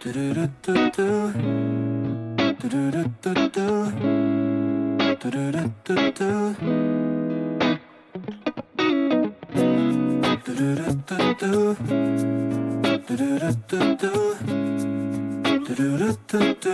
뚜루루뚜뚜 0.00 1.32
뚜루루뚜뚜 2.60 3.56
뚜루루뚜뚜. 5.20 6.54
뚜루루뚜뚜 10.44 11.76
뚜루루뚜뚜 13.06 14.02
뚜루루뚜뚜. 15.66 16.70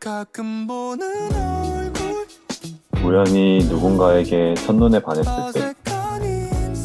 가끔 0.00 0.66
보는 0.66 1.06
얼굴. 1.32 2.26
우연히 3.04 3.58
누군가에게 3.68 4.54
첫눈에 4.54 5.00
반했을 5.00 5.32
때 5.54 5.74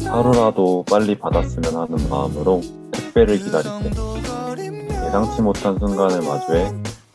하루라도 0.08 0.84
빨리 0.88 1.18
받았으면 1.18 1.74
하는 1.74 2.08
마음으로 2.08 2.60
택배를 3.14 3.38
기다릴 3.38 3.70
때 3.82 5.06
예상치 5.06 5.40
못한 5.40 5.78
순간을 5.78 6.20
마주해 6.22 6.72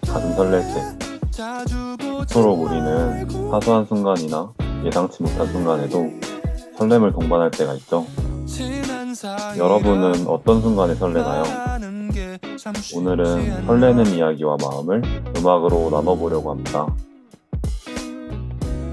가슴 0.08 0.34
설렐 0.34 0.62
때 0.62 2.26
서로 2.28 2.54
우리는 2.54 3.30
사소한 3.52 3.86
순간이나 3.86 4.52
예상치 4.86 5.22
못한 5.22 5.46
순간에도 5.48 6.10
설렘을 6.78 7.12
동반할 7.12 7.52
때가 7.52 7.74
있죠. 7.76 8.06
여러분은 9.58 10.26
어떤 10.28 10.62
순간에 10.62 10.96
설레나요? 10.96 11.44
오늘은. 12.96 13.66
설레는 13.66 14.06
이야기와 14.08 14.58
마음을 14.62 15.02
음악으로 15.38 15.90
나눠보려고 15.90 16.52
합니다. 16.52 16.88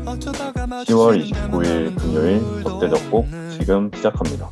어쩌다가 0.05 0.67
10월 0.67 1.19
마주치는 1.19 1.51
29일 1.51 1.99
금요일 1.99 2.35
얼굴도 2.37 2.71
적재적 2.81 3.11
곡 3.11 3.25
없는 3.25 3.51
지금 3.59 3.91
시작합니다. 3.95 4.51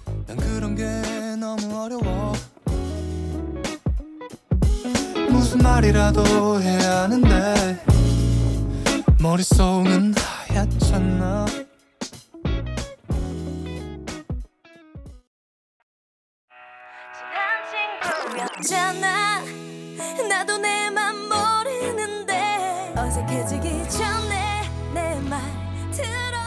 무 5.44 5.48
무슨 5.48 5.58
말이라도 5.58 6.62
해야 6.62 7.02
하는데. 7.02 7.78
머릿속은 9.20 10.14
하얗잖아. 10.48 11.44
친한 17.12 18.58
친구였잖아. 18.62 19.42
나도 20.28 20.56
내 20.58 20.88
맘 20.90 21.14
모르는데 21.28 22.94
어색해지기 22.96 23.90
전에 23.90 24.62
내 24.94 25.20
말 25.28 25.40
들어. 25.92 26.38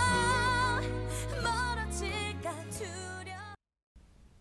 멀어질까 1.43 2.51
두려 2.71 3.35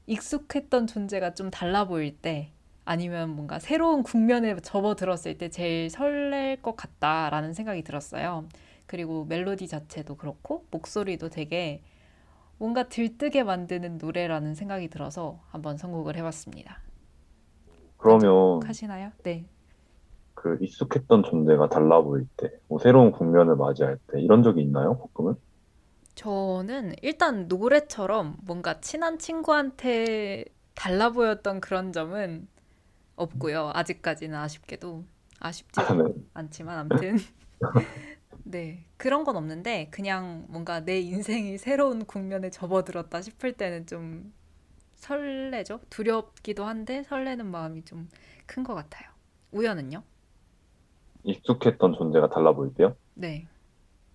익숙했던 0.07 0.88
존재가 0.88 1.35
좀 1.35 1.51
달라 1.51 1.85
보일 1.88 2.18
때 2.18 2.51
아니면 2.85 3.30
뭔가 3.31 3.59
새로운 3.59 4.03
국면에 4.03 4.56
접어들었을 4.57 5.38
때 5.38 5.50
제일 5.50 5.90
설렐 5.90 6.57
것 6.62 6.75
같다라는 6.75 7.53
생각이 7.53 7.84
들었어요. 7.84 8.47
그리고 8.91 9.24
멜로디 9.24 9.69
자체도 9.69 10.18
그렇고 10.18 10.66
목소리도 10.69 11.29
되게 11.29 11.81
뭔가 12.57 12.90
들뜨게 12.90 13.41
만드는 13.41 13.97
노래라는 13.97 14.53
생각이 14.53 14.90
들어서 14.90 15.41
한번 15.47 15.78
선곡을 15.78 16.18
해봤습니다. 16.18 16.81
그러면 17.96 18.62
하시나요? 18.66 19.13
네. 19.24 19.46
그 20.34 20.57
익숙했던 20.59 21.24
존재가 21.24 21.69
달라 21.69 22.01
보일 22.01 22.28
때, 22.35 22.51
뭐 22.68 22.80
새로운 22.80 23.13
국면을 23.13 23.56
맞이할 23.56 23.97
때 24.12 24.19
이런 24.19 24.44
적이 24.44 24.63
있나요? 24.63 24.97
볶음은? 25.16 25.35
저는 26.16 26.94
일단 27.01 27.47
노래처럼 27.47 28.40
뭔가 28.44 28.81
친한 28.81 29.18
친구한테 29.19 30.44
달라 30.75 31.12
보였던 31.12 31.62
그런 31.62 31.94
점은 31.94 32.50
없고요. 33.16 33.72
아직까지는 33.74 34.38
아쉽게도 34.38 35.06
아쉽지 35.40 35.80
아, 35.80 35.94
네. 35.94 36.03
않지만 36.34 36.78
아무튼 36.78 37.18
네 38.51 38.85
그런 38.97 39.23
건 39.23 39.35
없는데 39.38 39.89
그냥 39.91 40.45
뭔가 40.50 40.84
내 40.85 41.00
인생이 41.00 41.57
새로운 41.57 42.06
국면에 42.06 42.50
접어들었다 42.50 43.22
싶을 43.22 43.53
때는 43.53 43.85
좀 43.88 44.34
설레죠. 44.95 45.79
두렵기도 45.89 46.66
한데 46.66 47.03
설레는 47.03 47.45
마음이 47.47 47.84
좀 47.85 48.09
큰 48.47 48.63
것 48.66 48.75
같아요. 48.75 49.09
우연은요? 49.53 50.03
익숙했던 51.23 51.94
존재가 51.94 52.29
달라 52.29 52.53
보일 52.53 52.73
때요? 52.75 52.95
네. 53.13 53.48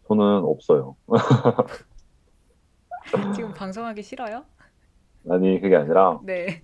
저는 0.09 0.45
없어요. 0.45 0.97
지금 3.35 3.53
방송하기 3.53 4.03
싫어요? 4.03 4.45
아니, 5.29 5.61
그게 5.61 5.77
아니라 5.77 6.21
네. 6.25 6.63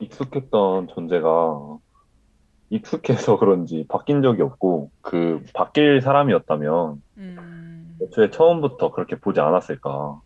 익숙했던 0.00 0.88
존재가 0.88 1.78
익숙해서 2.70 3.38
그런지 3.38 3.86
바뀐 3.88 4.22
적이 4.22 4.42
없고 4.42 4.90
그 5.02 5.42
바뀔 5.54 6.00
사람이었다면 6.02 7.02
음. 7.16 8.02
애초에 8.02 8.30
처음부터 8.30 8.90
그렇게 8.92 9.20
보지 9.20 9.40
않았을까. 9.40 10.20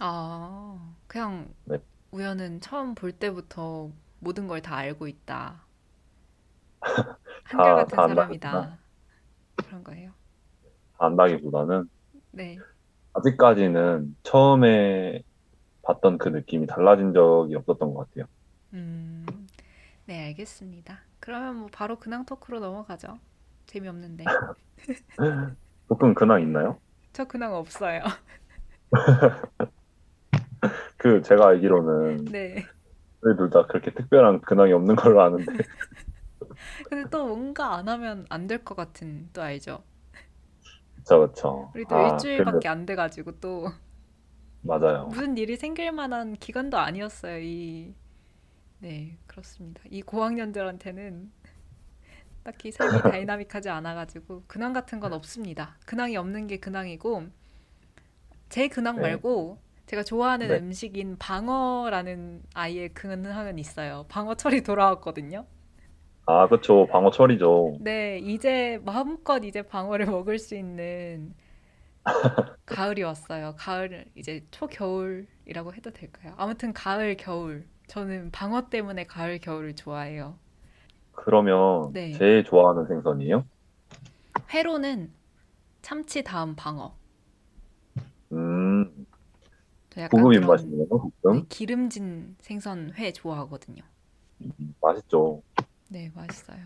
아, 0.00 0.96
그냥 1.06 1.54
네. 1.64 1.80
우연은 2.12 2.60
처음 2.62 2.94
볼 2.94 3.12
때부터 3.12 3.92
모든 4.20 4.48
걸 4.48 4.62
다 4.62 4.76
알고 4.76 5.08
있다. 5.08 5.66
다- 6.82 6.82
한결같은 7.44 7.88
다 7.88 8.04
안다구나. 8.04 8.70
사람이다. 8.70 8.78
그런 9.62 9.84
거예요. 9.84 10.14
안다기보다는 10.98 11.88
네. 12.30 12.64
아직까지는 13.14 14.16
처음에 14.22 15.22
봤던 15.82 16.18
그 16.18 16.28
느낌이 16.30 16.66
달라진 16.68 17.14
적이 17.14 17.56
없었던 17.56 17.94
것 17.94 18.10
같아요. 18.10 18.26
음, 18.74 19.46
네, 20.06 20.24
알겠습니다. 20.26 21.05
그러면 21.26 21.56
뭐 21.58 21.68
바로 21.70 21.98
근황 21.98 22.24
토크로 22.24 22.58
넘어가죠. 22.60 23.18
재미없는데. 23.66 24.32
볶음 25.88 26.14
근황 26.14 26.40
있나요? 26.42 26.80
저 27.12 27.24
근황 27.26 27.54
없어요. 27.54 28.02
그 30.98 31.22
제가 31.22 31.48
알기로는 31.48 32.32
네. 32.32 32.66
저희 33.22 33.36
둘다 33.36 33.68
그렇게 33.68 33.92
특별한 33.94 34.42
근황이 34.42 34.72
없는 34.74 34.96
걸로 34.96 35.22
아는데 35.22 35.52
근데 36.88 37.08
또 37.10 37.26
뭔가 37.26 37.74
안 37.76 37.88
하면 37.88 38.26
안 38.30 38.46
될 38.46 38.64
것 38.64 38.74
같은 38.74 39.28
또 39.32 39.42
알죠? 39.42 39.82
그쵸 40.94 41.20
그쵸 41.28 41.74
우리 41.74 41.84
또 41.86 41.90
아, 41.90 42.00
일주일밖에 42.00 42.66
안 42.68 42.86
돼가지고 42.86 43.38
또 43.40 43.70
근데 44.84 44.92
맞아요 44.92 45.06
무슨 45.06 45.36
일이 45.36 45.56
생길 45.56 45.92
만한 45.92 46.34
기간도 46.36 46.78
아니었어요. 46.78 47.38
이 47.40 47.94
네, 48.78 49.16
그렇습니다. 49.26 49.82
이 49.90 50.02
고학년들한테는 50.02 51.30
딱히 52.44 52.70
삶이 52.70 53.02
다이나믹하지 53.02 53.68
않아가지고 53.68 54.44
근황 54.46 54.72
같은 54.72 55.00
건 55.00 55.12
없습니다. 55.12 55.76
근황이 55.86 56.16
없는 56.16 56.46
게 56.46 56.58
근황이고 56.58 57.26
제 58.48 58.68
근황 58.68 58.96
네. 58.96 59.02
말고 59.02 59.58
제가 59.86 60.02
좋아하는 60.02 60.48
네. 60.48 60.58
음식인 60.58 61.16
방어라는 61.18 62.42
아이의 62.54 62.90
근황은 62.90 63.58
있어요. 63.58 64.04
방어철이 64.08 64.62
돌아왔거든요. 64.62 65.46
아 66.26 66.48
그쵸 66.48 66.86
방어철이죠 66.90 67.78
네, 67.80 68.18
이제 68.18 68.80
마음껏 68.84 69.44
이제 69.44 69.62
방어를 69.62 70.06
먹을 70.10 70.38
수 70.38 70.54
있는 70.56 71.34
가을이 72.66 73.02
왔어요. 73.02 73.54
가을 73.56 74.06
이제 74.14 74.44
초겨울이라고 74.50 75.74
해도 75.74 75.90
될까요? 75.92 76.34
아무튼 76.36 76.72
가을 76.72 77.16
겨울. 77.16 77.66
저는 77.88 78.30
방어 78.30 78.68
때문에 78.68 79.06
가을 79.06 79.38
겨울을 79.40 79.74
좋아해요. 79.74 80.38
그러면 81.12 81.92
네. 81.92 82.12
제일 82.12 82.44
좋아하는 82.44 82.86
생선이에요? 82.86 83.44
회로는 84.50 85.12
참치 85.82 86.24
다음 86.24 86.56
방어. 86.56 86.96
음 88.32 89.06
저 89.90 90.00
약간 90.02 90.22
고급 90.22 90.32
그런 90.32 90.42
입맛이네요 90.42 90.86
네, 91.28 91.44
기름진 91.48 92.36
생선 92.40 92.92
회 92.96 93.12
좋아하거든요. 93.12 93.82
음, 94.40 94.74
맛있죠 94.80 95.42
네, 95.88 96.10
맛있어요. 96.14 96.58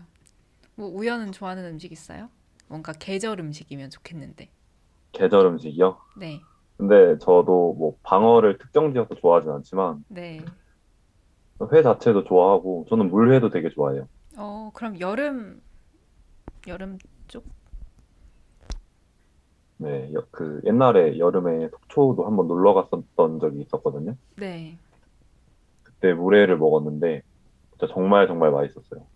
뭐 0.75 0.89
우연은 0.89 1.31
좋아하는 1.31 1.65
음식 1.65 1.91
있어요? 1.91 2.29
뭔가 2.67 2.93
계절 2.93 3.39
음식이면 3.39 3.89
좋겠는데. 3.89 4.49
계절 5.11 5.45
음식이요? 5.45 5.97
네, 6.15 6.41
근데 6.77 7.17
저도 7.19 7.75
뭐 7.77 7.97
방어를 8.03 8.57
특정 8.57 8.93
지어서 8.93 9.15
좋아하진 9.15 9.51
않지만 9.51 10.03
네. 10.07 10.39
회 11.73 11.81
자체도 11.83 12.23
좋아하고 12.25 12.85
저는 12.89 13.09
물회도 13.09 13.49
되게 13.49 13.69
좋아해요 13.69 14.07
어, 14.37 14.71
그럼 14.73 14.99
여름 14.99 15.61
여름 16.67 16.97
쪽? 17.27 17.45
네, 19.77 20.13
여- 20.13 20.27
그 20.31 20.61
옛날에 20.65 21.17
여름에 21.17 21.67
속초도 21.69 22.25
한번 22.25 22.47
놀러 22.47 22.73
갔었던 22.75 23.39
적이 23.39 23.61
있었거든요. 23.61 24.15
네. 24.35 24.77
그때 25.83 26.13
물회를 26.13 26.57
먹었는데 26.57 27.21
진짜 27.71 27.93
정말 27.93 28.27
정말 28.27 28.51
맛있었어요. 28.51 29.07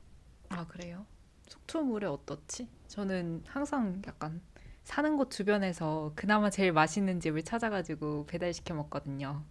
아, 0.50 0.66
그래요? 0.68 1.06
속초물에 1.48 2.08
어떻지? 2.08 2.68
저는 2.88 3.44
항상 3.48 4.02
약간 4.08 4.42
사는 4.84 5.18
곳 5.18 5.32
주변에서 5.32 6.14
그나마 6.16 6.50
제일 6.50 6.72
맛있는 6.74 7.20
집을 7.20 7.44
찾아가지고 7.44 8.26
배달시켜 8.28 8.74
먹거든요. 8.76 9.44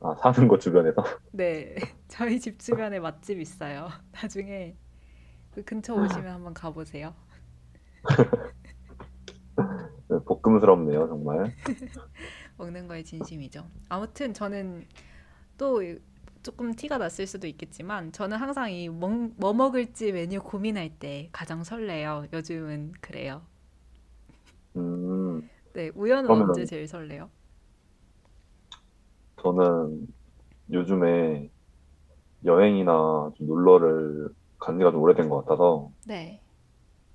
아, 0.00 0.14
사는 0.22 0.48
곳 0.48 0.60
주변에서 0.60 1.02
네, 1.32 1.74
저희 2.08 2.40
집 2.40 2.58
주변에 2.58 3.00
맛집 3.00 3.38
있어요. 3.40 3.88
나중에 4.12 4.76
그 5.52 5.62
근처 5.64 5.94
오시면 5.94 6.32
한번 6.34 6.54
가보세요. 6.54 7.14
네, 10.08 10.18
볶음스럽네요, 10.24 11.06
정말. 11.08 11.54
먹는 12.56 12.88
거에 12.88 13.02
진심이죠. 13.02 13.66
아무튼 13.88 14.34
저는 14.34 14.86
또 15.58 15.82
조금 16.42 16.74
티가 16.74 16.98
났을 16.98 17.26
수도 17.26 17.46
있겠지만 17.46 18.12
저는 18.12 18.36
항상 18.38 18.70
이 18.72 18.88
뭐 18.88 19.54
먹을지 19.54 20.12
메뉴 20.12 20.40
고민할 20.42 20.90
때 20.98 21.28
가장 21.32 21.64
설레요. 21.64 22.26
요즘은 22.32 22.92
그래요. 23.00 23.42
음, 24.76 25.48
네, 25.72 25.90
우연은 25.94 26.30
그러면은- 26.30 26.42
언제 26.42 26.64
제일 26.64 26.86
설레요? 26.88 27.30
저는 29.42 30.06
요즘에 30.72 31.50
여행이나 32.44 33.32
좀 33.36 33.46
놀러를 33.46 34.28
간 34.58 34.78
지가 34.78 34.92
좀 34.92 35.02
오래된 35.02 35.28
것 35.28 35.44
같아서 35.44 35.92
네. 36.04 36.40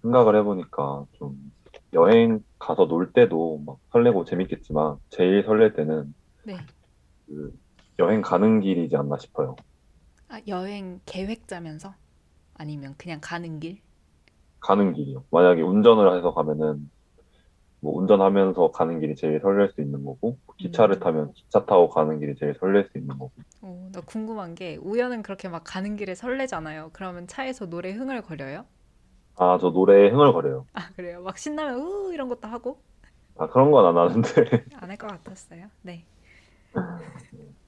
생각을 0.03 0.35
해보니까 0.37 1.05
좀 1.13 1.53
여행 1.93 2.39
가서 2.59 2.87
놀 2.87 3.11
때도 3.11 3.59
막 3.65 3.77
설레고 3.91 4.23
재밌겠지만 4.25 4.97
제일 5.09 5.43
설렐 5.43 5.73
때는 5.73 6.13
네. 6.43 6.57
그 7.27 7.51
여행 7.99 8.21
가는 8.21 8.59
길이지 8.59 8.95
않나 8.95 9.17
싶어요. 9.17 9.55
아, 10.27 10.39
여행 10.47 10.99
계획 11.05 11.47
짜면서? 11.47 11.95
아니면 12.55 12.95
그냥 12.97 13.19
가는 13.21 13.59
길? 13.59 13.81
가는 14.59 14.93
길이요. 14.93 15.25
만약에 15.31 15.61
운전을 15.61 16.17
해서 16.17 16.33
가면은 16.33 16.89
뭐 17.85 17.97
운전하면서 17.99 18.71
가는 18.71 18.99
길이 18.99 19.15
제일 19.15 19.39
설렐 19.41 19.69
수 19.75 19.81
있는 19.81 20.03
거고 20.05 20.39
기차를 20.57 20.97
음. 20.97 20.99
타면 20.99 21.33
기차 21.33 21.65
타고 21.65 21.89
가는 21.89 22.19
길이 22.19 22.35
제일 22.35 22.55
설렐 22.59 22.89
수 22.91 22.97
있는 22.97 23.17
거고 23.17 23.33
어, 23.61 23.89
나 23.91 23.99
궁금한 24.01 24.55
게 24.55 24.77
우연은 24.77 25.21
그렇게 25.21 25.49
막 25.49 25.63
가는 25.65 25.95
길에 25.97 26.15
설레잖아요. 26.15 26.91
그러면 26.93 27.27
차에서 27.27 27.65
노래 27.67 27.91
흥얼거려요? 27.91 28.65
아 29.37 29.57
저 29.61 29.69
노래에 29.69 30.09
흥얼거려요. 30.09 30.67
아, 30.73 30.91
그래요? 30.95 31.21
막 31.23 31.37
신나면 31.37 31.79
우 31.79 32.13
이런 32.13 32.27
것도 32.29 32.47
하고? 32.47 32.81
아 33.37 33.47
그런 33.49 33.71
건 33.71 33.85
안 33.85 33.97
하는데 33.97 34.21
안 34.75 34.89
할 34.91 34.97
것 34.97 35.07
같았어요. 35.07 35.71
네. 35.81 36.05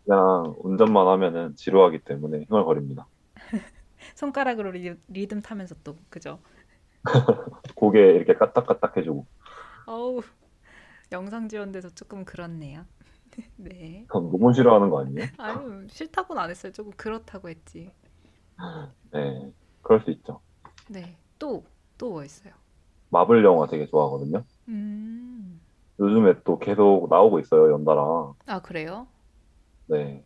그냥 0.06 0.56
운전만 0.60 1.08
하면은 1.08 1.56
지루하기 1.56 2.00
때문에 2.06 2.46
흥얼거립니다. 2.50 3.08
손가락으로 4.16 4.72
리, 4.72 4.96
리듬 5.08 5.42
타면서 5.42 5.76
또 5.84 5.98
그죠? 6.10 6.40
고개 7.76 8.00
이렇게 8.00 8.34
까딱까딱 8.34 8.98
해주고 8.98 9.28
어우 9.88 10.22
영상 11.12 11.50
지원돼서 11.50 11.90
조금 11.90 12.26
그렇네요. 12.26 12.86
네. 13.58 14.06
전 14.12 14.30
너무 14.32 14.54
싫어하는 14.54 14.90
거 14.90 15.02
아니에요? 15.02 15.28
아유 15.38 15.88
싫다고는 15.90 16.42
안 16.42 16.50
했어요. 16.50 16.72
조금 16.72 16.92
그렇다고 16.98 17.50
했지. 17.50 17.92
네 19.12 19.52
그럴 19.82 20.02
수 20.04 20.12
있죠. 20.12 20.42
네. 20.90 21.18
또 21.40 21.64
또 21.98 22.10
뭐 22.12 22.24
있어요? 22.24 22.54
마블 23.10 23.44
영화 23.44 23.68
되게 23.68 23.88
좋아하거든요. 23.88 24.44
음. 24.68 25.60
요즘에 26.00 26.36
또 26.44 26.60
계속 26.60 27.08
나오고 27.10 27.40
있어요 27.40 27.72
연달아. 27.72 28.34
아 28.46 28.62
그래요? 28.62 29.08
네 29.88 30.24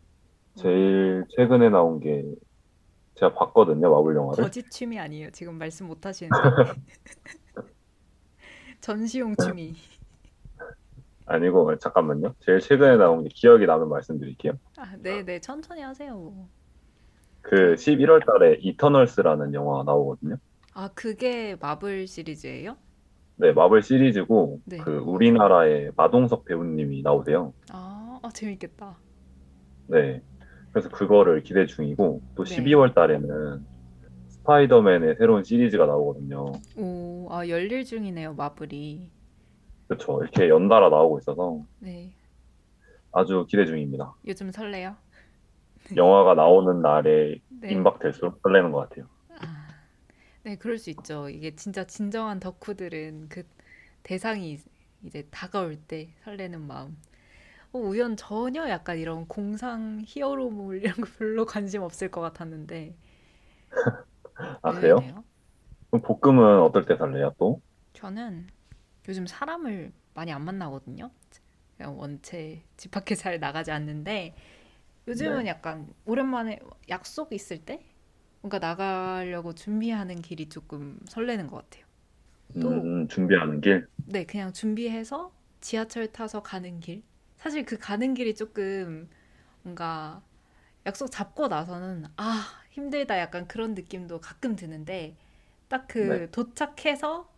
제일 0.56 1.24
최근에 1.36 1.70
나온 1.70 2.00
게 2.00 2.24
제가 3.16 3.34
봤거든요 3.34 3.90
마블 3.90 4.16
영화를. 4.16 4.44
거짓 4.44 4.70
취미 4.70 4.98
아니에요. 4.98 5.30
지금 5.30 5.58
말씀 5.58 5.86
못 5.86 6.04
하시는. 6.06 6.30
전시용 8.82 9.36
취미. 9.36 9.74
아니고 11.24 11.78
잠깐만요. 11.78 12.34
제일 12.40 12.58
최근에 12.58 12.96
나온 12.96 13.22
게 13.22 13.30
기억이 13.32 13.64
나면 13.64 13.88
말씀드릴게요. 13.88 14.54
아, 14.76 14.96
네, 14.98 15.24
네. 15.24 15.40
천천히 15.40 15.80
하세요. 15.80 16.48
그 17.40 17.74
11월 17.76 18.26
달에 18.26 18.58
이터널스라는 18.60 19.54
영화 19.54 19.84
나오거든요. 19.84 20.36
아, 20.74 20.90
그게 20.94 21.56
마블 21.60 22.06
시리즈예요? 22.08 22.76
네, 23.36 23.52
마블 23.52 23.82
시리즈고 23.82 24.60
네. 24.64 24.78
그 24.78 24.98
우리나라의 24.98 25.92
마동석 25.96 26.44
배우님이 26.44 27.02
나오세요. 27.02 27.54
아, 27.70 28.18
아, 28.20 28.28
재밌겠다. 28.30 28.98
네. 29.86 30.22
그래서 30.72 30.88
그거를 30.88 31.42
기대 31.44 31.66
중이고 31.66 32.20
또 32.34 32.44
네. 32.44 32.56
12월 32.56 32.94
달에는 32.94 33.64
스파이더맨의 34.42 35.16
새로운 35.18 35.44
시리즈가 35.44 35.86
나오거든요. 35.86 36.52
오, 36.76 37.28
아, 37.30 37.46
열일 37.48 37.84
중이네요, 37.84 38.34
마블이. 38.34 39.10
그렇죠. 39.86 40.20
이렇게 40.22 40.48
연달아 40.48 40.88
나오고 40.88 41.18
있어서 41.20 41.64
네. 41.78 42.12
아주 43.12 43.46
기대 43.48 43.64
중입니다. 43.66 44.14
요즘 44.26 44.50
설레요? 44.50 44.96
영화가 45.96 46.34
나오는 46.34 46.80
날에 46.80 47.40
네. 47.48 47.72
임박될수록 47.72 48.40
설레는 48.42 48.72
것 48.72 48.88
같아요. 48.88 49.06
아, 49.38 49.68
네, 50.42 50.56
그럴 50.56 50.78
수 50.78 50.90
있죠. 50.90 51.28
이게 51.28 51.54
진짜 51.54 51.84
진정한 51.84 52.40
덕후들은 52.40 53.28
그 53.28 53.44
대상이 54.02 54.58
이제 55.04 55.26
다가올 55.30 55.76
때 55.76 56.08
설레는 56.24 56.60
마음. 56.62 56.96
어, 57.72 57.78
우연 57.78 58.16
전혀 58.16 58.68
약간 58.68 58.98
이런 58.98 59.26
공상 59.28 60.02
히어로물 60.04 60.82
이런 60.82 60.94
거 60.96 61.06
별로 61.18 61.44
관심 61.46 61.82
없을 61.82 62.10
것 62.10 62.20
같았는데. 62.20 62.94
아, 64.62 64.72
그래요? 64.72 64.96
의외네요. 64.96 65.24
그럼 65.90 66.02
볶음은 66.02 66.60
어떨 66.62 66.86
때 66.86 66.96
설레요 66.96 67.34
또? 67.38 67.60
저는 67.94 68.48
요즘 69.08 69.26
사람을 69.26 69.92
많이 70.14 70.32
안 70.32 70.44
만나거든요. 70.44 71.10
그냥 71.76 71.98
원체 71.98 72.62
집 72.76 72.90
밖에 72.90 73.14
잘 73.14 73.38
나가지 73.40 73.70
않는데 73.70 74.34
요즘은 75.08 75.44
네. 75.44 75.50
약간 75.50 75.92
오랜만에 76.04 76.60
약속 76.88 77.32
있을 77.32 77.58
때 77.58 77.84
뭔가 78.40 78.58
나가려고 78.58 79.54
준비하는 79.54 80.20
길이 80.22 80.48
조금 80.48 80.98
설레는 81.06 81.46
것 81.48 81.56
같아요. 81.68 81.86
또- 82.60 82.70
음, 82.70 83.08
준비하는 83.08 83.60
길. 83.60 83.86
네, 84.06 84.24
그냥 84.24 84.52
준비해서 84.52 85.32
지하철 85.60 86.12
타서 86.12 86.42
가는 86.42 86.80
길. 86.80 87.02
사실 87.36 87.64
그 87.64 87.78
가는 87.78 88.14
길이 88.14 88.34
조금 88.34 89.08
뭔가 89.62 90.22
약속 90.86 91.10
잡고 91.10 91.48
나서는 91.48 92.06
아, 92.16 92.61
힘들다 92.72 93.18
약간 93.18 93.48
그런 93.48 93.74
느낌도 93.74 94.20
가끔 94.20 94.56
드는데 94.56 95.16
딱그 95.68 95.98
네. 95.98 96.30
도착해서 96.30 97.30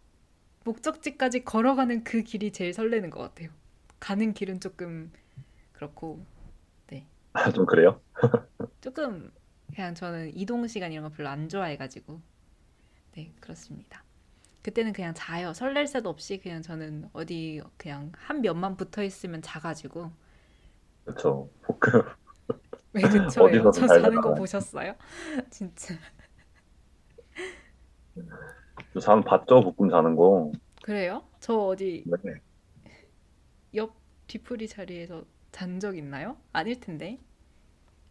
목적지까지 0.64 1.44
걸어가는 1.44 2.04
그 2.04 2.22
길이 2.22 2.52
제일 2.52 2.72
설레는 2.74 3.10
것 3.10 3.20
같아요. 3.20 3.50
가는 4.00 4.34
길은 4.34 4.60
조금 4.60 5.12
그렇고 5.72 6.24
아, 7.34 7.50
좀 7.50 7.66
그래요? 7.66 8.00
조금 8.80 9.32
그냥 9.74 9.94
저는 9.94 10.36
이동 10.36 10.66
시간 10.68 10.92
이런 10.92 11.04
거 11.04 11.10
별로 11.10 11.28
안 11.28 11.48
좋아해가지고 11.48 12.20
네 13.12 13.32
그렇습니다. 13.40 14.02
그때는 14.62 14.92
그냥 14.92 15.14
자요. 15.14 15.52
설렐 15.52 15.86
새도 15.86 16.08
없이 16.08 16.38
그냥 16.38 16.62
저는 16.62 17.10
어디 17.12 17.62
그냥 17.76 18.12
한 18.16 18.40
면만 18.40 18.76
붙어 18.76 19.02
있으면 19.02 19.42
자가지고 19.42 20.12
그렇죠. 21.04 21.48
왜? 22.94 23.02
어디서든 23.02 23.72
저잘 23.72 24.02
자는 24.02 24.20
거. 24.20 24.34
보셨어요? 24.34 24.94
진짜 25.50 25.94
저잠 28.92 29.22
봤죠? 29.22 29.60
볶음 29.76 29.90
자는 29.90 30.16
거. 30.16 30.52
그래요? 30.82 31.24
저 31.40 31.54
어디 31.56 32.04
네. 32.06 32.34
옆 33.74 33.94
뒤풀이 34.26 34.68
자리에서 34.68 35.24
잔 35.52 35.78
적 35.80 35.96
있나요? 35.96 36.36
아닐 36.52 36.78
텐데. 36.80 37.18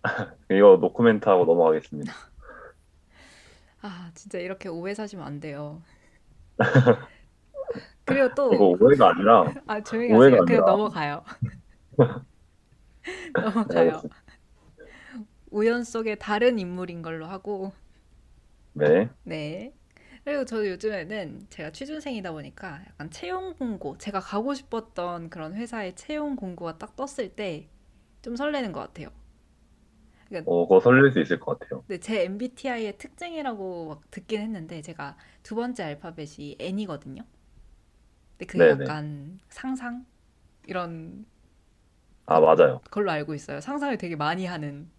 이거 0.52 0.78
노코멘트 0.82 1.28
하고 1.30 1.46
넘어가겠습니다. 1.46 2.13
아 3.82 4.12
진짜 4.13 4.40
이렇게 4.40 4.70
오해 4.70 4.94
사시면 4.94 5.25
안 5.25 5.40
돼요. 5.40 5.82
그리고 8.06 8.34
또 8.36 8.54
이거 8.54 8.66
오해가 8.80 9.10
아니라 9.12 9.46
아, 9.66 9.82
조용히 9.82 10.12
하세요. 10.12 10.46
그냥. 10.46 10.66
넘어가요. 10.66 11.24
넘어가요. 13.34 14.02
우연 15.53 15.83
속의 15.86 16.19
다른 16.19 16.60
인물인 16.60 17.01
걸로 17.01 17.27
하고, 17.27 17.72
네. 18.74 19.10
네. 19.24 19.74
그리고 20.24 20.45
저 20.45 20.65
요즘에는 20.67 21.48
제가 21.50 21.72
취준생이다 21.72 22.31
보니까 22.31 22.81
약간 22.89 23.10
채용 23.12 23.53
공고, 23.55 23.98
제가 23.98 24.19
가고 24.19 24.53
싶었던 24.53 25.29
그런 25.29 25.55
회사의 25.55 25.95
채용 25.95 26.36
공고가 26.36 26.77
딱 26.77 26.95
떴을 26.95 27.36
때 27.36 27.69
좀 28.24 28.36
설레는 28.38 28.72
것 28.74 28.79
같아요. 28.81 29.10
어, 30.45 30.65
그거 30.67 30.79
설렐 30.79 31.12
수 31.12 31.19
있을 31.22 31.39
것 31.39 31.60
같아요. 31.60 31.83
근데 31.88 32.00
제 32.00 32.24
MBTI의 32.24 32.98
특징이라고 32.98 33.88
막 33.89 34.12
듣긴 34.12 34.41
했는데 34.41 34.81
제가 34.81 35.17
두 35.43 35.55
번째 35.55 35.83
알파벳이 35.83 36.57
N이거든요. 36.60 37.24
근데 38.38 38.45
그게 38.45 38.67
네네. 38.67 38.69
약간 38.69 39.39
상상 39.50 40.05
이런 40.67 41.25
아, 42.25 42.39
맞아요. 42.39 42.81
걸로 42.91 43.12
알고 43.12 43.33
있어요. 43.33 43.60
상상을 43.62 43.98
되게 43.98 44.15
많이 44.15 44.45
하는 44.45 44.89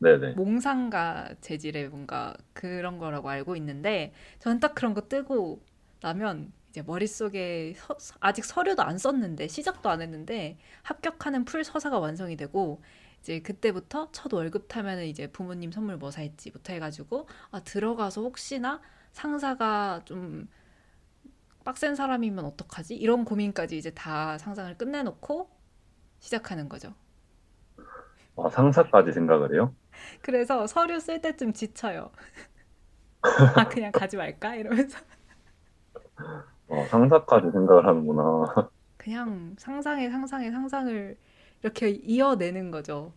네네. 0.00 0.34
몽상가 0.34 1.34
재질의 1.40 1.88
뭔가 1.88 2.34
그런 2.52 2.98
거라고 2.98 3.28
알고 3.28 3.56
있는데 3.56 4.12
저는 4.38 4.60
딱 4.60 4.74
그런 4.74 4.94
거 4.94 5.02
뜨고 5.08 5.62
나면 6.02 6.52
이제 6.70 6.82
머릿속에 6.82 7.74
서- 7.98 8.16
아직 8.20 8.44
서류도 8.44 8.82
안 8.82 8.96
썼는데 8.98 9.48
시작도 9.48 9.90
안 9.90 10.00
했는데 10.02 10.58
합격하는 10.82 11.44
풀 11.44 11.64
서사가 11.64 11.98
완성이 11.98 12.36
되고 12.36 12.82
이제 13.20 13.40
그때부터 13.40 14.10
첫 14.12 14.32
월급 14.32 14.68
타면은 14.68 15.06
이제 15.06 15.26
부모님 15.26 15.72
선물 15.72 15.96
뭐 15.98 16.10
살지 16.10 16.52
부터 16.52 16.72
해가지고 16.74 17.28
아 17.50 17.60
들어가서 17.60 18.22
혹시나 18.22 18.80
상사가 19.12 20.02
좀 20.06 20.48
빡센 21.64 21.94
사람이면 21.94 22.44
어떡하지? 22.44 22.94
이런 22.96 23.24
고민까지 23.24 23.76
이제 23.78 23.90
다 23.90 24.36
상상을 24.38 24.76
끝내놓고 24.76 25.50
시작하는 26.20 26.68
거죠. 26.68 26.94
아, 28.36 28.48
상사까지 28.50 29.12
생각을 29.12 29.54
해요? 29.54 29.74
그래서 30.22 30.66
서류 30.66 31.00
쓸 31.00 31.20
때쯤 31.20 31.52
지쳐요. 31.52 32.10
아, 33.56 33.68
그냥 33.68 33.92
가지 33.92 34.16
말까? 34.16 34.54
이러면서. 34.54 34.98
어, 36.68 36.84
상사까지 36.86 37.50
생각을 37.50 37.86
하는구나. 37.86 38.70
그냥 38.96 39.56
상상에 39.58 40.10
상상에 40.10 40.50
상상을 40.50 41.16
이렇게 41.62 41.90
이어내는 41.90 42.70
거죠. 42.70 43.12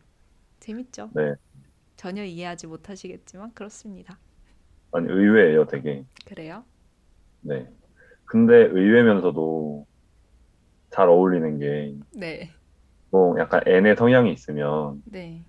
재밌죠? 0.59 1.09
네. 1.13 1.35
전혀 1.95 2.23
이해하지 2.23 2.67
못하시겠지만 2.67 3.53
그렇습니다. 3.53 4.17
아니, 4.91 5.07
의외예요, 5.09 5.65
되게. 5.65 6.05
그래요? 6.25 6.63
네. 7.41 7.67
근데 8.25 8.55
의외면서도 8.55 9.85
잘 10.89 11.09
어울리는 11.09 11.59
게, 11.59 11.95
네. 12.15 12.51
뭐, 13.09 13.37
약간 13.39 13.61
N의 13.65 13.95
성향이 13.95 14.31
있으면 14.33 15.01
네. 15.05 15.43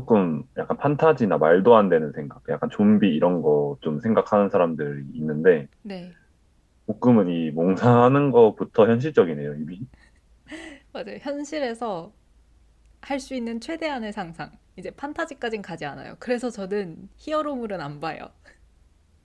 조금 0.00 0.44
약간 0.56 0.76
판타지나 0.76 1.38
말도 1.38 1.76
안 1.76 1.88
되는 1.88 2.12
생각, 2.12 2.42
약간 2.48 2.70
좀비 2.70 3.08
이런 3.14 3.42
거 3.42 3.78
좀 3.82 4.00
생각하는 4.00 4.50
사람들이 4.50 5.04
있는데, 5.14 5.68
네. 5.82 6.16
볶음은 6.86 7.28
이 7.30 7.50
몽상하는 7.52 8.30
거부터 8.32 8.86
현실적이네요, 8.86 9.54
이미. 9.54 9.80
맞아요. 10.92 11.18
현실에서 11.20 12.12
할 13.02 13.20
수 13.20 13.34
있는 13.34 13.60
최대한의 13.60 14.12
상상. 14.12 14.52
이제 14.76 14.90
판타지까진 14.92 15.62
가지 15.62 15.84
않아요. 15.86 16.16
그래서 16.20 16.50
저는 16.50 17.08
히어로물은 17.16 17.80
안 17.80 18.00
봐요. 18.00 18.30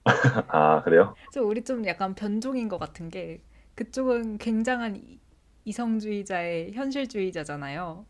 아, 0.49 0.81
그래요? 0.83 1.17
저 1.29 1.41
우리 1.43 1.63
좀 1.63 1.85
약간 1.85 2.15
변종인 2.15 2.67
것 2.69 2.77
같은 2.79 3.09
게 3.09 3.43
그쪽은 3.75 4.37
굉장한 4.39 4.95
이- 4.95 5.19
이성주의자의 5.65 6.73
현실주의자잖아요. 6.73 8.05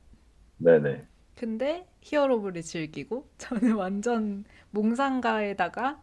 네네. 0.57 1.07
근데 1.35 1.87
히어로물을 2.01 2.61
즐기고 2.61 3.29
저는 3.37 3.75
완전 3.77 4.45
몽상가에다가 4.71 6.01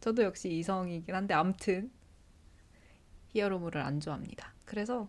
저도 0.00 0.22
역시 0.22 0.50
이성이긴 0.50 1.14
한데 1.14 1.34
암튼 1.34 1.90
히어로물을 3.28 3.80
안 3.80 4.00
좋아합니다. 4.00 4.52
그래서 4.64 5.08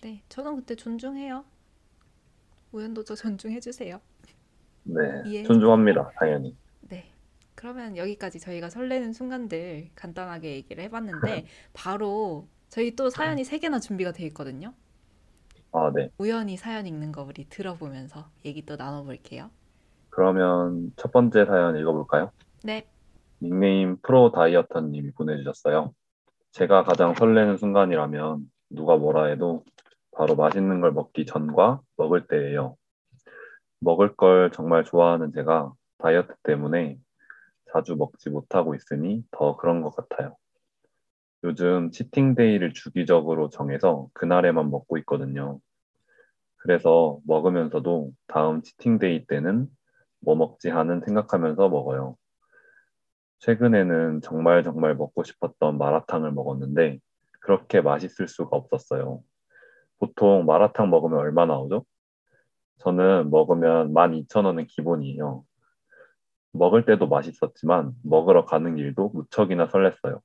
네 0.00 0.22
저는 0.28 0.56
그때 0.56 0.74
존중해요. 0.74 1.44
우연도저 2.72 3.14
존중해 3.16 3.60
주세요. 3.60 4.00
네. 4.82 5.00
이해해 5.24 5.44
존중합니다, 5.44 6.10
당연히. 6.18 6.56
네. 6.82 7.10
그러면 7.54 7.96
여기까지 7.96 8.40
저희가 8.40 8.68
설레는 8.68 9.12
순간들 9.12 9.90
간단하게 9.94 10.52
얘기를 10.56 10.82
해봤는데 10.84 11.46
바로 11.72 12.48
저희 12.68 12.94
또 12.96 13.08
사연이 13.08 13.44
세 13.44 13.58
개나 13.58 13.78
준비가 13.78 14.12
돼 14.12 14.26
있거든요. 14.26 14.74
아, 15.76 15.90
네. 15.92 16.08
우연히 16.18 16.56
사연 16.56 16.86
읽는 16.86 17.10
거 17.10 17.24
우리 17.24 17.48
들어보면서 17.48 18.26
얘기 18.44 18.64
또 18.64 18.76
나눠볼게요. 18.76 19.50
그러면 20.08 20.92
첫 20.94 21.10
번째 21.10 21.44
사연 21.46 21.76
읽어볼까요? 21.76 22.30
네. 22.62 22.86
닉네임 23.42 23.96
프로 24.00 24.30
다이어터님이 24.30 25.10
보내주셨어요. 25.14 25.92
제가 26.52 26.84
가장 26.84 27.14
설레는 27.14 27.56
순간이라면 27.56 28.48
누가 28.70 28.96
뭐라 28.96 29.24
해도 29.24 29.64
바로 30.12 30.36
맛있는 30.36 30.80
걸 30.80 30.92
먹기 30.92 31.26
전과 31.26 31.80
먹을 31.96 32.28
때예요. 32.28 32.76
먹을 33.80 34.14
걸 34.14 34.52
정말 34.52 34.84
좋아하는 34.84 35.32
제가 35.32 35.72
다이어트 35.98 36.36
때문에 36.44 36.98
자주 37.72 37.96
먹지 37.96 38.30
못하고 38.30 38.76
있으니 38.76 39.24
더 39.32 39.56
그런 39.56 39.82
것 39.82 39.96
같아요. 39.96 40.36
요즘 41.44 41.90
치팅데이를 41.90 42.72
주기적으로 42.72 43.50
정해서 43.50 44.08
그날에만 44.14 44.70
먹고 44.70 44.96
있거든요. 44.98 45.60
그래서 46.56 47.18
먹으면서도 47.26 48.12
다음 48.26 48.62
치팅데이 48.62 49.26
때는 49.26 49.68
뭐 50.20 50.36
먹지 50.36 50.70
하는 50.70 51.02
생각하면서 51.02 51.68
먹어요. 51.68 52.16
최근에는 53.40 54.22
정말 54.22 54.64
정말 54.64 54.94
먹고 54.94 55.22
싶었던 55.22 55.76
마라탕을 55.76 56.32
먹었는데 56.32 56.98
그렇게 57.40 57.82
맛있을 57.82 58.26
수가 58.26 58.56
없었어요. 58.56 59.22
보통 59.98 60.46
마라탕 60.46 60.88
먹으면 60.88 61.18
얼마 61.18 61.44
나오죠? 61.44 61.84
저는 62.78 63.28
먹으면 63.28 63.92
12,000원은 63.92 64.66
기본이에요. 64.66 65.44
먹을 66.52 66.86
때도 66.86 67.06
맛있었지만 67.06 67.92
먹으러 68.02 68.46
가는 68.46 68.76
길도 68.76 69.10
무척이나 69.10 69.68
설렜어요. 69.68 70.20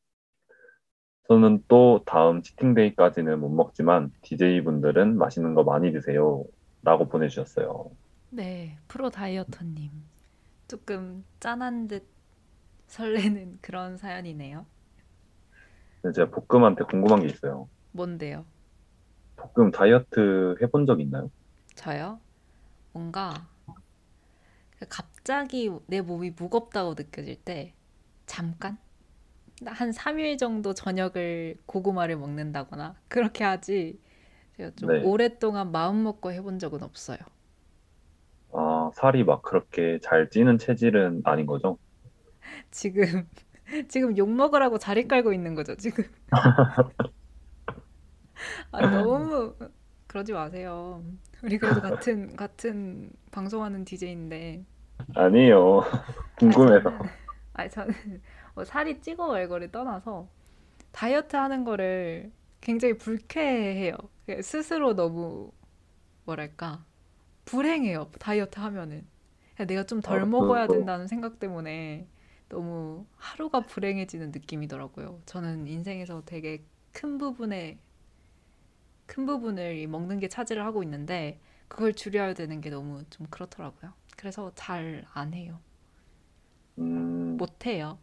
저는 1.29 1.63
또 1.67 2.01
다음 2.07 2.41
치팅데이까지는 2.41 3.39
못 3.39 3.49
먹지만 3.49 4.11
DJ분들은 4.23 5.15
맛있는 5.15 5.53
거 5.53 5.63
많이 5.63 5.91
드세요. 5.91 6.43
라고 6.81 7.07
보내주셨어요. 7.07 7.91
네, 8.31 8.79
프로 8.87 9.11
다이어터님. 9.11 9.91
조금 10.67 11.23
짠한 11.39 11.87
듯 11.87 12.07
설레는 12.87 13.59
그런 13.61 13.95
사연이네요. 13.95 14.65
제가 16.15 16.31
볶음한테 16.31 16.85
궁금한 16.85 17.21
게 17.21 17.27
있어요. 17.27 17.69
뭔데요? 17.91 18.45
볶음 19.35 19.69
다이어트 19.69 20.55
해본 20.59 20.87
적 20.87 20.99
있나요? 20.99 21.29
저요? 21.75 22.19
뭔가 22.91 23.29
갑자기 24.89 25.69
내 25.85 26.01
몸이 26.01 26.31
무겁다고 26.31 26.95
느껴질 26.97 27.43
때 27.43 27.75
잠깐 28.25 28.79
한 29.65 29.91
3일 29.91 30.37
정도 30.37 30.73
저녁을 30.73 31.57
고구마를 31.65 32.17
먹는다거나 32.17 32.95
그렇게 33.07 33.43
하지 33.43 33.99
제가 34.57 34.71
좀 34.77 34.87
네. 34.87 35.01
오랫동안 35.01 35.71
마음 35.71 36.03
먹고 36.03 36.31
해본 36.33 36.59
적은 36.59 36.83
없어요. 36.83 37.19
아, 38.53 38.91
살이 38.95 39.23
막 39.23 39.41
그렇게 39.43 39.97
잘 40.03 40.29
찌는 40.29 40.57
체질은 40.59 41.21
아닌 41.25 41.45
거죠? 41.47 41.77
지금 42.71 43.27
지금 43.87 44.17
욕 44.17 44.29
먹으라고 44.31 44.77
자리 44.79 45.07
깔고 45.07 45.33
있는 45.33 45.55
거죠, 45.55 45.75
지금. 45.75 46.03
아, 48.71 48.83
너무 48.83 49.55
그러지 50.07 50.33
마세요. 50.33 51.03
우리 51.43 51.57
그래도 51.57 51.81
같은 51.81 52.35
같은 52.35 53.11
방송하는 53.31 53.85
DJ인데. 53.85 54.65
아니에요. 55.15 55.81
궁금해서. 56.39 56.91
아니 57.53 57.69
저는 57.69 57.93
뭐 58.59 58.65
살이 58.65 58.99
찌고 58.99 59.27
말고를 59.29 59.71
떠나서 59.71 60.27
다이어트 60.91 61.35
하는 61.35 61.63
거를 61.63 62.31
굉장히 62.61 62.97
불쾌해요. 62.97 63.95
그 64.25 64.41
스스로 64.41 64.95
너무 64.95 65.51
뭐랄까 66.25 66.85
불행해요. 67.45 68.11
다이어트 68.19 68.59
하면은 68.59 69.07
그냥 69.55 69.67
내가 69.67 69.83
좀덜 69.85 70.23
아, 70.23 70.25
먹어야 70.25 70.67
그거- 70.67 70.73
된다는 70.77 71.07
생각 71.07 71.39
때문에 71.39 72.07
너무 72.49 73.05
하루가 73.17 73.61
불행해지는 73.61 74.31
느낌이더라고요. 74.31 75.21
저는 75.25 75.67
인생에서 75.67 76.23
되게 76.25 76.63
큰 76.93 77.17
부분에 77.17 77.79
큰 79.07 79.25
부분을 79.25 79.77
이 79.77 79.87
먹는 79.87 80.19
게 80.19 80.27
차지를 80.29 80.63
하고 80.65 80.83
있는데 80.83 81.39
그걸 81.67 81.93
줄여야 81.93 82.33
되는 82.33 82.61
게 82.61 82.69
너무 82.69 83.03
좀 83.09 83.27
그렇더라고요. 83.29 83.93
그래서 84.17 84.51
잘 84.55 85.05
안 85.13 85.33
해요. 85.33 85.59
음, 86.79 87.37
못 87.37 87.65
해요. 87.65 87.99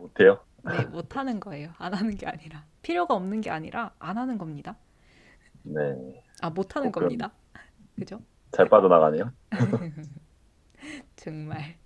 못해요? 0.00 0.40
네, 0.64 0.84
못 0.86 1.16
하는 1.16 1.40
거예요. 1.40 1.72
안 1.78 1.94
하는 1.94 2.16
게 2.16 2.26
아니라 2.26 2.64
필요가 2.82 3.14
없는 3.14 3.40
게 3.40 3.50
아니라 3.50 3.94
안 3.98 4.18
하는 4.18 4.38
겁니다. 4.38 4.76
네. 5.62 6.22
아, 6.42 6.50
못 6.50 6.76
하는 6.76 6.88
어, 6.88 6.92
겁니다. 6.92 7.32
그죠? 7.96 8.20
잘 8.52 8.68
빠져나가네요. 8.68 9.32
정말. 11.16 11.76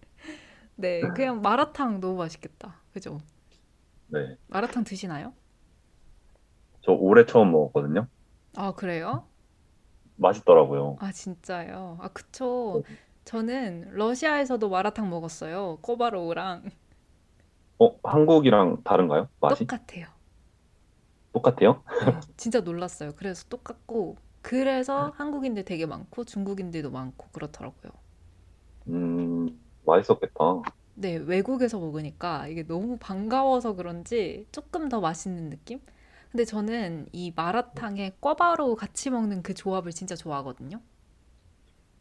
네, 0.76 1.00
그냥 1.14 1.40
마라탕 1.42 2.00
너무 2.00 2.16
맛있겠다. 2.18 2.80
그죠? 2.92 3.20
네. 4.08 4.36
마라탕 4.48 4.84
드시나요? 4.84 5.34
저 6.82 6.92
올해 6.92 7.24
처음 7.26 7.50
먹었거든요. 7.52 8.06
아, 8.56 8.72
그래요? 8.72 9.26
맛있더라고요. 10.16 10.96
아, 11.00 11.12
진짜요? 11.12 11.98
아, 12.00 12.08
그쵸. 12.08 12.82
저는 13.24 13.90
러시아에서도 13.92 14.68
마라탕 14.68 15.08
먹었어요. 15.10 15.78
꼬바로우랑 15.80 16.70
어, 17.78 17.96
한국이랑 18.02 18.82
다른가요? 18.84 19.28
맛이? 19.40 19.68
똑같아요. 19.68 20.06
똑같아요? 21.32 21.82
네, 21.98 22.20
진짜 22.36 22.60
놀랐어요. 22.60 23.12
그래서 23.16 23.44
똑같고 23.48 24.16
그래서 24.42 25.12
한국인들 25.16 25.64
되게 25.64 25.86
많고 25.86 26.24
중국인들도 26.24 26.90
많고 26.90 27.28
그렇더라고요. 27.32 27.92
음, 28.88 29.48
맛있었겠다. 29.84 30.64
네, 30.94 31.16
외국에서 31.16 31.78
먹으니까 31.78 32.46
이게 32.48 32.64
너무 32.66 32.96
반가워서 32.98 33.74
그런지 33.74 34.46
조금 34.52 34.88
더 34.88 35.00
맛있는 35.00 35.50
느낌? 35.50 35.80
근데 36.30 36.44
저는 36.44 37.08
이 37.12 37.32
마라탕에 37.34 38.12
꿔바로우 38.20 38.76
같이 38.76 39.10
먹는 39.10 39.42
그 39.42 39.54
조합을 39.54 39.92
진짜 39.92 40.16
좋아하거든요. 40.16 40.80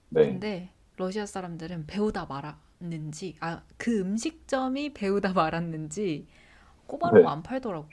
네. 0.10 0.44
근데 0.44 0.72
러시아 0.98 1.25
사람들은 1.25 1.86
배우다 1.88 2.25
말았는지, 2.84 3.36
아, 3.40 3.62
그 3.78 4.00
음식점이 4.00 4.94
배우다 4.94 5.34
말았는지 5.34 6.28
꿔바로우 6.88 7.24
네. 7.24 7.30
안 7.30 7.44
팔더라고. 7.44 7.88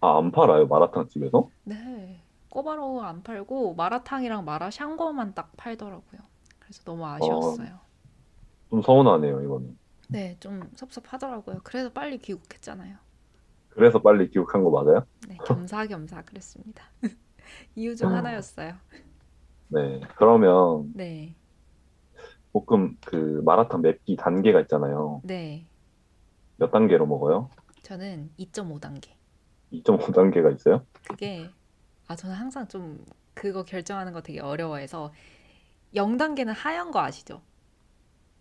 아, 0.00 0.18
안 0.18 0.30
팔아요, 0.32 0.66
마라탕 0.66 1.08
집에서? 1.08 1.48
네, 1.64 2.22
꿔바로우 2.50 3.00
안 3.02 3.22
팔고 3.22 3.74
마라탕이랑 3.74 4.44
마라샹궈만 4.44 5.34
딱 5.34 5.52
팔더라고요. 5.56 6.20
그래서 6.58 6.82
너무 6.84 7.06
아쉬웠어요. 7.06 7.80
좀 8.70 8.82
서운하네요, 8.82 9.40
이거는. 9.42 9.76
네, 10.08 10.36
좀 10.40 10.70
섭섭하더라고요. 10.76 11.60
그래서 11.64 11.90
빨리 11.92 12.18
귀국했잖아요. 12.18 12.96
그래서 13.70 14.00
빨리 14.00 14.28
귀국한 14.30 14.62
거 14.64 14.70
맞아요? 14.70 15.06
네, 15.28 15.40
겸사겸사 15.44 16.22
그랬습니다. 16.22 16.84
이유 17.76 17.96
중 17.96 18.12
하나였어요. 18.12 18.78
네. 19.68 20.00
그러면 20.16 20.94
네, 20.94 21.34
볶음 22.52 22.96
그 23.04 23.42
마라탕 23.44 23.82
맵기 23.82 24.16
단계가 24.16 24.60
있잖아요. 24.62 25.22
네. 25.24 25.66
몇 26.56 26.70
단계로 26.70 27.06
먹어요? 27.06 27.50
저는 27.82 28.30
2.5단계. 28.38 29.10
2.5단계가 29.72 30.54
있어요? 30.54 30.86
그게 31.06 31.50
아 32.08 32.16
저는 32.16 32.34
항상 32.36 32.68
좀 32.68 33.04
그거 33.34 33.64
결정하는 33.64 34.12
거 34.12 34.22
되게 34.22 34.40
어려워해서 34.40 35.12
0단계는 35.94 36.52
하얀 36.54 36.90
거 36.90 37.00
아시죠? 37.00 37.42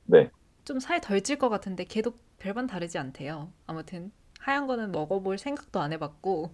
네. 0.06 0.30
좀 0.66 0.78
살 0.80 1.00
덜 1.02 1.22
찔 1.24 1.38
것 1.40 1.50
같은데 1.50 1.86
걔도 1.86 2.14
별반 2.40 2.68
다르지 2.68 2.98
않대요. 2.98 3.52
아무튼 3.68 4.12
하얀 4.40 4.68
거는 4.68 4.92
먹어볼 4.92 5.38
생각도 5.38 5.80
안 5.80 5.94
해봤고 5.94 6.52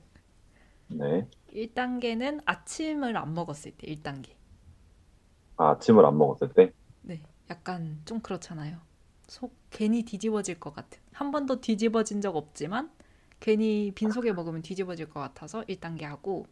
네. 0.89 1.27
1단계는 1.53 2.41
아침을 2.45 3.17
안 3.17 3.33
먹었을 3.33 3.71
때 3.77 3.87
1단계. 3.87 4.35
아, 5.57 5.71
아침을 5.71 6.05
안 6.05 6.17
먹었을 6.17 6.53
때? 6.53 6.71
네, 7.47 7.53
약간 7.53 8.01
좀 8.05 8.19
그렇잖아요. 8.21 8.79
속 9.27 9.55
괜히 9.71 10.03
뒤집어질 10.03 10.59
것 10.59 10.73
같은. 10.73 11.01
한 11.11 11.31
번도 11.31 11.61
뒤집어진 11.61 12.21
적 12.21 12.35
없지만 12.35 12.91
괜히 13.39 13.91
빈속에 13.95 14.33
먹으면 14.33 14.61
뒤집어질 14.61 15.09
것 15.09 15.19
같아서 15.19 15.63
1단계 15.67 16.03
하고 16.03 16.45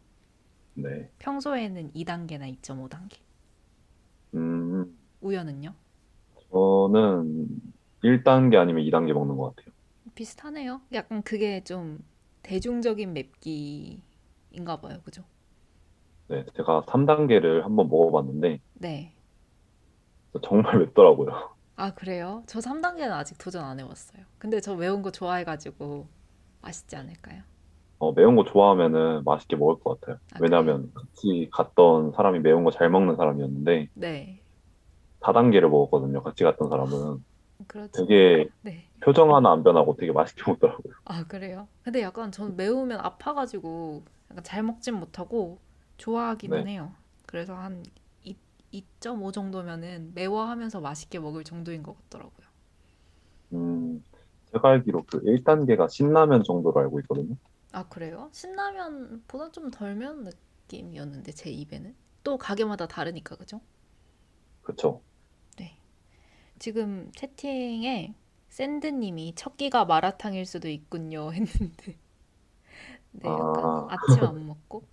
네. 0.74 1.10
평소에는 1.18 1.90
2단계나 1.94 2.46
2.5단계. 2.48 3.18
음, 4.34 4.96
우연은요? 5.20 5.74
저는 6.50 7.60
1단계 8.02 8.56
아니면 8.56 8.82
2단계 8.84 9.12
먹는 9.12 9.36
것 9.36 9.54
같아요. 9.56 9.74
비슷하네요. 10.14 10.80
약간 10.92 11.22
그게 11.22 11.62
좀 11.62 12.04
대중적인 12.42 13.12
맵기인가 13.12 14.80
봐요. 14.80 15.00
그죠? 15.04 15.24
네. 16.28 16.44
제가 16.56 16.82
3단계를 16.88 17.62
한번 17.64 17.88
먹어봤는데 17.88 18.60
네. 18.74 19.15
정말 20.42 20.78
맵더라고요. 20.78 21.56
아, 21.76 21.94
그래요? 21.94 22.42
저 22.46 22.60
3단계는 22.60 23.12
아직 23.12 23.38
도전 23.38 23.64
안 23.64 23.78
해봤어요. 23.80 24.24
근데 24.38 24.60
저 24.60 24.74
매운 24.76 25.02
거 25.02 25.10
좋아해가지고 25.12 26.08
맛있지 26.62 26.96
않을까요? 26.96 27.42
어, 27.98 28.12
매운 28.12 28.36
거 28.36 28.44
좋아하면은 28.44 29.24
맛있게 29.24 29.56
먹을 29.56 29.78
것 29.80 30.00
같아요. 30.00 30.18
아, 30.34 30.38
왜냐면 30.40 30.92
같이 30.94 31.48
갔던 31.52 32.12
사람이 32.12 32.40
매운 32.40 32.64
거 32.64 32.70
잘 32.70 32.90
먹는 32.90 33.16
사람이었는데 33.16 33.88
네. 33.94 34.42
4단계를 35.20 35.68
먹었거든요. 35.70 36.22
같이 36.22 36.44
갔던 36.44 36.68
사람은. 36.70 37.24
그렇죠. 37.66 38.06
되게 38.06 38.48
네. 38.62 38.90
표정 39.00 39.34
하나 39.34 39.52
안 39.52 39.62
변하고 39.64 39.96
되게 39.96 40.12
맛있게 40.12 40.42
먹더라고요. 40.50 40.94
아, 41.04 41.24
그래요? 41.26 41.68
근데 41.82 42.02
약간 42.02 42.30
저는 42.32 42.56
매우면 42.56 43.00
아파가지고 43.00 44.04
약간 44.30 44.44
잘 44.44 44.62
먹진 44.62 44.94
못하고 44.94 45.58
좋아하기는 45.98 46.64
네. 46.64 46.72
해요. 46.72 46.92
그래서 47.26 47.54
한 47.56 47.82
2, 47.84 47.90
2.5 48.78 49.32
정도면은 49.32 50.12
매워하면서 50.14 50.80
맛있게 50.80 51.18
먹을 51.20 51.44
정도인 51.44 51.82
것 51.82 51.96
같더라고요. 52.04 52.46
음, 53.52 54.02
제가 54.52 54.68
알기로 54.70 55.04
그 55.06 55.20
1단계가 55.24 55.88
신라면 55.88 56.44
정도로 56.44 56.80
알고 56.80 57.00
있거든요. 57.00 57.36
아, 57.72 57.88
그래요? 57.88 58.28
신라면보다 58.32 59.52
좀 59.52 59.70
덜 59.70 59.94
매운 59.94 60.24
느낌이었는데 60.24 61.30
제 61.32 61.50
입에는 61.50 61.94
또 62.24 62.38
가게마다 62.38 62.86
다르니까 62.88 63.36
그죠? 63.36 63.60
그쵸? 64.62 65.02
지금 66.58 67.10
채팅에 67.12 68.14
샌드님이 68.48 69.34
첫 69.36 69.56
끼가 69.56 69.84
마라탕일 69.86 70.44
수도 70.46 70.68
있군요 70.68 71.32
했는데 71.34 71.98
네, 73.12 73.36
약간 73.38 73.64
아. 73.64 73.86
아침 73.86 74.24
안 74.24 74.46
먹고 74.46 74.84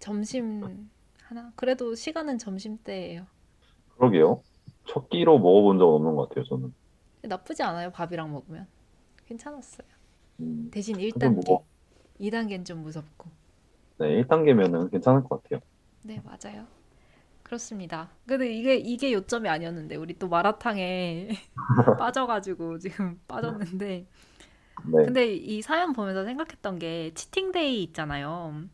점심 0.00 0.90
하나? 1.30 1.52
그래도 1.54 1.94
시간은 1.94 2.38
점심 2.38 2.76
때예요. 2.82 3.26
그러게요. 3.96 4.42
첫 4.86 5.08
끼로 5.08 5.38
먹어본 5.38 5.78
적은 5.78 5.94
없는 5.94 6.16
것 6.16 6.28
같아요, 6.28 6.44
저는. 6.44 6.74
나쁘지 7.22 7.62
않아요, 7.62 7.90
밥이랑 7.92 8.32
먹으면. 8.32 8.66
괜찮았어요. 9.26 9.86
음, 10.40 10.68
대신 10.72 10.96
근데 11.12 11.28
1단계, 11.28 11.46
뭐, 11.46 11.64
2단계는 12.18 12.64
좀 12.64 12.82
무섭고. 12.82 13.30
네, 13.98 14.20
1단계면은 14.22 14.90
괜찮을 14.90 15.22
것 15.24 15.42
같아요. 15.42 15.60
네, 16.02 16.20
맞아요. 16.24 16.66
그렇습니다. 17.42 18.10
근데 18.26 18.52
이게 18.52 18.76
이게 18.76 19.12
요점이 19.12 19.48
아니었는데 19.48 19.96
우리 19.96 20.18
또 20.18 20.28
마라탕에 20.28 21.28
빠져가지고 21.98 22.78
지금 22.78 23.20
빠졌는데 23.28 24.06
네, 24.92 25.04
근데 25.04 25.34
이 25.34 25.62
사연 25.62 25.92
보면서 25.92 26.24
생각했던 26.24 26.78
게 26.78 27.12
치팅데이 27.14 27.82
있잖아요. 27.84 28.64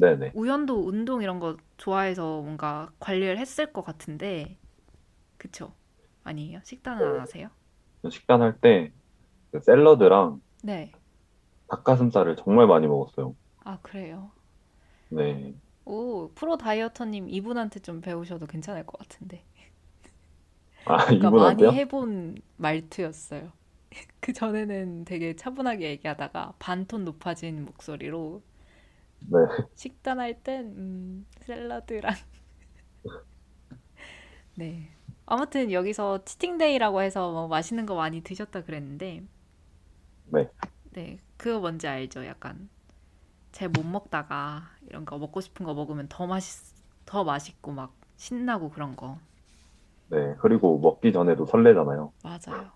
네네. 0.00 0.32
우연도 0.32 0.86
운동 0.86 1.22
이런 1.22 1.38
거 1.40 1.56
좋아해서 1.76 2.42
뭔가 2.42 2.90
관리를 3.00 3.38
했을 3.38 3.72
것 3.72 3.84
같은데 3.84 4.58
그쵸? 5.38 5.74
아니에요? 6.24 6.60
식단은 6.64 7.04
안 7.04 7.20
하세요? 7.20 7.50
식단 8.10 8.42
할 8.42 8.58
때, 8.60 8.92
그 9.52 9.60
샐러드랑 9.60 10.40
네. 10.62 10.92
닭가슴살을 11.68 12.36
정말 12.36 12.66
많이 12.66 12.86
먹었어요. 12.86 13.34
아, 13.64 13.78
그래요. 13.82 14.32
네. 15.08 15.54
오, 15.84 16.30
프로 16.34 16.56
다이어터님 16.56 17.28
이분한테 17.28 17.80
좀 17.80 18.00
배우셔도 18.00 18.46
괜찮을 18.46 18.86
것 18.86 18.98
같은데. 18.98 19.44
아, 20.84 20.98
그러니까 21.06 21.30
많이 21.30 21.70
이분한테요? 21.70 21.70
해본 21.74 22.36
말투였어요. 22.56 23.52
그 24.20 24.32
전에는 24.32 25.04
되게 25.04 25.36
차분하게 25.36 25.90
얘기하다가 25.90 26.54
반톤 26.58 27.04
높아진 27.04 27.64
목소리로 27.66 28.42
네. 29.20 29.38
식단할 29.74 30.42
땐 30.44 30.66
음, 30.76 31.26
샐러드랑 31.40 32.14
네. 34.54 34.90
아무튼 35.26 35.70
여기서 35.72 36.24
치팅데이라고 36.24 37.02
해서 37.02 37.30
뭐 37.32 37.48
맛있는 37.48 37.86
거 37.86 37.94
많이 37.94 38.22
드셨다 38.22 38.62
그랬는데 38.64 39.22
네. 40.24 40.50
네, 40.92 41.18
그거 41.36 41.60
뭔지 41.60 41.86
알죠? 41.88 42.24
약간 42.26 42.68
잘 43.52 43.68
못 43.70 43.84
먹다가 43.86 44.70
이런 44.88 45.04
거 45.06 45.18
먹고 45.18 45.40
싶은 45.42 45.66
거 45.66 45.74
먹으면 45.74 46.08
더 46.08 46.26
맛있 46.26 46.74
더 47.06 47.24
맛있고 47.24 47.72
막 47.72 47.94
신나고 48.18 48.70
그런 48.70 48.96
거. 48.96 49.18
네. 50.08 50.34
그리고 50.40 50.78
먹기 50.78 51.12
전에도 51.12 51.46
설레잖아요. 51.46 52.12
맞아요. 52.22 52.70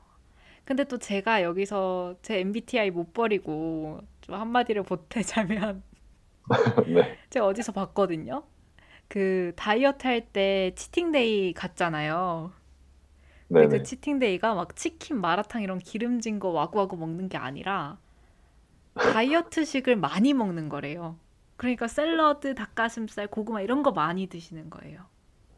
근데 0.64 0.84
또 0.84 0.98
제가 0.98 1.42
여기서 1.42 2.16
제 2.22 2.40
MBTI 2.40 2.90
못 2.90 3.12
버리고 3.14 4.00
좀 4.22 4.36
한마디를 4.36 4.82
보태자면 4.84 5.82
네. 6.86 7.18
제가 7.30 7.46
어디서 7.46 7.72
봤거든요. 7.72 8.44
그 9.08 9.52
다이어트 9.56 10.06
할 10.08 10.32
때 10.32 10.72
치팅데이 10.76 11.54
있잖아요. 11.54 12.52
근데 13.56 13.68
네네. 13.68 13.78
그 13.78 13.82
치팅데이가 13.82 14.54
막 14.54 14.76
치킨, 14.76 15.20
마라탕 15.20 15.62
이런 15.62 15.78
기름진 15.78 16.38
거 16.40 16.48
와구와구 16.50 16.96
먹는 16.96 17.28
게 17.28 17.36
아니라 17.38 17.98
다이어트식을 18.98 19.94
많이 19.96 20.34
먹는 20.34 20.68
거래요. 20.68 21.16
그러니까 21.56 21.86
샐러드, 21.88 22.54
닭가슴살, 22.56 23.28
고구마 23.28 23.60
이런 23.62 23.82
거 23.84 23.92
많이 23.92 24.26
드시는 24.26 24.68
거예요. 24.70 25.06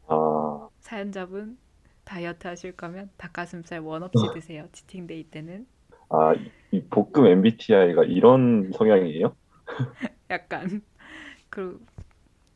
아, 0.08 0.68
사연자분 0.80 1.58
다이어트 2.04 2.46
하실 2.46 2.74
거면 2.74 3.10
닭가슴살 3.18 3.80
원 3.80 4.02
없이 4.02 4.30
드세요. 4.30 4.68
치팅데이 4.72 5.24
때는 5.24 5.66
아, 6.08 6.34
이 6.72 6.82
볶음 6.88 7.26
MBTI가 7.26 8.04
이런 8.04 8.70
성향이에요? 8.72 9.36
약간 10.30 10.82
그리고 11.50 11.80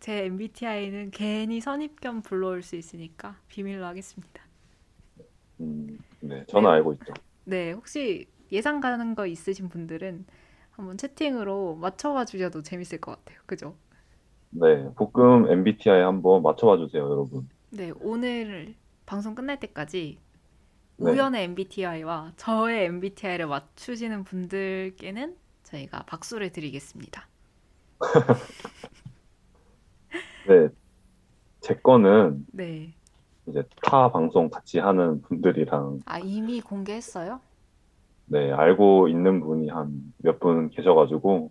제 0.00 0.24
MBTI는 0.24 1.10
괜히 1.10 1.60
선입견 1.60 2.22
불러올 2.22 2.62
수 2.62 2.76
있으니까 2.76 3.36
비밀로 3.48 3.84
하겠습니다. 3.84 4.42
음, 5.60 5.98
네. 6.20 6.44
저는 6.46 6.70
네. 6.70 6.74
알고 6.76 6.94
있죠. 6.94 7.12
네, 7.44 7.72
혹시 7.72 8.26
예상 8.50 8.80
가는 8.80 9.14
거 9.14 9.26
있으신 9.26 9.68
분들은 9.68 10.24
한번 10.70 10.96
채팅으로 10.96 11.76
맞춰봐 11.76 12.24
주셔도 12.24 12.62
재밌을 12.62 12.98
것 12.98 13.12
같아요. 13.12 13.40
그죠? 13.46 13.76
네. 14.50 14.88
볶음 14.94 15.50
MBTI 15.50 16.00
한번 16.02 16.42
맞춰봐 16.42 16.78
주세요, 16.78 17.02
여러분. 17.02 17.48
네, 17.70 17.92
오늘 18.00 18.74
방송 19.06 19.34
끝날 19.34 19.60
때까지 19.60 20.18
네. 20.96 21.10
우연의 21.10 21.44
MBTI와 21.44 22.32
저의 22.36 22.86
MBTI를 22.86 23.46
맞추시는 23.46 24.24
분들께는 24.24 25.36
저희가 25.62 26.04
박수를 26.04 26.50
드리겠습니다. 26.50 27.28
네. 30.46 30.68
제 31.60 31.74
거는 31.76 32.46
네. 32.52 32.94
이제 33.46 33.62
타 33.82 34.10
방송 34.10 34.50
같이 34.50 34.78
하는 34.78 35.22
분들이랑 35.22 36.00
아, 36.06 36.18
이미 36.18 36.60
공개했어요? 36.60 37.40
네, 38.26 38.52
알고 38.52 39.08
있는 39.08 39.40
분이 39.40 39.68
한 39.70 40.14
몇 40.22 40.38
분 40.40 40.70
계셔가지고 40.70 41.50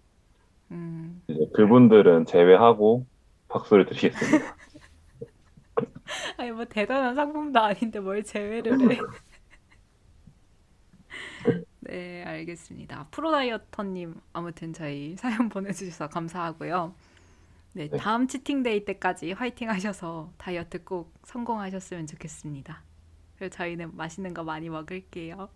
음, 0.71 1.21
이제 1.27 1.47
그분들은 1.53 2.25
제외하고 2.25 3.05
박수를 3.49 3.85
드리겠습니다. 3.85 4.55
아니 6.37 6.51
뭐 6.51 6.65
대단한 6.65 7.15
상품도 7.15 7.59
아닌데 7.59 7.99
뭘 7.99 8.23
제외를 8.23 8.79
해. 8.91 8.99
네, 11.89 12.23
알겠습니다. 12.23 13.07
프로다이어터님 13.09 14.13
아무튼 14.33 14.73
저희 14.73 15.15
사연 15.17 15.49
보내주셔서 15.49 16.07
감사하고요. 16.09 16.93
네, 17.73 17.89
네. 17.89 17.97
다음 17.97 18.27
치팅데이 18.27 18.85
때까지 18.85 19.31
화이팅 19.31 19.69
하셔서 19.69 20.31
다이어트 20.37 20.83
꼭 20.83 21.11
성공하셨으면 21.23 22.05
좋겠습니다. 22.05 22.83
그리고 23.37 23.55
저희는 23.55 23.95
맛있는 23.95 24.33
거 24.35 24.43
많이 24.43 24.69
먹을게요. 24.69 25.49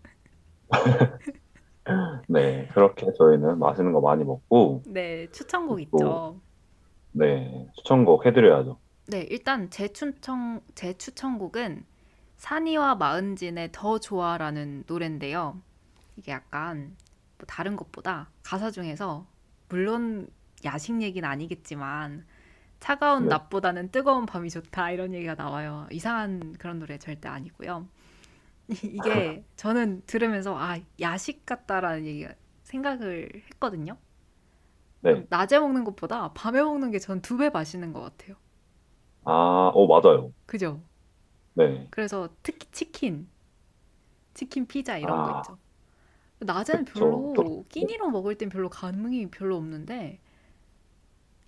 네, 2.28 2.67
그렇게 2.74 3.06
저희는 3.17 3.60
맛있는 3.60 3.91
거 3.93 4.02
많이 4.02 4.24
먹고 4.24 4.82
네, 4.88 5.28
추천곡 5.32 5.76
그리고- 5.76 5.98
있죠. 5.98 6.39
네, 7.12 7.67
추천곡 7.76 8.26
해드려야죠. 8.26 8.80
네, 9.08 9.28
일단 9.30 9.69
제 9.69 9.89
추천 9.89 10.62
제 10.74 10.93
추천곡은 10.93 11.86
산이와 12.38 12.96
마은진의 12.96 13.69
더 13.72 14.00
좋아라는 14.00 14.86
노래인데요. 14.88 15.62
이게 16.17 16.32
약간 16.32 16.95
뭐 17.38 17.45
다른 17.47 17.76
것보다 17.76 18.30
가사 18.43 18.71
중에서 18.71 19.28
물론 19.69 20.28
야식 20.65 21.02
얘기는 21.02 21.28
아니겠지만 21.28 22.26
차가운 22.80 23.28
네. 23.28 23.30
낮보다는 23.30 23.91
뜨거운 23.91 24.26
밤이 24.26 24.49
좋다 24.52 24.91
이런 24.91 25.13
얘기가 25.13 25.36
나와요. 25.36 25.88
이상한 25.91 26.54
그런 26.60 26.80
노래 26.80 26.97
절대 26.99 27.30
아니고요. 27.30 27.88
이게 28.84 29.45
저는 29.58 30.04
들으면서 30.08 30.58
아 30.58 30.80
야식 31.02 31.45
같다라는 31.45 32.06
얘기 32.06 32.28
생각을 32.63 33.30
했거든요. 33.52 33.97
네, 35.02 35.28
낮에 35.30 35.60
먹는 35.60 35.84
것보다 35.84 36.32
밤에 36.34 36.62
먹는 36.63 36.91
게 36.91 36.97
전 36.99 37.19
두 37.21 37.36
배 37.38 37.49
맛있는 37.49 37.91
것 37.91 37.99
같아요. 38.02 38.38
아, 39.26 39.71
어, 39.73 39.88
맞아요. 39.88 40.34
그죠? 40.45 40.82
네, 41.54 41.91
그래서 41.91 42.28
특히 42.43 42.67
치킨, 42.71 43.30
치킨 44.34 44.67
피자 44.67 44.97
이런 44.97 45.23
거 45.23 45.32
아. 45.32 45.32
있죠. 45.32 45.58
낮에는 46.44 46.86
그쵸. 46.86 47.34
별로 47.34 47.34
또- 47.36 47.66
끼니로 47.70 48.10
먹을 48.10 48.38
땐 48.38 48.50
별로 48.50 48.70
감흥이 48.70 49.30
별로 49.32 49.58
없는데 49.58 50.20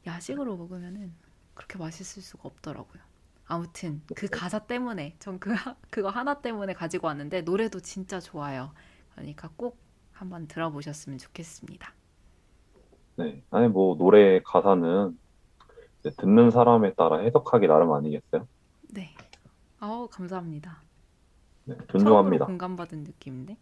야식으로 0.07 0.55
먹으면은 0.57 1.13
그렇게 1.53 1.77
맛있을 1.77 2.21
수가 2.21 2.43
없더라고요. 2.47 3.01
아무튼 3.47 4.01
그 4.15 4.27
가사 4.27 4.59
때문에 4.59 5.15
전 5.19 5.39
그 5.39 5.53
그거 5.89 6.09
하나 6.09 6.41
때문에 6.41 6.73
가지고 6.73 7.07
왔는데 7.07 7.41
노래도 7.41 7.79
진짜 7.79 8.19
좋아요. 8.19 8.73
그러니까 9.13 9.49
꼭 9.55 9.77
한번 10.13 10.47
들어보셨으면 10.47 11.17
좋겠습니다. 11.19 11.93
네. 13.17 13.43
아니, 13.49 13.67
뭐, 13.69 13.95
노래 13.97 14.41
가사는 14.43 15.17
듣는 16.17 16.51
사람에 16.51 16.93
따라 16.95 17.19
해석하기 17.19 17.67
나름 17.67 17.93
아니겠어요? 17.93 18.47
네. 18.89 19.15
아우 19.79 20.07
감사합니다. 20.09 20.83
네, 21.65 21.75
존중합니다. 21.89 22.45
공감받은 22.45 23.03
느낌인데. 23.03 23.57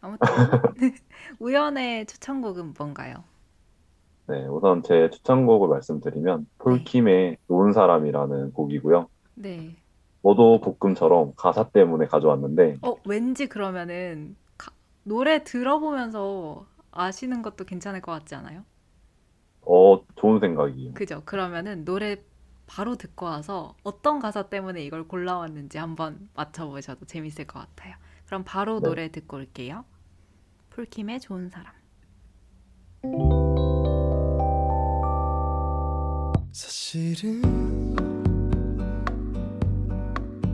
아무튼 0.00 0.50
우연의 1.38 2.06
추천곡은 2.06 2.74
뭔가요? 2.78 3.24
네, 4.26 4.46
우선 4.46 4.82
제 4.84 5.10
추천곡을 5.10 5.68
말씀드리면 5.68 6.46
폴킴의 6.58 7.36
좋은 7.48 7.72
사람이라는 7.72 8.52
곡이고요. 8.52 9.08
네. 9.34 9.82
저도 10.22 10.60
볶음처럼 10.78 11.34
가사 11.36 11.68
때문에 11.70 12.06
가져왔는데 12.06 12.78
어, 12.82 12.96
왠지 13.04 13.46
그러면은 13.46 14.36
가- 14.58 14.72
노래 15.04 15.44
들어보면서 15.44 16.66
아시는 16.92 17.42
것도 17.42 17.64
괜찮을 17.64 18.00
것 18.00 18.12
같지 18.12 18.34
않아요? 18.34 18.64
어, 19.62 20.04
좋은 20.16 20.38
생각이에요. 20.40 20.94
그죠? 20.94 21.22
그러면은 21.24 21.84
노래 21.84 22.16
바로 22.66 22.96
듣고 22.96 23.26
와서 23.26 23.76
어떤 23.82 24.20
가사 24.20 24.48
때문에 24.48 24.82
이걸 24.84 25.08
골라왔는지 25.08 25.78
한번 25.78 26.28
맞춰보셔도 26.34 27.06
재밌을 27.06 27.46
것 27.46 27.58
같아요. 27.60 27.96
그럼 28.30 28.44
바로 28.44 28.78
네. 28.78 28.88
노래 28.88 29.10
듣고 29.10 29.38
올게요. 29.38 29.84
폴킴의 30.70 31.18
좋은 31.18 31.48
사람. 31.50 31.74
사실은 36.52 37.42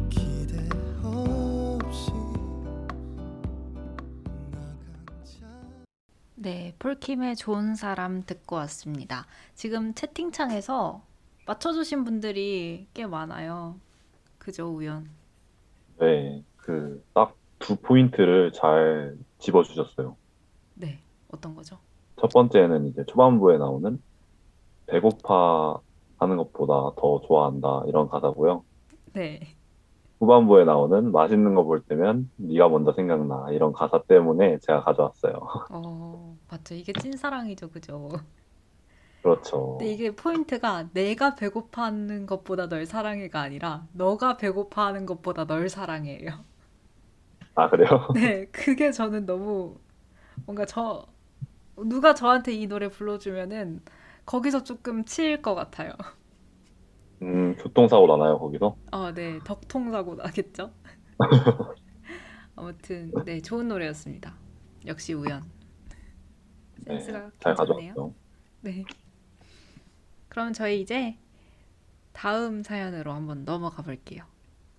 기대 0.08 0.56
없이 1.02 2.12
나간 4.50 5.06
자 5.22 5.46
네, 6.36 6.74
폴킴의 6.78 7.36
좋은 7.36 7.74
사람 7.74 8.22
듣고 8.22 8.56
왔습니다. 8.56 9.26
지금 9.54 9.92
채팅창에서 9.92 11.04
맞춰주신 11.46 12.04
분들이 12.04 12.88
꽤 12.94 13.06
많아요. 13.06 13.78
그죠, 14.38 14.66
우연? 14.74 15.10
네, 16.00 16.42
그 16.56 17.04
딱 17.12 17.36
두 17.58 17.76
포인트를 17.76 18.52
잘 18.52 19.16
집어주셨어요. 19.38 20.16
네, 20.74 21.02
어떤 21.28 21.54
거죠? 21.54 21.78
첫 22.20 22.32
번째는 22.32 22.86
이제 22.86 23.04
초반부에 23.06 23.58
나오는 23.58 24.02
배고파 24.86 25.80
하는 26.18 26.36
것보다 26.38 26.92
더 27.00 27.20
좋아한다 27.26 27.84
이런 27.88 28.08
가사고요. 28.08 28.64
네, 29.12 29.56
후반부에 30.20 30.64
나오는 30.64 31.10
맛있는 31.12 31.54
거 31.54 31.64
볼 31.64 31.82
때면 31.82 32.30
네가 32.36 32.68
먼저 32.68 32.92
생각나 32.92 33.50
이런 33.52 33.72
가사 33.72 34.02
때문에 34.02 34.58
제가 34.60 34.82
가져왔어요. 34.84 35.34
어, 35.68 36.38
맞죠. 36.48 36.74
이게 36.74 36.92
찐사랑이죠, 36.92 37.70
그죠? 37.70 38.08
그렇죠. 39.22 39.76
근데 39.78 39.92
이게 39.92 40.14
포인트가 40.14 40.88
내가 40.92 41.34
배고파하는 41.34 42.26
것보다 42.26 42.68
널 42.68 42.86
사랑해가 42.86 43.40
아니라 43.40 43.86
너가 43.92 44.36
배고파하는 44.36 45.04
것보다 45.06 45.46
널 45.46 45.68
사랑해요. 45.68 46.44
아, 47.56 47.70
그래요? 47.70 47.88
네, 48.14 48.46
그게 48.52 48.92
저는 48.92 49.26
너무 49.26 49.78
뭔가 50.46 50.66
저 50.66 51.06
누가 51.76 52.14
저한테 52.14 52.52
이 52.54 52.66
노래 52.66 52.88
불러주면은 52.88 53.82
거기서 54.26 54.64
조금 54.64 55.04
치일 55.04 55.42
것 55.42 55.54
같아요. 55.54 55.92
음, 57.22 57.56
교통사고 57.56 58.06
나나요, 58.06 58.38
거기서? 58.38 58.76
아, 58.92 59.12
네, 59.14 59.40
덕통사고 59.44 60.16
나겠죠? 60.16 60.72
아무튼 62.56 63.12
네, 63.24 63.40
좋은 63.40 63.68
노래였습니다. 63.68 64.34
역시 64.86 65.14
우연. 65.14 65.44
네, 66.86 67.00
센스가 67.00 67.30
잘 67.40 67.54
괜찮네요. 67.56 68.14
네. 68.60 68.84
그럼 70.28 70.52
저희 70.52 70.80
이제 70.80 71.18
다음 72.12 72.62
사연으로 72.62 73.12
한번 73.12 73.44
넘어가 73.44 73.82
볼게요. 73.82 74.24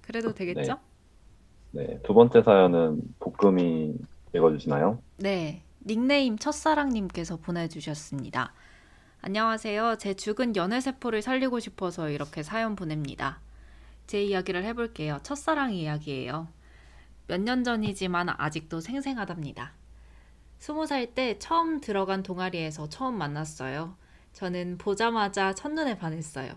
그래도 0.02 0.34
되겠죠? 0.34 0.76
네, 0.76 0.80
두 2.04 2.14
번째 2.14 2.42
사연은 2.42 3.02
볶음이 3.20 3.94
읽어주시나요? 4.34 5.02
네. 5.18 5.64
닉네임 5.86 6.38
첫사랑님께서 6.38 7.38
보내주셨습니다. 7.38 8.54
안녕하세요. 9.22 9.98
제 10.00 10.14
죽은 10.14 10.56
연애세포를 10.56 11.22
살리고 11.22 11.60
싶어서 11.60 12.10
이렇게 12.10 12.44
사연 12.44 12.76
보냅니다. 12.76 13.40
제 14.06 14.24
이야기를 14.24 14.64
해볼게요. 14.66 15.20
첫사랑 15.24 15.74
이야기예요. 15.74 16.48
몇 17.28 17.42
년 17.42 17.64
전이지만 17.64 18.30
아직도 18.30 18.80
생생하답니다. 18.80 19.74
스무 20.60 20.86
살 20.86 21.14
때 21.14 21.38
처음 21.40 21.82
들어간 21.82 22.24
동아리에서 22.24 22.90
처음 22.90 23.18
만났어요. 23.18 23.96
저는 24.34 24.78
보자마자 24.78 25.54
첫눈에 25.54 25.98
반했어요. 25.98 26.54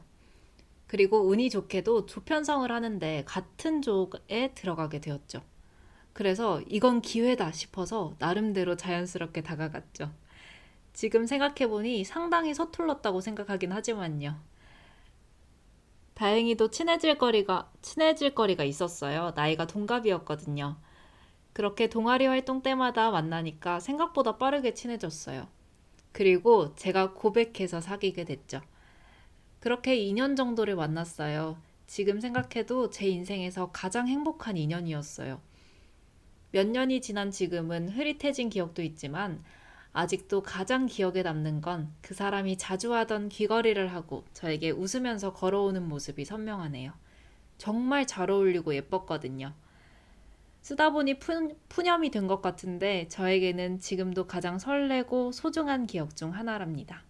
그리고 0.90 1.20
운이 1.20 1.50
좋게도 1.50 2.06
조편성을 2.06 2.68
하는데 2.72 3.22
같은 3.24 3.80
조에 3.80 4.50
들어가게 4.56 5.00
되었죠. 5.00 5.40
그래서 6.12 6.60
이건 6.66 7.00
기회다 7.00 7.52
싶어서 7.52 8.16
나름대로 8.18 8.74
자연스럽게 8.74 9.42
다가갔죠. 9.42 10.10
지금 10.92 11.26
생각해보니 11.26 12.02
상당히 12.02 12.54
서툴렀다고 12.54 13.20
생각하긴 13.20 13.70
하지만요. 13.70 14.36
다행히도 16.14 16.72
친해질 16.72 17.18
거리가, 17.18 17.70
친해질 17.82 18.34
거리가 18.34 18.64
있었어요. 18.64 19.32
나이가 19.36 19.68
동갑이었거든요. 19.68 20.76
그렇게 21.52 21.88
동아리 21.88 22.26
활동 22.26 22.62
때마다 22.62 23.12
만나니까 23.12 23.78
생각보다 23.78 24.38
빠르게 24.38 24.74
친해졌어요. 24.74 25.46
그리고 26.10 26.74
제가 26.74 27.12
고백해서 27.12 27.80
사귀게 27.80 28.24
됐죠. 28.24 28.60
그렇게 29.60 29.96
2년 29.96 30.36
정도를 30.36 30.76
만났어요. 30.76 31.58
지금 31.86 32.20
생각해도 32.20 32.90
제 32.90 33.06
인생에서 33.08 33.70
가장 33.72 34.08
행복한 34.08 34.56
인연이었어요. 34.56 35.40
몇 36.52 36.66
년이 36.66 37.00
지난 37.00 37.30
지금은 37.30 37.88
흐릿해진 37.90 38.48
기억도 38.50 38.82
있지만 38.82 39.42
아직도 39.92 40.42
가장 40.42 40.86
기억에 40.86 41.22
남는 41.22 41.60
건 41.62 41.94
그 42.02 42.14
사람이 42.14 42.58
자주 42.58 42.94
하던 42.94 43.28
귀걸이를 43.28 43.92
하고 43.92 44.24
저에게 44.32 44.70
웃으면서 44.70 45.32
걸어오는 45.32 45.88
모습이 45.88 46.24
선명하네요. 46.24 46.92
정말 47.58 48.06
잘 48.06 48.30
어울리고 48.30 48.74
예뻤거든요. 48.74 49.52
쓰다 50.62 50.90
보니 50.90 51.18
푸, 51.18 51.54
푸념이 51.68 52.10
된 52.10 52.26
것 52.28 52.40
같은데 52.42 53.08
저에게는 53.08 53.78
지금도 53.80 54.26
가장 54.26 54.58
설레고 54.58 55.32
소중한 55.32 55.86
기억 55.86 56.16
중 56.16 56.34
하나랍니다. 56.34 57.04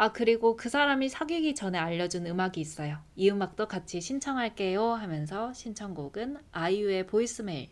아, 0.00 0.12
그리고 0.12 0.56
그 0.56 0.70
사람이 0.70 1.10
사귀기 1.10 1.54
전에 1.54 1.76
알려준 1.76 2.26
음악이 2.26 2.58
있어요. 2.58 2.96
이 3.16 3.28
음악도 3.28 3.68
같이 3.68 4.00
신청할게요 4.00 4.82
하면서 4.82 5.52
신청곡은 5.52 6.38
아이유의 6.52 7.06
보이스메일 7.06 7.68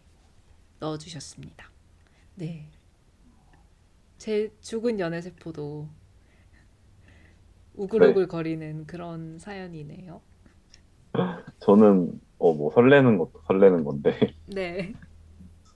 넣어주셨습니다. 0.78 1.70
네. 2.34 2.68
제 4.18 4.52
죽은 4.60 5.00
연애세포도 5.00 5.88
우글우글 7.76 8.28
거리는 8.28 8.86
그런 8.86 9.38
사연이네요. 9.38 10.20
저는 11.60 12.20
어, 12.36 12.52
뭐 12.52 12.70
설레는 12.72 13.16
것도 13.16 13.40
설레는 13.46 13.84
건데 13.84 14.34
네. 14.44 14.92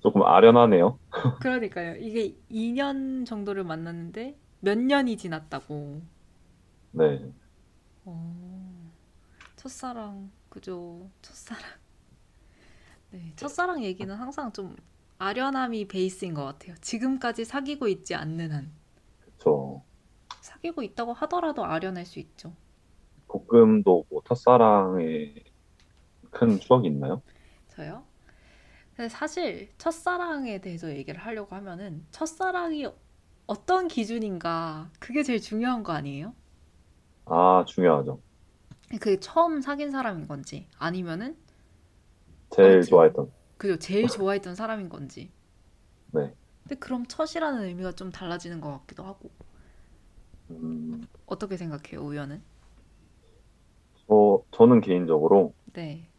조금 0.01 0.23
아련하네요. 0.23 0.99
그러니까요. 1.41 1.97
이게 1.97 2.37
2년 2.51 3.25
정도를 3.25 3.65
만났는데 3.65 4.37
몇 4.61 4.77
년이 4.77 5.17
지났다고. 5.17 6.03
네, 6.93 7.33
어, 8.05 8.93
첫사랑, 9.57 10.31
그죠. 10.49 11.11
첫사랑. 11.23 11.63
네, 13.11 13.33
첫사랑 13.37 13.85
얘기는 13.85 14.13
항상 14.15 14.53
좀 14.53 14.77
아련함이 15.19 15.87
베이스인 15.89 16.35
것 16.35 16.45
같아요. 16.45 16.75
지금까지 16.81 17.45
사귀고 17.45 17.89
있지 17.89 18.15
않는 18.15 18.53
한. 18.53 18.73
그렇죠. 19.21 19.83
사귀고 20.41 20.83
있다고 20.83 21.13
하더라도 21.15 21.65
아련할 21.65 22.05
수 22.07 22.19
있죠. 22.19 22.55
볶음도 23.29 24.05
뭐 24.11 24.23
첫사랑에 24.29 25.35
큰 26.31 26.59
추억이 26.61 26.89
있나요? 26.89 27.23
저요? 27.69 28.05
근데 28.97 29.09
사실 29.09 29.73
첫사랑에 29.79 30.61
대해서 30.61 30.91
얘기를 30.91 31.21
하려고 31.21 31.57
하면은 31.57 32.07
첫사랑이 32.11 32.87
어떤 33.47 33.89
기준인가 33.89 34.91
그게 34.99 35.23
제일 35.23 35.41
중요한 35.41 35.83
거 35.83 35.93
아니에요? 35.93 36.35
아, 37.25 37.65
중요하죠. 37.67 38.23
그게 38.91 39.19
처음 39.19 39.61
사귄 39.61 39.91
사람인 39.91 40.29
건지 40.29 40.69
아니면은 40.79 41.37
제일 42.51 42.87
맞지. 42.87 42.87
좋아했던. 42.87 43.33
그죠 43.59 43.79
제일 43.79 44.09
좋아했던 44.09 44.55
사람인 44.55 44.89
건지. 44.89 45.33
네. 46.11 46.35
근데 46.65 46.75
그럼 46.77 47.07
첫이라는 47.07 47.63
의미가 47.65 47.93
좀 47.93 48.11
달라지는 48.11 48.61
것 48.61 48.73
같기도 48.81 49.05
하고 49.05 49.31
음, 50.51 51.07
어떻게 51.27 51.57
생각해요, 51.57 52.01
우연은? 52.03 52.43
저, 54.07 54.43
저는 54.53 54.81
개인적으로 54.83 55.55
네. 55.73 56.11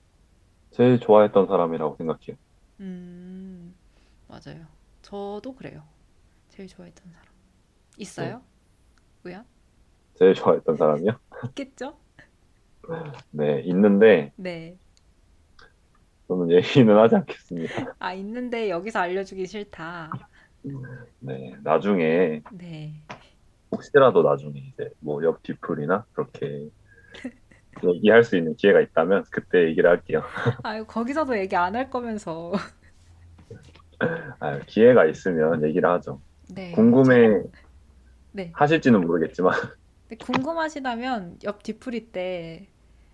제일 0.71 0.99
좋아했던 0.99 1.47
사람이라고 1.47 1.95
생각해요. 1.95 2.35
음, 2.79 3.75
맞아요. 4.27 4.67
저도 5.01 5.55
그래요. 5.55 5.87
제일 6.49 6.69
좋아했던 6.69 7.11
사람. 7.11 7.27
있어요? 7.97 8.43
우연? 9.25 9.45
제일 10.23 10.33
좋아했던 10.35 10.77
사람이요? 10.77 11.11
있겠죠? 11.47 11.97
네, 13.31 13.59
있는데 13.65 14.31
네. 14.37 14.77
저는 16.29 16.49
얘기는 16.51 16.95
하지 16.97 17.15
않겠습니다. 17.17 17.95
아, 17.99 18.13
있는데 18.13 18.69
여기서 18.69 18.99
알려주기 18.99 19.45
싫다. 19.45 20.11
네, 21.19 21.53
나중에 21.61 22.41
네. 22.53 22.93
혹시라도 23.71 24.23
나중에 24.23 24.59
이제 24.73 24.89
뭐 25.01 25.21
옆 25.23 25.43
뒤풀이나 25.43 26.05
그렇게 26.13 26.69
얘기할 27.83 28.23
수 28.23 28.37
있는 28.37 28.55
기회가 28.55 28.79
있다면 28.79 29.25
그때 29.29 29.67
얘기를 29.67 29.89
할게요. 29.89 30.23
아유, 30.63 30.85
거기서도 30.85 31.37
얘기 31.37 31.53
안 31.57 31.75
할 31.75 31.89
거면서. 31.89 32.53
아, 34.39 34.59
기회가 34.67 35.05
있으면 35.05 35.63
얘기를 35.65 35.89
하죠. 35.89 36.21
네. 36.53 36.71
궁금해 36.71 37.41
네. 38.31 38.51
하실지는 38.53 39.01
모르겠지만 39.01 39.53
궁금하시다면 40.15 41.39
옆 41.43 41.63
뒤풀이 41.63 42.11
때 42.11 42.67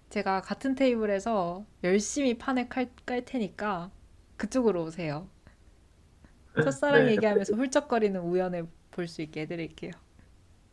제가 0.09 0.41
같은 0.41 0.75
테이블에서 0.75 1.65
열심히 1.83 2.38
판을 2.38 2.69
깔, 2.69 2.89
깔 3.05 3.25
테니까 3.25 3.91
그쪽으로 4.38 4.83
오세요. 4.85 5.29
첫사랑 6.63 7.05
네, 7.05 7.12
얘기하면서 7.12 7.55
훌쩍거리는 7.55 8.19
우연을 8.21 8.67
볼 8.91 9.07
수 9.07 9.21
있게 9.21 9.41
해드릴게요. 9.41 9.91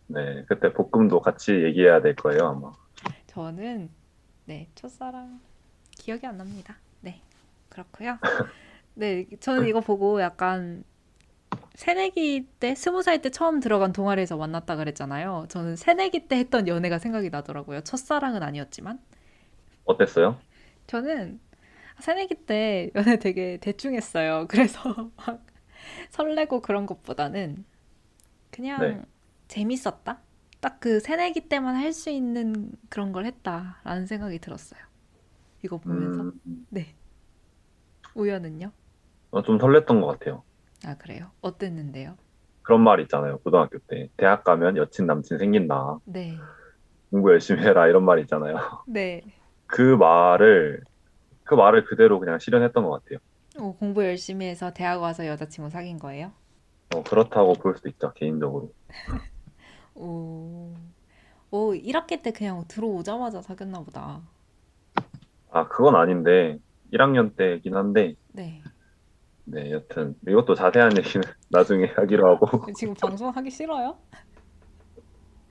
네, 0.09 0.45
그때 0.49 0.73
볶음도 0.73 1.21
같이 1.21 1.53
얘기해야 1.65 2.01
될 2.03 2.15
거예요, 2.17 2.47
아마. 2.49 2.73
저는 3.27 3.91
네 4.47 4.71
첫사랑 4.75 5.41
기억이 5.91 6.27
안 6.27 6.39
납니다. 6.39 6.77
네 7.01 7.23
그렇고요. 7.69 8.19
네 8.95 9.27
저는 9.41 9.69
이거 9.69 9.81
보고 9.81 10.21
약간 10.21 10.85
새내기 11.77 12.49
때 12.59 12.75
스무 12.75 13.03
살 13.05 13.21
때 13.23 13.31
처음 13.31 13.61
들어간 13.61 13.93
동아리에서 13.93 14.37
만났다 14.37 14.77
그랬잖아요. 14.77 15.47
저는 15.49 15.77
새내기 15.77 16.27
때 16.29 16.37
했던 16.39 16.67
연애가 16.69 16.99
생각이 16.99 17.31
나더라고요. 17.31 17.83
첫사랑은 17.83 18.43
아니었지만 18.43 18.99
어땠어요? 19.85 20.45
저는 20.87 21.41
새내기 22.01 22.47
때 22.47 22.91
연애 22.97 23.19
되게 23.19 23.59
대충 23.61 23.95
했어요. 23.95 24.47
그래서 24.51 25.13
막 25.17 25.47
설레고 26.11 26.63
그런 26.63 26.87
것보다는 26.87 27.65
그냥 28.51 28.81
네. 28.81 29.07
재밌었다. 29.49 30.23
딱 30.61 30.81
그 30.81 31.01
새내기 31.01 31.49
때만 31.49 31.77
할 31.77 31.93
수 31.93 32.11
있는 32.11 32.73
그런 32.91 33.13
걸 33.13 33.27
했다라는 33.27 34.07
생각이 34.07 34.39
들었어요. 34.41 34.81
이거 35.65 35.79
보면서. 35.79 36.27
음, 36.47 36.67
네. 36.71 36.97
우연은요? 38.15 38.73
어, 39.31 39.43
좀 39.43 39.59
설렜던 39.59 40.01
것 40.01 40.07
같아요. 40.07 40.45
아, 40.87 40.95
그래요? 40.97 41.33
어땠는데요? 41.41 42.17
그런 42.63 42.81
말 42.81 43.01
있잖아요. 43.01 43.39
고등학교 43.39 43.79
때. 43.89 44.09
대학 44.17 44.45
가면 44.45 44.77
여친, 44.77 45.07
남친 45.07 45.39
생긴다. 45.39 45.99
네. 46.05 46.37
공부 47.11 47.33
열심히 47.33 47.63
해라. 47.63 47.89
이런 47.89 48.05
말 48.05 48.21
있잖아요. 48.21 48.55
네. 48.87 49.23
그 49.67 49.83
말을, 49.83 50.85
그 51.43 51.55
말을 51.55 51.85
그대로 51.85 52.21
그냥 52.21 52.39
실현했던 52.39 52.85
것 52.85 53.03
같아요. 53.03 53.19
어, 53.59 53.77
공부 53.77 54.05
열심히 54.05 54.47
해서 54.47 54.73
대학 54.73 55.03
와서 55.03 55.27
여자친구 55.27 55.71
사귄 55.71 55.99
거예요? 55.99 56.31
어, 56.95 57.03
그렇다고 57.03 57.55
볼 57.55 57.75
수도 57.75 57.89
있죠. 57.89 58.13
개인적으로. 58.15 58.71
오. 59.95 60.73
오, 61.51 61.73
1학기 61.75 62.23
때 62.23 62.31
그냥 62.31 62.65
들어오자마자 62.69 63.43
사귀었나 63.43 63.81
보다. 63.81 64.23
아, 65.51 65.67
그건 65.67 65.97
아닌데, 65.97 66.59
1학년 66.93 67.35
때긴 67.35 67.75
한데, 67.75 68.15
네. 68.33 68.63
네, 69.49 69.71
여튼, 69.71 70.15
이것도 70.29 70.55
자세한 70.55 70.97
얘기는 70.99 71.23
나중에 71.51 71.87
하기로 71.95 72.29
하고. 72.35 72.67
지금 72.75 72.95
방송하기 72.95 73.51
싫어요? 73.51 73.97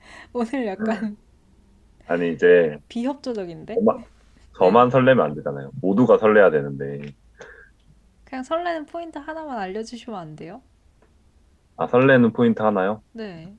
오늘 0.32 0.66
약간 0.66 1.16
아니, 2.06 2.32
이제, 2.32 2.78
비협조적인데? 2.88 3.74
저만, 3.74 4.04
저만 4.58 4.90
설레면 4.90 5.24
안 5.24 5.34
되잖아요. 5.34 5.70
모두가 5.80 6.18
설레야 6.18 6.50
되는데. 6.50 7.12
그냥 8.24 8.42
설레는 8.44 8.86
포인트 8.86 9.18
하나만 9.18 9.58
알려주시면 9.58 10.18
안 10.18 10.36
돼요? 10.36 10.62
아, 11.76 11.86
설레는 11.86 12.32
포인트 12.32 12.62
하나요? 12.62 13.02
네. 13.12 13.56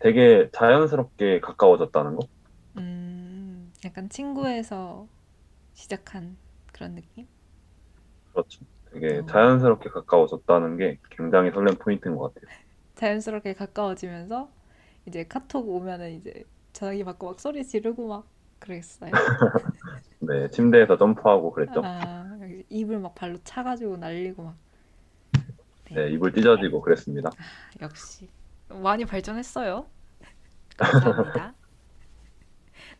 되게 0.00 0.48
자연스럽게 0.52 1.40
가까워졌다는 1.40 2.16
거? 2.16 2.26
음, 2.76 3.72
약간 3.84 4.08
친구에서 4.08 5.08
시작한 5.74 6.36
그런 6.72 6.94
느낌? 6.94 7.26
그렇죠. 8.32 8.64
되게 8.92 9.18
어. 9.18 9.26
자연스럽게 9.26 9.90
가까워졌다는 9.90 10.76
게 10.76 10.98
굉장히 11.10 11.50
설렘 11.50 11.74
포인트인 11.76 12.16
것 12.16 12.34
같아요. 12.34 12.50
자연스럽게 12.94 13.54
가까워지면서 13.54 14.50
이제 15.06 15.24
카톡 15.28 15.68
오면은 15.68 16.12
이제 16.12 16.44
전화기 16.72 17.04
받고 17.04 17.26
막 17.26 17.40
소리 17.40 17.64
지르고 17.64 18.08
막 18.08 18.26
그랬어요. 18.58 19.10
네, 20.20 20.48
침대에서 20.50 20.96
점프하고 20.96 21.52
그랬죠. 21.52 21.82
아, 21.84 22.38
입을 22.68 23.00
막 23.00 23.14
발로 23.14 23.38
차가지고 23.42 23.96
날리고 23.96 24.44
막. 24.44 24.56
네, 25.90 26.10
입을 26.10 26.32
찢어지고 26.32 26.80
그랬습니다. 26.80 27.30
역시 27.80 28.28
많이 28.68 29.04
발전했어요. 29.04 29.86
감사합니다. 30.78 31.54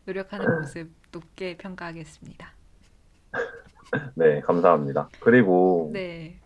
노력하는 0.05 0.59
모습 0.59 0.91
높게 1.11 1.57
평가하겠습니다. 1.57 2.53
네, 4.15 4.41
감사합니다. 4.41 5.09
그리고 5.19 5.89
네, 5.93 6.39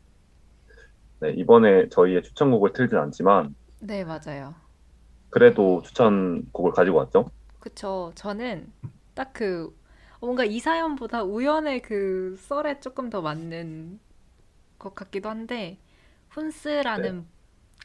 네, 1.20 1.32
이번에 1.32 1.90
저희의 1.90 2.24
추천곡을 2.24 2.74
틀진 2.74 2.98
않지만 2.98 3.56
네 3.80 4.04
맞아요. 4.04 4.56
그래도 5.30 5.82
추천곡을 5.84 6.72
가지고 6.72 6.98
왔죠. 7.00 7.30
그쵸. 7.60 8.12
저는 8.16 8.72
딱 9.14 9.34
그 9.34 9.76
뭔가 10.20 10.44
이 10.46 10.60
사연보다 10.60 11.24
우연의 11.24 11.82
그 11.82 12.36
썰에 12.40 12.80
조금 12.80 13.10
더 13.10 13.22
맞는 13.22 14.00
것 14.80 14.96
같기도 14.96 15.30
한데 15.30 15.80
훈스라는 16.30 17.28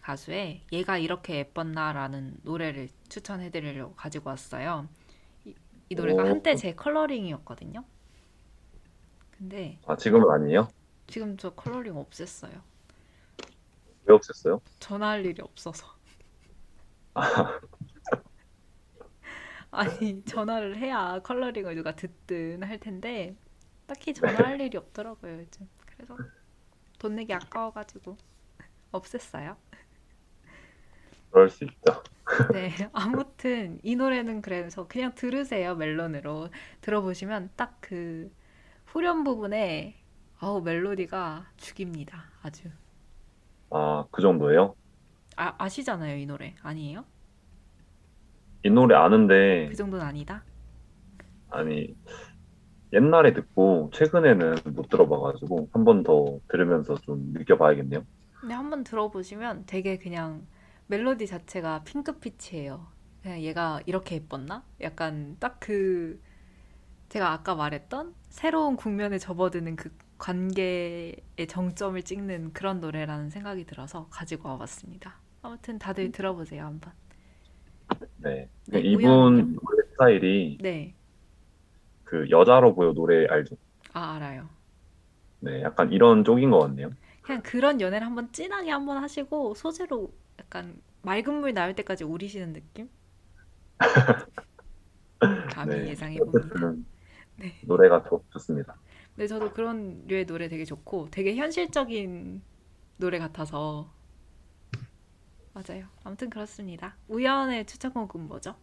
가수의 0.03 0.63
얘가 0.73 0.99
이렇게 0.99 1.37
예뻤나라는 1.37 2.39
노래를 2.43 2.89
추천해드리려고 3.09 3.95
가지고 3.95 4.31
왔어요. 4.31 4.89
이, 5.45 5.55
이 5.91 5.95
노래가 5.95 6.25
오. 6.25 6.27
한때 6.27 6.57
제 6.57 6.75
컬러링이었거든요. 6.75 7.85
근데 9.43 9.77
아, 9.87 9.97
지금은 9.97 10.31
아니에요? 10.31 10.69
지금 11.07 11.37
저 11.37 11.51
컬러링 11.55 11.95
없앴어요. 11.95 12.61
왜 14.05 14.15
없앴어요? 14.15 14.61
전화할 14.81 15.25
일이 15.25 15.41
없어서. 15.43 15.87
아니, 19.71 20.23
전화를 20.25 20.77
해야 20.77 21.19
컬러링을 21.21 21.75
누가 21.75 21.95
듣든 21.97 22.63
할 22.63 22.79
텐데, 22.79 23.37
딱히 23.87 24.15
전화할 24.15 24.61
일이 24.61 24.77
없더라고요, 24.77 25.41
요즘. 25.41 25.69
그래서 25.87 26.21
돈 26.99 27.17
내기 27.17 27.33
아까워가지고 27.35 28.17
없앴어요. 28.93 29.57
그럴 31.31 31.51
수 31.51 31.65
있죠. 31.65 32.03
네, 32.53 32.71
아무튼 32.93 33.79
이 33.83 33.97
노래는 33.97 34.43
그래서 34.43 34.87
그냥 34.89 35.15
들으세요, 35.15 35.75
멜론으로. 35.77 36.51
들어보시면 36.81 37.51
딱 37.57 37.79
그 37.81 38.31
후렴 38.93 39.25
부분에 39.25 39.97
아우 40.39 40.61
멜로디가 40.63 41.53
죽입니다, 41.57 42.31
아주. 42.43 42.71
아, 43.71 44.07
그 44.13 44.23
정도예요? 44.23 44.77
아, 45.37 45.55
아시잖아요, 45.59 46.17
이 46.17 46.25
노래. 46.27 46.55
아니에요? 46.63 47.05
이 48.65 48.71
노래 48.71 48.95
아는데 48.97 49.71
그 49.71 49.77
정도는 49.77 50.05
아니다? 50.07 50.45
아니 51.51 51.95
옛날에 52.93 53.33
듣고 53.35 53.91
최근에는 53.95 54.55
못 54.75 54.89
들어봐가지고 54.89 55.71
한 55.73 55.85
번 55.85 56.03
더 56.05 56.41
들으면서 56.49 56.95
좀 57.03 57.33
느껴봐야겠네요. 57.33 58.05
근데 58.41 58.55
한 58.55 58.71
번 58.71 58.85
들어보시면 58.85 59.65
되게 59.67 59.99
그냥 59.99 60.47
멜로디 60.89 61.27
자체가 61.27 61.85
핑크빛이에요. 61.85 62.87
그냥 63.23 63.41
얘가 63.41 63.81
이렇게 63.87 64.17
예뻤나? 64.17 64.65
약간 64.81 65.37
딱 65.41 65.61
그 65.61 66.21
제가 67.11 67.33
아까 67.33 67.55
말했던 67.57 68.15
새로운 68.33 68.77
국면에 68.77 69.19
접어드는 69.19 69.77
그 69.77 69.91
관계의 70.17 71.15
정점을 71.49 72.03
찍는 72.03 72.55
그런 72.55 72.81
노래라는 72.81 73.29
생각이 73.29 73.67
들어서 73.67 74.09
가지고 74.11 74.49
와봤습니다. 74.49 75.17
아무튼 75.43 75.79
다들 75.79 76.11
들어보세요, 76.13 76.65
한번. 76.65 76.93
네. 78.17 78.49
네, 78.69 78.81
이분 78.81 79.05
우연히요? 79.05 79.61
노래 79.61 79.89
스타일이 79.91 80.59
네. 80.63 80.95
그 82.05 82.31
여자로 82.31 82.75
보여 82.75 82.95
노래 82.95 83.27
알죠? 83.27 83.55
아, 83.93 84.15
알아요. 84.15 84.49
네, 85.41 85.61
약간 85.63 85.93
이런 85.93 86.25
쪽인 86.25 86.51
것 86.51 86.61
같네요. 86.61 86.91
그냥 87.21 87.43
그런 87.43 87.83
연애를 87.83 88.07
한번 88.07 88.33
진하게 88.33 88.71
한번 88.71 88.97
하시고 88.97 89.55
소재로 89.55 90.11
약간 90.41 90.81
맑은 91.03 91.35
물 91.35 91.53
나올 91.53 91.75
때까지 91.75 92.05
우리시는 92.05 92.55
느낌? 92.55 92.89
감히 95.53 95.77
네, 95.77 95.91
예상해 95.91 96.19
봅니다. 96.19 96.92
네. 97.37 97.55
노래가 97.65 98.03
좋, 98.05 98.25
좋습니다. 98.31 98.77
근데 99.15 99.27
저도 99.27 99.53
그런 99.53 100.05
류의 100.07 100.27
노래 100.27 100.49
되게 100.49 100.65
좋고 100.65 101.09
되게 101.11 101.35
현실적인 101.37 102.43
노래 102.97 103.19
같아서 103.19 103.93
맞아요. 105.53 105.85
아무튼 106.03 106.31
그렇습니다. 106.31 106.97
우연의 107.09 107.67
추천곡은 107.67 108.27
뭐죠? 108.27 108.55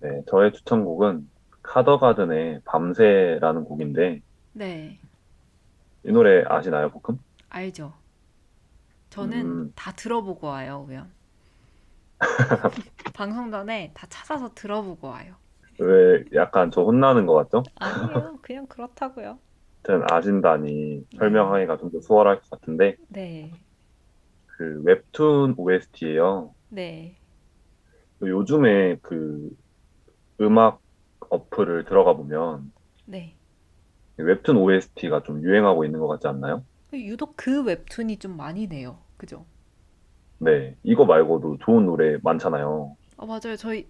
네, 0.00 0.22
저의 0.28 0.52
추천곡은 0.52 1.28
카더가든의 1.62 2.62
밤새라는 2.64 3.64
곡인데 3.64 4.22
네, 4.52 4.98
이 6.04 6.12
노래 6.12 6.44
아시나요, 6.46 6.90
볶음? 6.90 7.18
알죠. 7.48 7.94
저는 9.10 9.40
음. 9.40 9.72
다 9.74 9.92
들어보고 9.92 10.46
와요, 10.46 10.84
우연. 10.88 11.10
방송 13.14 13.50
전에 13.50 13.92
다 13.94 14.06
찾아서 14.08 14.52
들어보고 14.54 15.08
와요. 15.08 15.34
왜 15.78 16.24
약간 16.34 16.70
저 16.70 16.82
혼나는 16.82 17.26
것 17.26 17.34
같죠? 17.34 17.62
아니에요. 17.76 18.38
그냥 18.42 18.66
그렇다고요. 18.66 19.38
아무튼 19.88 20.06
아신다니 20.12 21.06
설명하기가 21.18 21.78
좀 21.78 21.90
더 21.90 22.00
수월할 22.00 22.40
것 22.40 22.50
같은데 22.50 22.96
네, 23.08 23.50
그 24.46 24.82
웹툰 24.84 25.54
OST예요. 25.56 26.54
네. 26.68 27.18
요즘에 28.22 28.96
그 29.02 29.50
음악 30.40 30.82
어플을 31.30 31.84
들어가 31.86 32.14
보면 32.16 32.72
네. 33.06 33.36
웹툰 34.18 34.58
OST가 34.58 35.22
좀 35.22 35.42
유행하고 35.42 35.84
있는 35.86 36.00
것 36.00 36.06
같지 36.08 36.28
않나요? 36.28 36.66
유독 36.92 37.36
그 37.36 37.62
웹툰이 37.62 38.18
좀 38.18 38.36
많이 38.36 38.66
내요. 38.66 39.04
그죠? 39.16 39.46
네, 40.38 40.76
이거 40.82 41.04
말고도 41.06 41.58
좋은 41.60 41.86
노래 41.86 42.18
많잖아요. 42.22 42.96
아, 43.16 43.26
맞아요. 43.26 43.56
저희 43.58 43.88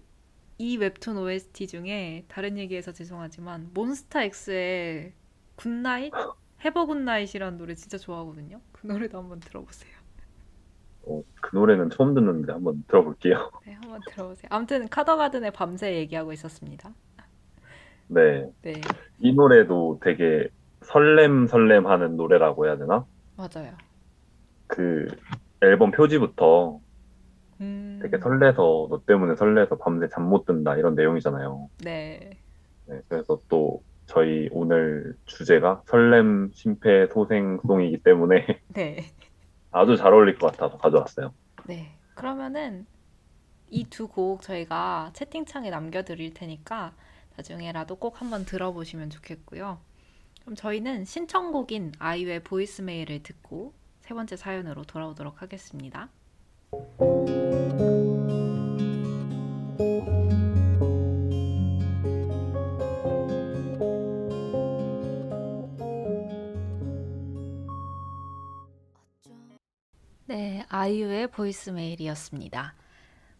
이 0.57 0.77
웹툰 0.77 1.17
OST 1.17 1.67
중에 1.67 2.25
다른 2.27 2.57
얘기해서 2.57 2.91
죄송하지만 2.91 3.69
몬스타엑스의 3.73 5.13
굿나잇? 5.55 6.11
해버 6.65 6.85
굿나잇이라는 6.87 7.57
노래 7.57 7.75
진짜 7.75 7.97
좋아하거든요. 7.97 8.59
그 8.71 8.87
노래도 8.87 9.19
한번 9.19 9.39
들어보세요. 9.39 9.91
어, 11.03 11.23
그 11.41 11.55
노래는 11.55 11.91
처음 11.91 12.13
듣는데 12.15 12.51
한번 12.51 12.83
들어볼게요. 12.87 13.51
네, 13.65 13.73
한번 13.73 14.01
들어보세요. 14.09 14.47
아무튼 14.49 14.87
카더가든의 14.89 15.51
밤새 15.51 15.95
얘기하고 15.95 16.33
있었습니다. 16.33 16.93
네, 18.07 18.49
네, 18.61 18.81
이 19.19 19.33
노래도 19.33 19.99
되게 20.01 20.47
설렘 20.81 21.45
설렘 21.47 21.85
하는 21.87 22.15
노래라고 22.17 22.65
해야 22.65 22.77
되나? 22.77 23.05
맞아요. 23.35 23.77
그 24.67 25.07
앨범 25.61 25.91
표지부터 25.91 26.79
음, 27.61 27.99
되게 28.01 28.17
설레서 28.19 28.87
너 28.89 29.01
때문에 29.05 29.35
설레서 29.35 29.77
밤새 29.77 30.07
잠 30.09 30.23
못 30.29 30.45
든다 30.45 30.75
이런 30.77 30.95
내용이잖아요. 30.95 31.69
네, 31.83 32.29
네, 32.85 33.01
그래서 33.09 33.39
또 33.49 33.83
저희 34.05 34.47
오늘 34.51 35.15
주제가 35.25 35.83
설렘, 35.85 36.51
심폐소생송이기 36.53 38.03
때문에 38.03 38.45
네. 38.73 39.05
아주 39.71 39.97
잘 39.97 40.13
어울릴 40.13 40.37
것 40.37 40.51
같아서 40.51 40.77
가져왔어요. 40.77 41.33
네. 41.67 41.97
그러면은 42.13 42.85
이 43.69 43.85
두 43.89 44.07
곡 44.07 44.41
저희가 44.41 45.11
채팅창에 45.13 45.69
남겨드릴 45.69 46.33
테니까 46.33 46.93
나중에라도 47.35 47.95
꼭 47.97 48.21
한번 48.21 48.45
들어보시면 48.45 49.09
좋겠고요. 49.09 49.79
그럼 50.41 50.55
저희는 50.55 51.03
신청곡인 51.05 51.91
아이유의 51.99 52.43
보이스메일을 52.45 53.23
듣고 53.23 53.73
세 53.99 54.13
번째 54.13 54.37
사연으로 54.37 54.83
돌아오도록 54.83 55.41
하겠습니다. 55.41 56.09
네, 70.25 70.65
아이유의 70.67 71.27
보이스메일이었습니다. 71.31 72.73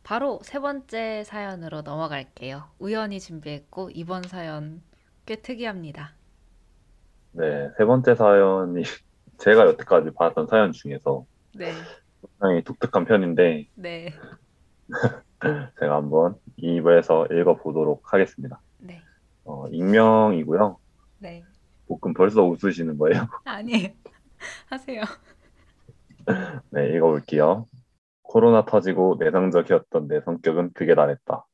바로 0.04 0.40
세 0.44 0.60
번째 0.60 1.26
사연으로 1.26 1.82
넘어갈게요. 1.82 2.64
우연히 2.80 3.20
준비했고 3.20 3.90
이번 3.94 4.24
사연 4.24 4.82
꽤 5.26 5.36
특이합니다. 5.36 6.14
네, 7.34 7.70
세 7.78 7.84
번째 7.84 8.16
사연이 8.16 8.84
제가 9.38 9.66
여태까지 9.66 10.12
봤던 10.12 10.48
사연 10.48 10.72
중에서 10.72 11.26
네, 11.54 11.74
상당히 12.40 12.64
독특한 12.64 13.06
편인데 13.06 13.68
네, 13.76 14.14
제가 15.80 15.96
한번 15.96 16.36
입에서 16.58 17.26
읽어보도록 17.28 18.14
하겠습니다. 18.14 18.62
네, 18.80 19.02
어, 19.44 19.68
익명이고요. 19.70 20.78
네. 21.20 21.44
볶음 21.88 22.14
벌써 22.14 22.44
웃으시는 22.44 22.98
거예요? 22.98 23.28
아니에요. 23.46 23.90
하세요. 24.70 25.02
네, 26.72 26.90
읽어볼게요. 26.96 27.68
코로나 28.22 28.66
터지고 28.66 29.16
내성적이었던 29.20 30.08
내 30.08 30.20
성격은 30.22 30.74
극에 30.74 30.96
달했다. 30.96 31.46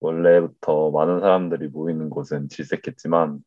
원래부터 0.00 0.90
많은 0.90 1.20
사람들이 1.20 1.68
모이는 1.68 2.10
곳은 2.10 2.48
질색했지만 2.48 3.38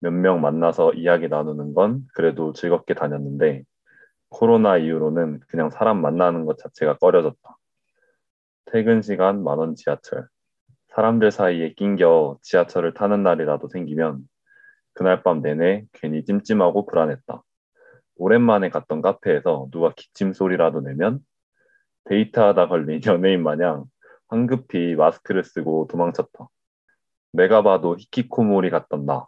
몇 0.00 0.12
명 0.12 0.40
만나서 0.40 0.94
이야기 0.94 1.28
나누는 1.28 1.74
건 1.74 2.06
그래도 2.14 2.52
즐겁게 2.52 2.94
다녔는데 2.94 3.62
코로나 4.32 4.78
이후로는 4.78 5.40
그냥 5.46 5.70
사람 5.70 6.00
만나는 6.00 6.46
것 6.46 6.58
자체가 6.58 6.96
꺼려졌다. 6.96 7.58
퇴근 8.64 9.02
시간 9.02 9.44
만원 9.44 9.76
지하철. 9.76 10.26
사람들 10.88 11.30
사이에 11.30 11.74
낑겨 11.74 12.38
지하철을 12.42 12.94
타는 12.94 13.22
날이라도 13.22 13.68
생기면 13.68 14.22
그날 14.94 15.22
밤 15.22 15.42
내내 15.42 15.84
괜히 15.92 16.24
찜찜하고 16.24 16.86
불안했다. 16.86 17.42
오랜만에 18.16 18.70
갔던 18.70 19.02
카페에서 19.02 19.68
누가 19.70 19.92
기침 19.94 20.32
소리라도 20.32 20.80
내면 20.80 21.20
데이트하다 22.04 22.68
걸린 22.68 23.00
연예인 23.06 23.42
마냥 23.42 23.84
황급히 24.28 24.96
마스크를 24.96 25.44
쓰고 25.44 25.88
도망쳤다. 25.90 26.48
내가 27.32 27.62
봐도 27.62 27.96
히키코모리 27.98 28.70
같던 28.70 29.04
나. 29.04 29.26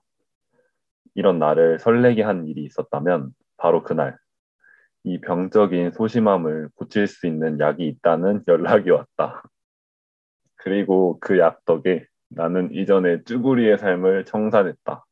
이런 1.15 1.39
나를 1.39 1.79
설레게 1.79 2.23
한 2.23 2.47
일이 2.47 2.65
있었다면 2.65 3.33
바로 3.57 3.83
그날 3.83 4.19
이 5.05 5.21
병적인 5.21 5.93
소심함을 5.93 6.71
고칠 6.75 7.07
수 7.07 7.27
있는 7.27 7.61
약이 7.61 7.87
있다는 7.87 8.43
연락이 8.49 8.91
왔다. 8.91 9.43
그리고 10.57 11.19
그 11.21 11.39
약 11.39 11.65
덕에 11.65 12.07
나는 12.31 12.73
이전에 12.73 13.23
쭈구리의 13.25 13.79
삶을 13.79 14.25
청산했다. 14.25 15.05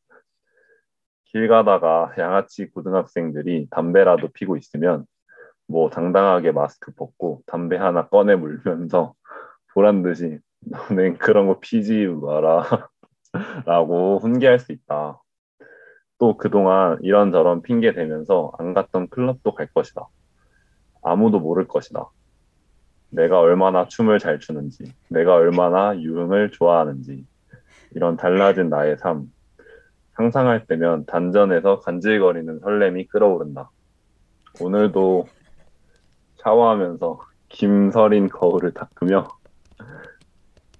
길 1.26 1.48
가다가 1.48 2.12
양아치 2.18 2.70
고등학생들이 2.70 3.68
담배라도 3.70 4.28
피고 4.32 4.56
있으면 4.56 5.06
뭐 5.68 5.88
당당하게 5.90 6.52
마스크 6.52 6.92
벗고 6.94 7.42
담배 7.46 7.76
하나 7.76 8.08
꺼내 8.08 8.34
물면서 8.34 9.14
보란 9.74 10.02
듯이 10.02 10.38
너는 10.60 11.18
그런 11.18 11.46
거 11.46 11.60
피지 11.60 12.06
마라 12.06 12.90
라고 13.66 14.18
훈계할 14.18 14.58
수 14.58 14.72
있다. 14.72 15.21
또 16.22 16.36
그동안 16.36 16.98
이런저런 17.02 17.62
핑계 17.62 17.92
대면서 17.92 18.52
안 18.56 18.74
갔던 18.74 19.08
클럽도 19.08 19.56
갈 19.56 19.66
것이다. 19.66 20.06
아무도 21.02 21.40
모를 21.40 21.66
것이다. 21.66 22.10
내가 23.10 23.40
얼마나 23.40 23.88
춤을 23.88 24.20
잘 24.20 24.38
추는지, 24.38 24.84
내가 25.08 25.34
얼마나 25.34 26.00
유흥을 26.00 26.52
좋아하는지, 26.52 27.26
이런 27.96 28.16
달라진 28.16 28.68
나의 28.68 28.98
삶, 28.98 29.32
상상할 30.12 30.66
때면 30.66 31.06
단전에서 31.06 31.80
간질거리는 31.80 32.60
설렘이 32.60 33.08
끓어오른다. 33.08 33.72
오늘도 34.60 35.26
샤워하면서 36.36 37.18
김서린 37.48 38.28
거울을 38.28 38.70
닦으며 38.74 39.26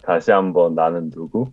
다시 0.05 0.31
한번 0.31 0.77
나는 0.77 1.11
누구? 1.11 1.51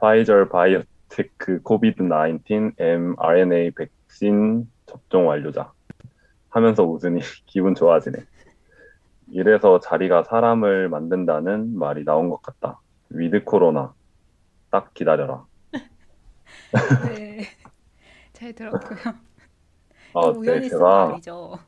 Pfizer 0.00 0.48
BioNTech 0.48 1.62
COVID 1.62 2.02
19 2.02 2.72
mRNA 2.76 3.70
백신 3.70 4.70
접종 4.84 5.26
완료자 5.28 5.72
하면서 6.50 6.84
웃으니 6.84 7.20
기분 7.46 7.74
좋아지네. 7.74 8.18
이래서 9.28 9.80
자리가 9.80 10.24
사람을 10.24 10.90
만든다는 10.90 11.78
말이 11.78 12.04
나온 12.04 12.28
것 12.28 12.42
같다. 12.42 12.80
with 13.08 13.44
코로나 13.44 13.94
딱 14.70 14.92
기다려라. 14.92 15.46
네, 17.08 17.44
잘 18.34 18.52
들었고요. 18.52 19.14
아, 20.12 20.20
우연히 20.28 20.60
네, 20.60 20.68
쓴 20.68 20.78
제가 20.78 21.06
말이죠. 21.06 21.58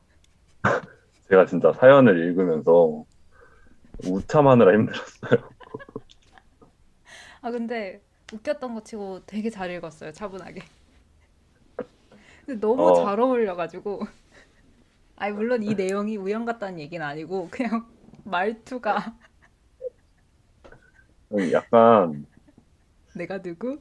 제가 1.27 1.45
진짜 1.47 1.73
사연을 1.73 2.19
읽으면서 2.19 3.03
웃참하느라 4.05 4.73
힘들었어요. 4.73 5.49
아 7.41 7.51
근데 7.51 8.01
웃겼던 8.33 8.75
거 8.75 8.83
치고 8.83 9.25
되게 9.25 9.49
잘 9.49 9.71
읽었어요. 9.71 10.11
차분하게. 10.11 10.61
근데 12.45 12.59
너무 12.59 12.89
어. 12.89 13.05
잘 13.05 13.19
어울려가지고. 13.19 14.01
아니 15.15 15.33
물론 15.33 15.63
이 15.63 15.75
내용이 15.75 16.15
우연 16.15 16.45
같다는 16.45 16.79
얘기는 16.79 17.05
아니고 17.05 17.49
그냥 17.51 17.85
말투가 18.23 19.17
약간 21.51 22.25
내가 23.13 23.41
누구? 23.41 23.79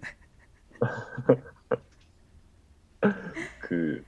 그, 3.61 4.05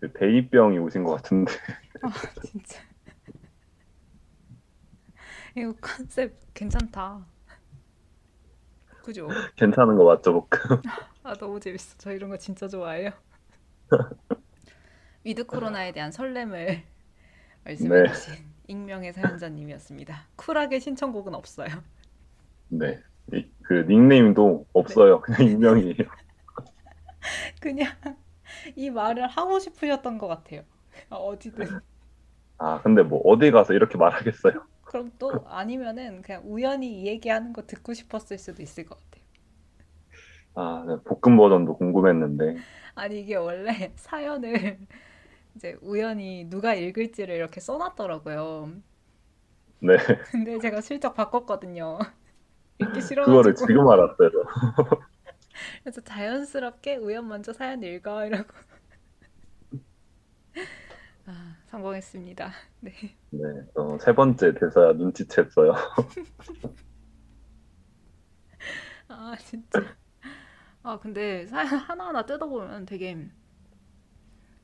그 0.00 0.12
대이병이 0.14 0.78
오신 0.78 1.04
것 1.04 1.16
같은데 1.16 1.52
아 2.02 2.10
진짜. 2.46 2.80
이거 5.54 5.74
컨셉 5.80 6.54
괜찮다. 6.54 7.26
그죠? 9.08 9.40
괜찮은 9.56 9.96
거 9.96 10.04
맞죠, 10.04 10.32
볶음? 10.32 10.82
아 11.22 11.34
너무 11.36 11.60
재밌어. 11.60 11.96
저 11.98 12.12
이런 12.12 12.30
거 12.30 12.36
진짜 12.38 12.68
좋아해요. 12.68 13.10
with 15.24 15.44
코로나에 15.46 15.92
대한 15.92 16.10
설렘을 16.12 16.82
말씀해주신 17.64 18.34
익명의 18.68 19.12
사연자님이었습니다. 19.14 20.28
쿨하게 20.36 20.80
신청곡은 20.80 21.34
없어요. 21.34 21.84
네. 22.68 23.00
이- 23.32 23.50
그 23.62 23.84
닉네임도 23.88 24.66
없어요. 24.72 25.20
그냥 25.20 25.42
익명이에요. 25.44 25.94
그냥 27.60 27.94
이 28.76 28.90
말을 28.90 29.28
하고 29.28 29.58
싶으셨던 29.58 30.18
것 30.18 30.28
같아요. 30.28 30.64
아, 31.10 31.16
어디든. 31.16 31.68
아, 32.58 32.80
근데 32.82 33.02
뭐 33.02 33.20
어디 33.24 33.50
가서 33.50 33.72
이렇게 33.74 33.96
말하겠어요. 33.98 34.54
그럼 34.88 35.10
또 35.18 35.44
아니면은 35.46 36.22
그냥 36.22 36.42
우연히 36.46 37.02
이 37.02 37.06
얘기하는 37.06 37.52
거 37.52 37.66
듣고 37.66 37.92
싶었을 37.92 38.38
수도 38.38 38.62
있을 38.62 38.86
것 38.86 38.98
같아요. 38.98 39.22
아, 40.54 40.84
네, 40.88 40.96
볶음 41.04 41.36
버전도 41.36 41.76
궁금했는데. 41.76 42.64
아니 42.94 43.20
이게 43.20 43.36
원래 43.36 43.92
사연을 43.96 44.78
이제 45.54 45.76
우연히 45.82 46.46
누가 46.48 46.74
읽을지를 46.74 47.34
이렇게 47.36 47.60
써놨더라고요. 47.60 48.72
네. 49.80 49.96
근데 50.30 50.58
제가 50.58 50.80
슬쩍 50.80 51.14
바꿨거든요. 51.14 51.98
읽기 52.78 53.00
그거를 53.24 53.54
싫어가지고. 53.54 53.66
지금 53.66 53.88
알았어요. 53.88 54.30
그래서 55.82 56.00
자연스럽게 56.02 56.96
우연 56.96 57.28
먼저 57.28 57.52
사연 57.52 57.82
읽어 57.82 58.26
이러고. 58.26 58.54
아, 61.70 61.70
성공했습니다. 61.70 62.52
네. 62.80 62.92
네. 63.30 63.40
어, 63.74 63.98
세 63.98 64.14
번째 64.14 64.54
대사야 64.54 64.92
눈치챘어요. 64.94 65.74
아, 69.08 69.36
진짜. 69.38 69.96
아, 70.82 70.98
근데 70.98 71.46
사연 71.46 71.68
하나하나 71.78 72.26
뜯어보면 72.26 72.86
되게, 72.86 73.28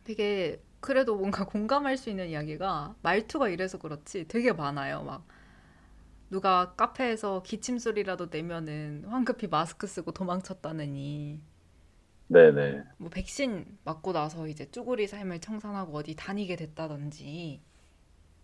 되게, 0.04 0.62
그래도 0.80 1.16
뭔가 1.16 1.46
공감할 1.46 1.96
수 1.96 2.10
있는 2.10 2.28
이야기가 2.28 2.96
말투가 3.02 3.48
이래서 3.48 3.78
그렇지 3.78 4.28
되게 4.28 4.52
많아요. 4.52 5.02
막, 5.02 5.26
누가 6.30 6.74
카페에서 6.74 7.42
기침 7.44 7.78
소리라도 7.78 8.26
내면은 8.30 9.04
황급히 9.06 9.46
마스크 9.48 9.86
쓰고 9.86 10.12
도망쳤다느니 10.12 11.40
네네. 12.34 12.82
뭐 12.96 13.08
백신 13.10 13.78
맞고 13.84 14.12
나서 14.12 14.48
이제 14.48 14.68
쭈구리 14.70 15.06
삶을 15.06 15.40
청산하고 15.40 15.96
어디 15.96 16.16
다니게 16.16 16.56
됐다든지 16.56 17.62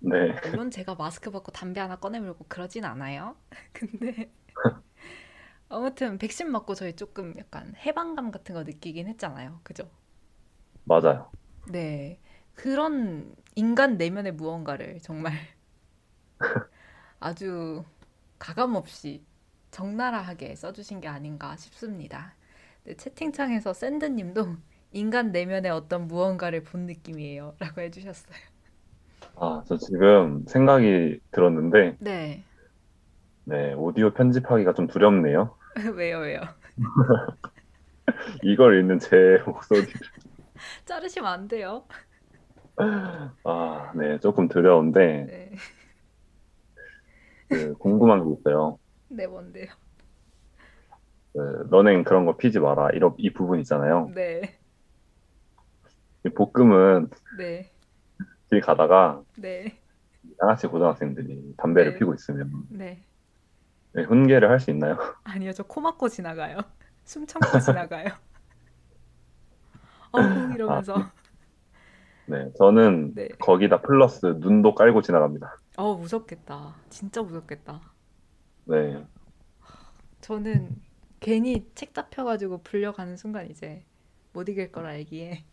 네. 0.00 0.34
물론 0.42 0.70
제가 0.70 0.94
마스크 0.96 1.30
벗고 1.30 1.50
담배 1.52 1.80
하나 1.80 1.96
꺼내물고 1.96 2.44
그러진 2.48 2.84
않아요. 2.84 3.36
근데 3.72 4.30
아무튼 5.70 6.18
백신 6.18 6.50
맞고 6.50 6.74
저희 6.74 6.94
조금 6.96 7.34
약간 7.38 7.74
해방감 7.76 8.30
같은 8.30 8.54
거 8.54 8.64
느끼긴 8.64 9.06
했잖아요. 9.08 9.60
그죠? 9.62 9.90
맞아요. 10.84 11.30
네. 11.68 12.20
그런 12.54 13.34
인간 13.54 13.96
내면의 13.96 14.32
무언가를 14.32 15.00
정말 15.00 15.32
아주 17.20 17.84
가감 18.38 18.74
없이 18.76 19.24
적나라하게 19.70 20.56
써주신 20.56 21.00
게 21.00 21.08
아닌가 21.08 21.56
싶습니다. 21.56 22.34
네, 22.84 22.94
채팅창에서 22.96 23.72
샌드님도 23.72 24.56
인간 24.92 25.32
내면의 25.32 25.70
어떤 25.70 26.06
무언가를 26.08 26.62
본 26.64 26.86
느낌이에요. 26.86 27.56
라고 27.60 27.80
해주셨어요. 27.80 28.36
아, 29.36 29.62
저 29.66 29.76
지금 29.78 30.44
생각이 30.46 31.18
들었는데, 31.32 31.96
네. 31.98 32.44
네, 33.44 33.74
오디오 33.74 34.12
편집하기가 34.12 34.74
좀 34.74 34.86
두렵네요. 34.86 35.56
왜요, 35.94 36.18
왜요? 36.20 36.40
이걸 38.42 38.78
읽는 38.80 38.98
제 38.98 39.38
목소리를. 39.46 39.92
자르시면 40.84 41.30
안 41.32 41.48
돼요. 41.48 41.86
아, 43.44 43.92
네, 43.96 44.18
조금 44.20 44.48
두려운데, 44.48 45.28
네. 45.28 45.56
그 47.48 47.74
궁금한 47.78 48.24
게 48.24 48.34
있어요. 48.40 48.78
네, 49.08 49.26
뭔데요? 49.26 49.66
그, 51.32 51.66
너넨 51.70 52.04
그런 52.04 52.26
거 52.26 52.36
피지 52.36 52.58
마라. 52.60 52.90
이런, 52.90 53.14
이 53.18 53.32
부분 53.32 53.60
있잖아요. 53.60 54.10
네. 54.14 54.58
이 56.24 56.28
볶음은 56.30 57.10
네. 57.38 57.70
길 58.50 58.60
가다가 58.60 59.22
네. 59.36 59.80
양아치 60.42 60.66
고등학생들이 60.66 61.54
담배를 61.56 61.92
네. 61.92 61.98
피고 61.98 62.14
있으면 62.14 62.50
네. 62.68 63.06
네, 63.92 64.02
훈계를 64.04 64.50
할 64.50 64.60
수 64.60 64.70
있나요? 64.70 64.96
아니요, 65.24 65.52
저 65.52 65.64
코 65.64 65.80
막고 65.80 66.08
지나가요. 66.08 66.58
숨 67.04 67.26
참고 67.26 67.58
지나가요. 67.58 68.08
어흥 70.12 70.52
이러면서. 70.54 70.94
네, 72.26 72.52
저는 72.58 73.14
네. 73.14 73.28
거기다 73.40 73.80
플러스 73.82 74.26
눈도 74.38 74.74
깔고 74.74 75.02
지나갑니다. 75.02 75.56
어, 75.76 75.94
무섭겠다. 75.96 76.76
진짜 76.88 77.22
무섭겠다. 77.22 77.80
네, 78.64 79.04
저는 80.20 80.76
괜히 81.20 81.70
책 81.74 81.94
잡혀가지고 81.94 82.62
불려가는 82.62 83.16
순간 83.16 83.50
이제 83.50 83.84
못 84.32 84.48
이길 84.48 84.72
걸 84.72 84.86
알기에 84.86 85.44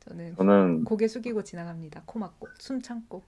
저는 0.00 0.36
저는 0.36 0.84
고개 0.84 1.08
숙이고 1.08 1.44
지나갑니다. 1.44 2.02
코 2.06 2.18
막고 2.18 2.48
숨 2.58 2.82
참고. 2.82 3.22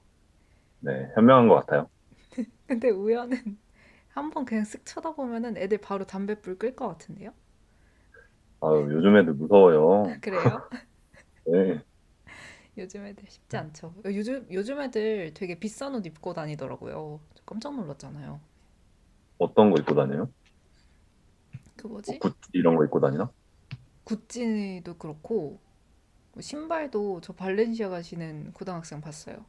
네, 0.80 1.10
현명한 1.14 1.48
것 1.48 1.54
같아요. 1.56 1.88
근데 2.66 2.90
우연은 2.90 3.58
한번 4.08 4.44
그냥 4.44 4.64
쓱 4.64 4.84
쳐다보면은 4.86 5.56
애들 5.56 5.78
바로 5.78 6.04
담배 6.06 6.40
불 6.40 6.58
끌 6.58 6.74
것 6.76 6.88
같은데요? 6.88 7.32
아유, 8.60 8.88
요즘 8.90 9.16
애들 9.16 9.34
무서워요. 9.34 10.18
그래요? 10.20 10.62
네, 11.46 11.82
요즘 12.76 13.04
애들 13.06 13.24
쉽지 13.28 13.56
않죠. 13.56 13.94
요즘 14.04 14.46
요즘 14.52 14.80
애들 14.80 15.32
되게 15.34 15.58
비싼 15.58 15.94
옷 15.94 16.04
입고 16.06 16.34
다니더라고요. 16.34 17.20
저 17.34 17.42
깜짝 17.46 17.74
놀랐잖아요. 17.76 18.40
어떤 19.38 19.70
거 19.70 19.78
입고 19.80 19.94
다녀요? 19.94 20.28
그뭐 21.84 21.92
뭐지? 21.94 22.20
구찌 22.20 22.36
이런 22.52 22.76
거 22.76 22.84
입고 22.84 23.00
다니나? 23.00 23.30
구찌도 24.04 24.96
그렇고 24.98 25.60
뭐 26.32 26.42
신발도 26.42 27.20
저 27.22 27.34
발렌시아가 27.34 28.02
신은 28.02 28.52
고등학생 28.54 29.00
봤어요. 29.02 29.46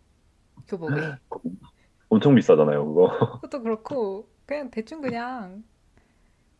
교복에. 0.67 1.19
엄청 2.09 2.35
비싸잖아요, 2.35 2.85
그거. 2.85 3.41
그것도 3.41 3.61
그렇고 3.63 4.29
그냥 4.45 4.69
대충 4.71 5.01
그냥 5.01 5.63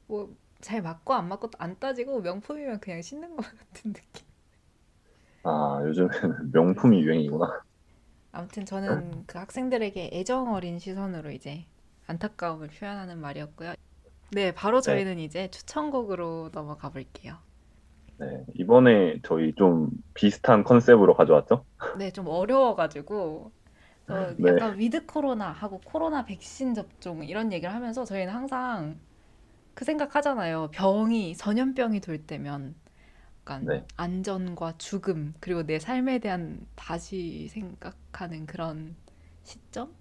뭐 0.08 0.36
잘 0.62 0.82
맞고 0.82 1.14
안 1.14 1.28
맞고 1.28 1.52
안 1.60 1.78
따지고 1.80 2.22
명품이면 2.22 2.80
그냥 2.80 3.02
신는 3.04 3.36
것 3.36 3.44
같은 3.44 3.94
느낌. 3.94 4.26
아, 5.44 5.80
요즘에는 5.86 6.52
명품이 6.52 7.02
유행이구나. 7.02 7.62
아무튼 8.32 8.66
저는 8.68 9.24
그 9.26 9.38
학생들에게 9.40 10.12
애정 10.14 10.54
어린 10.54 10.78
시선으로 10.80 11.32
이제 11.32 11.66
안타까움을 12.08 12.68
표현하는 12.68 13.20
말이었고요. 13.20 13.74
네, 14.32 14.54
바로 14.54 14.82
저희는 14.82 15.20
이제 15.20 15.50
추천곡으로 15.50 16.50
넘어가 16.54 16.90
볼게요. 16.90 17.38
네, 18.18 18.46
이번에 18.54 19.20
저희 19.24 19.54
좀 19.56 19.90
비슷한 20.14 20.64
컨셉으로 20.64 21.16
가져왔죠? 21.16 21.66
네, 21.94 22.12
좀 22.12 22.28
어려워가지고 22.28 23.52
저 24.08 24.36
네. 24.38 24.50
약간 24.52 24.78
with 24.78 25.06
코로나 25.06 25.52
하고 25.52 25.80
코로나 25.84 26.26
백신 26.26 26.74
접종 26.74 27.24
이런 27.26 27.52
얘기를 27.54 27.74
하면서 27.74 28.06
저희는 28.06 28.34
항상 28.34 29.00
그 29.74 29.86
생각하잖아요. 29.86 30.70
병이 30.72 31.36
전염병이 31.36 32.02
돌 32.02 32.26
때면 32.26 32.76
약간 33.42 33.66
네. 33.66 33.86
안전과 33.98 34.78
죽음 34.78 35.34
그리고 35.40 35.64
내 35.66 35.80
삶에 35.80 36.20
대한 36.20 36.66
다시 36.76 37.48
생각하는 37.50 38.46
그런 38.46 38.96
시점인 39.44 39.94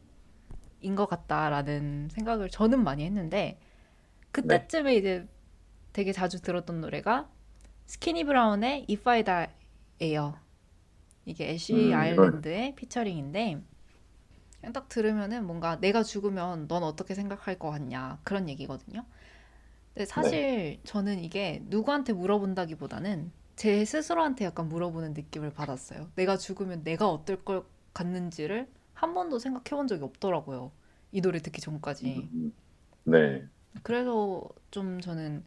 것 0.96 1.06
같다라는 1.06 2.08
생각을 2.10 2.50
저는 2.50 2.84
많이 2.84 3.04
했는데 3.04 3.58
그때쯤에 4.42 4.96
이제 4.96 5.28
되게 5.92 6.12
자주 6.12 6.40
들었던 6.42 6.80
노래가 6.80 7.30
스키니 7.86 8.24
브라운의 8.24 8.86
If 8.90 9.08
I 9.08 9.22
Die예요. 9.22 10.38
이게 11.24 11.50
애쉬 11.50 11.72
음, 11.74 11.78
이걸- 11.88 11.94
아일랜드의 11.98 12.74
피처링인데 12.74 13.62
그냥 14.60 14.72
딱 14.72 14.88
들으면은 14.88 15.46
뭔가 15.46 15.78
내가 15.80 16.02
죽으면 16.02 16.68
넌 16.68 16.82
어떻게 16.82 17.14
생각할 17.14 17.58
것 17.58 17.70
같냐 17.70 18.18
그런 18.24 18.48
얘기거든요. 18.48 19.04
근데 19.94 20.06
사실 20.06 20.80
저는 20.84 21.22
이게 21.22 21.62
누구한테 21.66 22.12
물어본다기보다는 22.12 23.30
제 23.56 23.84
스스로한테 23.84 24.44
약간 24.46 24.68
물어보는 24.68 25.12
느낌을 25.14 25.50
받았어요. 25.52 26.08
내가 26.16 26.36
죽으면 26.36 26.82
내가 26.82 27.08
어떨 27.08 27.44
것 27.44 27.66
같는지를 27.94 28.68
한 28.94 29.14
번도 29.14 29.38
생각해 29.38 29.76
본 29.76 29.86
적이 29.86 30.02
없더라고요. 30.04 30.72
이 31.12 31.20
노래 31.20 31.38
듣기 31.38 31.60
전까지. 31.60 32.28
음, 32.34 32.52
네, 33.04 33.46
그래서 33.82 34.42
좀 34.70 35.00
저는 35.00 35.44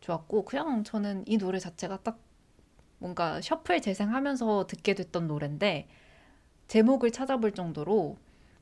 좋았고 0.00 0.44
그냥 0.44 0.84
저는 0.84 1.24
이 1.26 1.38
노래 1.38 1.58
자체가 1.58 1.98
딱 2.02 2.18
뭔가 2.98 3.40
셔플 3.40 3.80
재생하면서 3.82 4.66
듣게 4.66 4.94
됐던 4.94 5.26
노래인데 5.28 5.88
제목을 6.68 7.10
찾아볼 7.12 7.52
정도로 7.52 8.16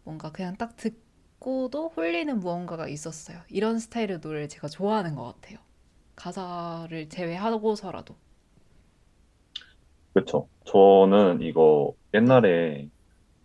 뭔가 0.05 0.33
그냥 0.33 0.57
딱 0.57 0.77
듣고도 0.77 1.91
홀리는 1.91 2.39
무언가가 2.41 2.89
있었어요. 2.89 3.41
이런 3.49 3.79
스타일의 3.79 4.21
노래를 4.21 4.49
제가 4.49 4.69
좋아하는 4.69 5.15
것 5.15 5.25
같아요. 5.25 5.59
가사를 6.17 7.09
제외하고서라도. 7.09 8.17
그렇죠. 10.13 10.49
저는 10.67 11.41
이거 11.43 11.95
옛날에 12.15 12.89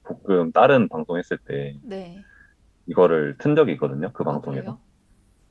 볶음 0.03 0.51
다른 0.51 0.89
방송 0.89 1.17
했을 1.17 1.37
때 1.37 1.77
네. 1.81 2.23
이거를 2.87 3.37
튼 3.37 3.55
적이 3.55 3.73
있거든요. 3.73 4.11
그 4.13 4.23
아, 4.23 4.33
방송에서. 4.33 4.61
그래요? 4.61 4.86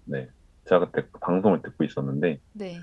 네, 0.06 0.28
제가 0.64 0.90
그때 0.90 1.08
그 1.10 1.18
방송을 1.20 1.62
듣고 1.62 1.84
있었는데 1.84 2.40
네. 2.52 2.80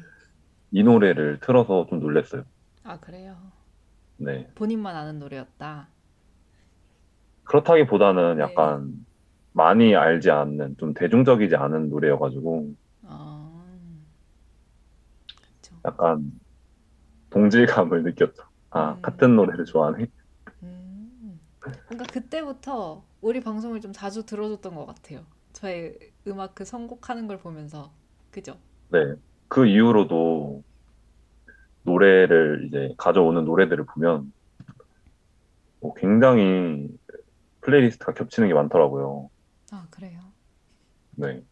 이 0.72 0.84
노래를 0.84 1.40
틀어서 1.42 1.88
좀 1.90 2.00
놀랬어요. 2.00 2.44
아, 2.84 3.00
그래요. 3.00 3.38
네, 4.18 4.48
본인만 4.56 4.96
아는 4.96 5.20
노래였다. 5.20 5.88
그렇다기보다는 7.46 8.38
네. 8.38 8.44
약간 8.44 9.06
많이 9.52 9.96
알지 9.96 10.32
않는 10.32 10.78
좀 10.78 10.94
대중적이지 10.94 11.56
않은 11.56 11.90
노래여가지고 11.90 12.74
아, 13.04 13.64
그렇죠. 15.62 15.76
약간 15.86 16.32
동질감을 17.30 18.04
느꼈죠. 18.04 18.44
아, 18.72 18.94
음. 18.94 19.02
같은 19.02 19.36
노래를 19.36 19.66
좋아하네. 19.66 20.08
음, 20.64 21.40
뭔가 21.90 22.06
그때부터 22.06 23.04
우리 23.22 23.40
방송을 23.42 23.82
좀 23.82 23.94
자주 23.94 24.26
들어줬던 24.26 24.76
것 24.76 24.86
같아요. 24.86 25.26
저의 25.54 26.13
음악 26.28 26.56
그 26.56 26.66
선곡하는 26.66 27.28
걸 27.28 27.38
보면서. 27.38 27.92
그죠? 28.32 28.58
네, 28.90 29.16
그 29.48 29.66
이후로도 29.68 30.64
노래를 31.84 32.66
이제 32.68 32.94
가져오는 32.98 33.44
노래들을 33.46 33.86
보면 33.86 34.32
뭐 35.80 35.94
굉장히 35.96 36.90
playlist가 37.62 38.14
겹치는 38.14 38.48
게 38.48 38.54
많더라고요. 38.54 39.30
아, 39.72 39.88
그래요? 39.90 40.20
네, 41.12 41.44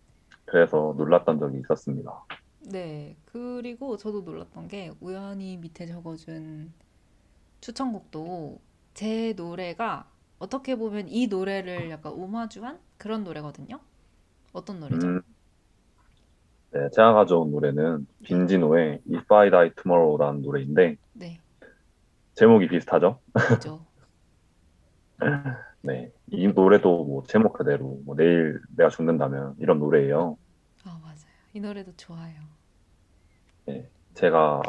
그래서 0.45 0.93
놀랐던 0.97 1.39
적이 1.39 1.59
있었습니다. 1.59 2.25
네. 2.69 3.17
그리고 3.25 3.97
저도 3.97 4.21
놀랐던 4.21 4.67
게 4.67 4.91
우연히 4.99 5.57
밑에 5.57 5.87
적어준 5.87 6.71
추천곡도 7.59 8.59
제 8.93 9.33
노래가 9.33 10.09
어떻게 10.39 10.75
보면 10.75 11.07
이 11.07 11.27
노래를 11.27 11.89
약간 11.89 12.13
오마주한 12.13 12.79
그런 12.97 13.23
노래거든요. 13.23 13.79
어떤 14.53 14.79
노래죠? 14.79 15.07
음, 15.07 15.21
네, 16.73 16.89
제가 16.93 17.13
가져온 17.13 17.51
노래는 17.51 18.07
빈지노의 18.23 19.01
If 19.13 19.33
I 19.33 19.49
Die 19.51 19.71
Tomorrow라는 19.75 20.41
노래인데 20.41 20.97
네, 21.13 21.39
제목이 22.35 22.67
비슷하죠? 22.67 23.19
그죠. 23.33 23.85
네, 25.83 26.11
이 26.27 26.47
노래도 26.47 27.03
뭐 27.03 27.23
제목 27.27 27.53
그대로 27.53 27.99
뭐 28.05 28.15
내일 28.15 28.59
내가 28.75 28.89
죽는다면 28.89 29.55
이런 29.59 29.79
노래예요. 29.79 30.37
아, 30.85 30.99
맞아요. 31.03 31.17
이 31.53 31.59
노래도 31.59 31.91
좋아요. 31.95 32.33
제가 34.13 34.61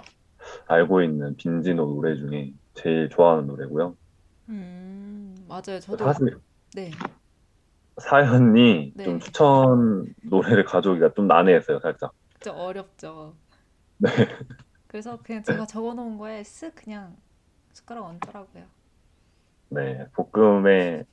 알고 0.67 1.03
있는 1.03 1.37
빈지노 1.37 1.87
노래 1.87 2.17
중에 2.17 2.53
제일 2.75 3.09
좋아하는 3.11 3.47
노래고요. 3.47 3.95
음, 4.49 5.35
맞아요. 5.49 5.79
저도 5.81 6.05
사실 6.05 6.39
네, 6.75 6.91
사연이 8.03 8.93
네. 8.95 9.05
좀 9.05 9.21
추천 9.21 10.15
노래를 10.23 10.65
가져오기가 10.65 11.15
좀 11.15 11.27
난해했어요, 11.27 11.81
살짝. 11.81 12.13
진짜 12.41 12.53
어렵죠. 12.57 13.37
네. 13.99 14.11
그래서 14.87 15.21
그냥 15.23 15.43
제가 15.43 15.67
적어놓은 15.67 16.19
거에 16.19 16.43
쓱 16.43 16.75
그냥 16.77 17.17
숟가락 17.73 18.05
얹더라고요. 18.07 18.67
네, 19.71 20.07
볶음의 20.13 21.05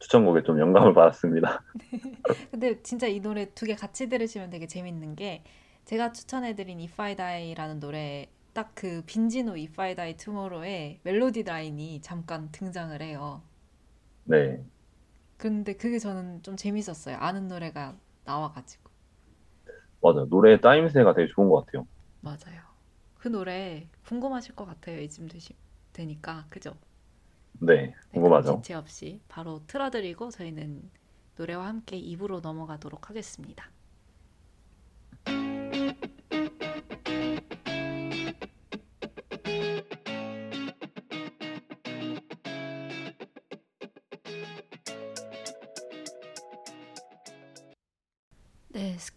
추천곡에 0.00 0.42
좀 0.44 0.58
영감을 0.60 0.94
받았습니다. 0.94 1.64
근데 2.50 2.82
진짜 2.82 3.06
이 3.06 3.20
노래 3.20 3.46
두 3.54 3.66
개 3.66 3.74
같이 3.74 4.08
들으시면 4.08 4.50
되게 4.50 4.66
재밌는 4.66 5.16
게 5.16 5.44
제가 5.84 6.12
추천해드린 6.12 6.80
If 6.80 7.00
I 7.00 7.16
Die라는 7.16 7.80
노래 7.80 8.26
딱 8.52 8.72
그 8.74 9.02
빈지노 9.06 9.52
If 9.52 9.80
I 9.80 9.94
Die 9.94 10.16
Tomorrow의 10.16 11.00
멜로디 11.04 11.44
라인이 11.44 12.00
잠깐 12.02 12.50
등장을 12.52 13.00
해요. 13.02 13.42
네, 14.24 14.64
근데 15.40 15.72
그게 15.76 15.98
저는 15.98 16.42
좀 16.44 16.56
재밌었어요. 16.56 17.16
아는 17.16 17.48
노래가 17.48 17.98
나와가지고. 18.24 18.90
맞아요. 20.00 20.26
노래 20.28 20.60
짜임새가 20.60 21.14
되게 21.14 21.28
좋은 21.34 21.48
것 21.48 21.64
같아요. 21.66 21.86
맞아요. 22.20 22.62
그 23.14 23.28
노래 23.28 23.88
궁금하실 24.06 24.54
것 24.56 24.64
같아요. 24.66 25.00
이쯤 25.00 25.28
되시, 25.28 25.54
되니까. 25.92 26.46
그죠? 26.50 26.78
네, 27.60 27.94
네, 28.10 28.22
궁금하죠? 28.22 28.42
지체 28.42 28.74
없이 28.74 29.20
바로 29.28 29.64
틀어드리고 29.66 30.30
저희는 30.30 30.90
노래와 31.36 31.66
함께 31.66 31.96
입으로 31.96 32.40
넘어가도록 32.40 33.08
하겠습니다. 33.10 33.70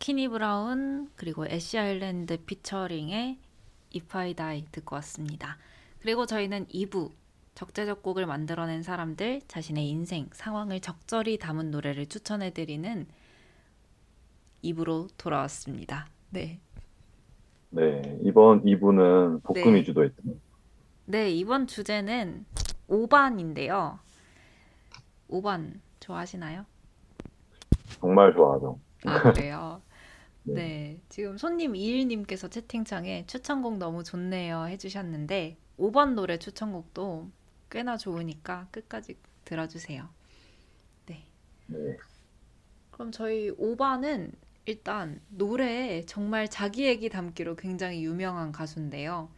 스키니 0.03 0.27
브라운 0.27 1.09
그리고 1.15 1.45
애쉬 1.45 1.79
아일랜드 1.79 2.35
피처링의 2.35 3.37
If 3.95 4.17
I 4.17 4.33
Die 4.33 4.65
듣고 4.69 4.97
왔습니다. 4.97 5.57
그리고 6.01 6.25
저희는 6.25 6.65
2부 6.65 7.09
적재적 7.55 8.03
곡을 8.03 8.25
만들어낸 8.25 8.83
사람들 8.83 9.43
자신의 9.47 9.87
인생, 9.87 10.27
상황을 10.33 10.81
적절히 10.81 11.37
담은 11.37 11.71
노래를 11.71 12.07
추천해드리는 12.07 13.07
2부로 14.65 15.07
돌아왔습니다. 15.17 16.07
네. 16.31 16.59
네, 17.69 18.19
이번 18.23 18.61
2부는 18.65 19.41
볶음이 19.43 19.71
네. 19.71 19.83
주도했죠. 19.83 20.21
네, 21.05 21.31
이번 21.31 21.65
주제는 21.65 22.45
5반인데요. 22.89 23.99
5반 25.29 25.79
좋아하시나요? 26.01 26.65
정말 28.01 28.33
좋아하죠. 28.33 28.77
아, 29.05 29.31
그래요? 29.31 29.81
네. 30.43 30.53
네, 30.53 31.01
지금 31.09 31.37
손님 31.37 31.75
이일님께서 31.75 32.49
채팅창에 32.49 33.25
추천곡 33.27 33.77
너무 33.77 34.03
좋네요 34.03 34.65
해주셨는데 34.67 35.57
5번 35.79 36.13
노래 36.15 36.37
추천곡도 36.37 37.31
꽤나 37.69 37.97
좋으니까 37.97 38.67
끝까지 38.71 39.17
들어주세요. 39.45 40.09
네, 41.07 41.25
네, 41.67 41.97
그럼 42.91 43.11
저희 43.11 43.51
5반은 43.51 44.33
일단 44.65 45.21
노래에 45.29 46.05
정말 46.05 46.49
자기 46.49 46.85
얘기 46.85 47.09
담기로 47.09 47.55
굉장히 47.55 48.03
유명한 48.03 48.51
가수인데요. 48.51 49.29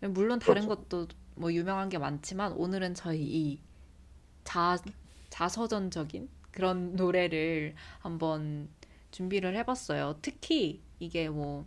물론 0.00 0.38
다른 0.38 0.66
그렇죠. 0.66 0.82
것도 0.82 1.08
뭐 1.34 1.52
유명한 1.52 1.88
게 1.88 1.98
많지만 1.98 2.52
오늘은 2.52 2.94
저희 2.94 3.22
이 3.22 3.60
자, 4.44 4.78
자서전적인 5.30 6.28
그런 6.52 6.94
노래를 6.96 7.74
한번 8.00 8.68
준비를 9.10 9.56
해봤어요. 9.56 10.18
특히 10.22 10.82
이게 11.00 11.28
뭐 11.28 11.66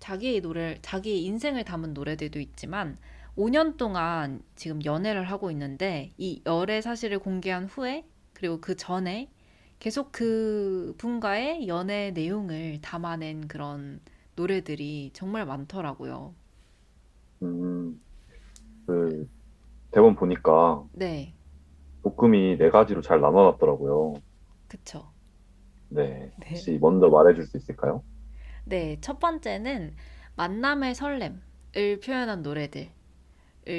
자기의 0.00 0.40
노래, 0.42 0.78
자기의 0.82 1.24
인생을 1.24 1.64
담은 1.64 1.94
노래들도 1.94 2.38
있지만 2.40 2.98
5년 3.36 3.78
동안 3.78 4.42
지금 4.56 4.84
연애를 4.84 5.24
하고 5.24 5.50
있는데 5.50 6.12
이 6.18 6.42
열애 6.44 6.82
사실을 6.82 7.18
공개한 7.18 7.64
후에 7.64 8.04
그리고 8.34 8.60
그 8.60 8.76
전에 8.76 9.30
계속 9.78 10.12
그 10.12 10.94
분과의 10.98 11.66
연애 11.68 12.10
내용을 12.10 12.80
담아낸 12.82 13.48
그런 13.48 14.00
노래들이 14.36 15.10
정말 15.14 15.46
많더라고요. 15.46 16.34
음, 17.42 18.00
그 18.86 19.28
대본 19.92 20.16
보니까 20.16 20.88
네, 20.92 21.34
볶음이 22.02 22.58
네 22.58 22.70
가지로 22.70 23.00
잘 23.02 23.20
나눠놨더라고요. 23.20 24.22
그쵸. 24.68 25.11
네, 25.94 26.32
네. 26.36 26.48
혹시 26.50 26.78
먼저 26.80 27.08
말해줄 27.08 27.46
수 27.46 27.56
있을까요? 27.56 28.02
네, 28.64 28.98
첫 29.00 29.18
번째는 29.18 29.94
만남의 30.36 30.94
설렘을 30.94 32.00
표현한 32.02 32.42
노래들을 32.42 32.90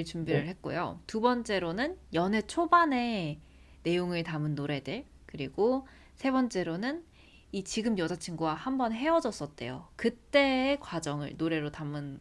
준비를 0.05 0.43
네. 0.43 0.49
했고요. 0.49 0.99
두 1.07 1.21
번째로는 1.21 1.97
연애 2.13 2.41
초반의 2.41 3.39
내용을 3.83 4.23
담은 4.23 4.55
노래들, 4.55 5.05
그리고 5.25 5.87
세 6.15 6.31
번째로는 6.31 7.03
이 7.51 7.63
지금 7.63 7.97
여자친구와 7.97 8.53
한번 8.53 8.93
헤어졌었대요. 8.93 9.87
그때의 9.95 10.79
과정을 10.79 11.35
노래로 11.37 11.71
담은 11.71 12.19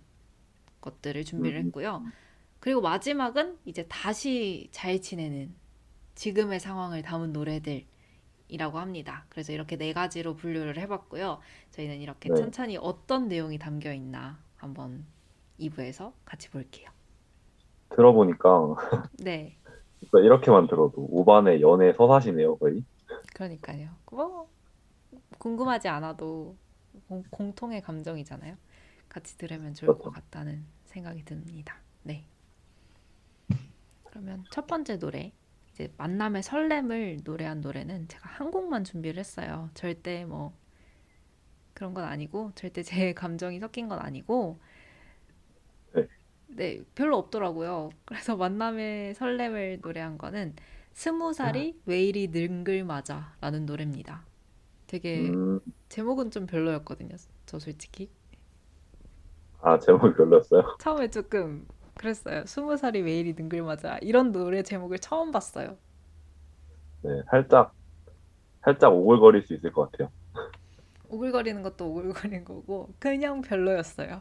것들을 0.81 1.25
준비를 1.25 1.61
음. 1.61 1.67
했고요. 1.67 2.03
그리고 2.61 2.81
마지막은 2.81 3.59
이제 3.65 3.87
다시 3.89 4.69
잘 4.73 5.01
지내는 5.01 5.55
지금의 6.15 6.61
상황을 6.61 7.03
담은 7.03 7.33
노래들 7.33 7.87
이라고 8.53 8.79
합니다. 8.79 9.25
그래서 9.31 9.51
이렇게 9.53 9.77
네 9.77 9.95
가지로 9.95 10.37
분류를 10.37 10.77
해봤고요. 10.77 11.39
저희는 11.71 12.01
이렇게 12.03 12.29
네. 12.29 12.35
천천히 12.35 12.77
어떤 12.77 13.29
내용이 13.29 13.59
담겨 13.59 13.93
있나 13.95 14.39
한번 14.57 15.07
2부에서 15.59 16.13
같이 16.27 16.51
볼게요. 16.51 16.91
들어보니까 17.89 18.75
네, 19.19 19.57
이렇게만 20.13 20.67
들어도 20.67 21.09
5반의 21.11 21.63
연애 21.63 21.95
서사시네요, 21.95 22.57
거의. 22.57 22.85
그러니까요. 23.35 23.89
뭐 24.11 24.51
궁금하지 25.39 25.89
않아도 25.89 26.55
공, 27.09 27.25
공통의 27.31 27.81
감정이잖아요. 27.81 28.57
같이 29.09 29.39
들으면 29.39 29.73
좋을 29.73 29.89
것 29.99 29.99
그렇죠. 29.99 30.11
같다는 30.11 30.67
생각이 30.85 31.25
듭니다. 31.25 31.77
네. 32.03 32.27
그러면 34.05 34.45
첫 34.51 34.67
번째 34.67 34.99
노래 34.99 35.33
이제 35.73 35.93
만남의 35.97 36.43
설렘을 36.43 37.21
노래한 37.25 37.61
노래는 37.61 38.09
제가 38.09 38.29
한 38.29 38.51
곡만 38.51 38.85
준비를 38.85 39.19
했어요. 39.21 39.71
절대 39.75 40.25
뭐 40.25 40.53
그런 41.75 41.93
건 41.95 42.05
아니고 42.05 42.53
절대 42.55 42.83
제 42.83 43.13
감정이 43.15 43.59
섞인 43.61 43.89
건 43.89 43.99
아니고 43.99 44.59
네. 45.93 46.09
네, 46.49 46.83
별로 46.95 47.17
없더라고요. 47.19 47.91
그래서 48.05 48.37
만남의 48.37 49.15
설렘을 49.15 49.81
노래한 49.83 50.19
거는 50.19 50.55
스무 50.93 51.33
살이 51.33 51.81
왜 51.87 52.03
이리 52.05 52.29
능글맞아라는 52.29 53.65
노래입니다. 53.67 54.25
되게 54.87 55.35
음, 55.35 55.61
제목은 55.89 56.31
좀 56.31 56.47
별로였거든요. 56.47 57.17
저 57.47 57.59
솔직히 57.59 58.11
아, 59.61 59.79
제목이 59.79 60.15
별로였어요. 60.17 60.63
처음에 60.79 61.09
조금 61.11 61.67
그랬어요. 61.95 62.45
스무 62.47 62.77
살이 62.77 63.01
왜 63.03 63.19
이리 63.21 63.35
능글맞아 63.35 63.99
이런 64.03 64.33
노래 64.33 64.63
제목을 64.63 64.99
처음 64.99 65.31
봤어요. 65.33 65.79
네, 67.03 67.23
살짝, 67.31 67.75
살짝 68.65 68.93
오글거릴 68.95 69.45
수 69.45 69.55
있을 69.55 69.73
것 69.73 69.91
같아요. 69.93 70.11
오글거리는 71.09 71.63
것도 71.63 71.89
오글거리는 71.91 72.45
거고 72.45 72.93
그냥 72.99 73.41
별로였어요. 73.43 74.21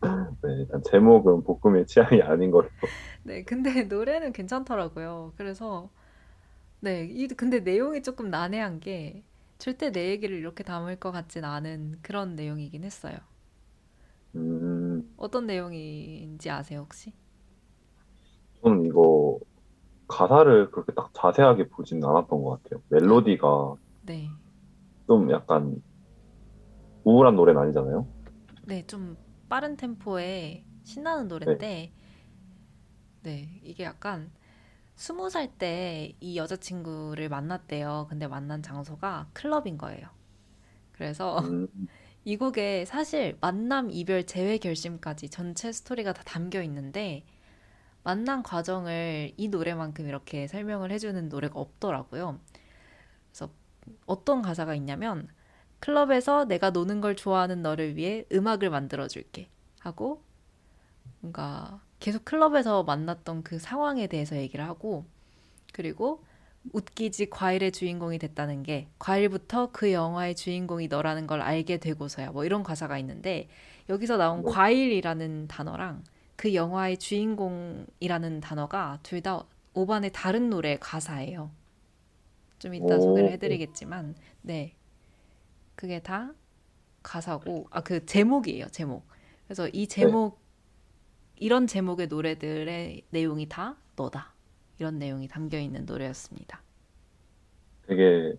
네, 0.42 0.54
일단 0.60 0.82
제목은 0.84 1.44
볶음의 1.44 1.86
취향이 1.86 2.22
아닌 2.22 2.50
걸로. 2.50 2.68
네, 3.22 3.44
근데 3.44 3.84
노래는 3.84 4.32
괜찮더라고요. 4.32 5.32
그래서 5.36 5.90
네, 6.80 7.04
이 7.10 7.28
근데 7.28 7.60
내용이 7.60 8.02
조금 8.02 8.30
난해한 8.30 8.80
게 8.80 9.24
절대 9.58 9.92
내 9.92 10.10
얘기를 10.10 10.36
이렇게 10.38 10.64
담을 10.64 10.96
것 11.00 11.12
같진 11.12 11.44
않은 11.44 12.00
그런 12.02 12.36
내용이긴 12.36 12.84
했어요. 12.84 13.16
음, 14.34 14.81
어떤 15.16 15.46
내용인지 15.46 16.50
아세요, 16.50 16.80
혹시? 16.80 17.12
저는 18.62 18.86
이거 18.86 19.38
가사를 20.08 20.70
그렇게 20.72 20.92
딱 20.94 21.12
자세하게 21.14 21.68
보지는 21.70 22.08
않았던 22.08 22.42
것 22.44 22.62
같아요. 22.64 22.82
멜로디가 22.90 23.76
네. 24.02 24.30
좀 25.06 25.30
약간 25.30 25.82
우울한 27.04 27.36
노래는 27.36 27.60
아니잖아요. 27.62 28.08
네, 28.62 28.84
좀 28.86 29.16
빠른 29.48 29.76
템포의 29.76 30.64
신나는 30.84 31.28
노래인데, 31.28 31.92
네, 33.22 33.60
이게 33.62 33.84
약간 33.84 34.30
스무 34.96 35.30
살 35.30 35.58
때 35.58 36.16
이 36.20 36.36
여자친구를 36.38 37.28
만났대요. 37.30 38.06
근데 38.10 38.26
만난 38.28 38.62
장소가 38.62 39.30
클럽인 39.34 39.78
거예요. 39.78 40.08
그래서 40.92 41.40
음, 41.40 41.66
이 42.24 42.36
곡에 42.36 42.84
사실 42.84 43.36
만남, 43.40 43.90
이별, 43.90 44.24
재회 44.24 44.58
결심까지 44.58 45.28
전체 45.28 45.72
스토리가 45.72 46.12
다 46.12 46.22
담겨 46.24 46.62
있는데, 46.62 47.24
만난 48.04 48.42
과정을 48.42 49.32
이 49.36 49.48
노래만큼 49.48 50.06
이렇게 50.06 50.46
설명을 50.46 50.92
해주는 50.92 51.28
노래가 51.28 51.58
없더라고요. 51.58 52.38
그래서 53.30 53.50
어떤 54.06 54.40
가사가 54.42 54.74
있냐면, 54.76 55.28
클럽에서 55.80 56.44
내가 56.44 56.70
노는 56.70 57.00
걸 57.00 57.16
좋아하는 57.16 57.60
너를 57.60 57.96
위해 57.96 58.24
음악을 58.32 58.70
만들어줄게. 58.70 59.48
하고, 59.80 60.22
뭔가 61.20 61.80
계속 61.98 62.24
클럽에서 62.24 62.84
만났던 62.84 63.42
그 63.42 63.58
상황에 63.58 64.06
대해서 64.06 64.36
얘기를 64.36 64.64
하고, 64.64 65.04
그리고 65.72 66.22
웃기지 66.72 67.30
과일의 67.30 67.72
주인공이 67.72 68.18
됐다는 68.18 68.62
게 68.62 68.88
과일부터 68.98 69.70
그 69.72 69.92
영화의 69.92 70.34
주인공이 70.36 70.88
너라는 70.88 71.26
걸 71.26 71.40
알게 71.40 71.78
되고서야 71.78 72.30
뭐 72.30 72.44
이런 72.44 72.62
가사가 72.62 72.98
있는데 72.98 73.48
여기서 73.88 74.16
나온 74.16 74.44
네. 74.44 74.50
과일이라는 74.50 75.48
단어랑 75.48 76.04
그 76.36 76.54
영화의 76.54 76.98
주인공이라는 76.98 78.40
단어가 78.40 78.98
둘 79.02 79.20
다 79.22 79.44
오반의 79.74 80.10
다른 80.12 80.50
노래 80.50 80.76
가사예요. 80.78 81.50
좀 82.58 82.74
이따 82.74 82.96
오. 82.96 83.00
소개를 83.00 83.30
해드리겠지만 83.32 84.14
네 84.42 84.74
그게 85.74 86.00
다 86.00 86.32
가사고 87.02 87.66
아 87.70 87.80
그 87.82 88.04
제목이에요 88.06 88.68
제목. 88.68 89.06
그래서 89.46 89.68
이 89.68 89.86
제목 89.88 90.40
이런 91.36 91.66
제목의 91.66 92.06
노래들의 92.08 93.02
내용이 93.10 93.48
다 93.48 93.76
너다. 93.96 94.31
이런 94.82 94.98
내용이 94.98 95.28
담겨 95.28 95.60
있는 95.60 95.86
노래였습니다. 95.86 96.60
되게 97.86 98.34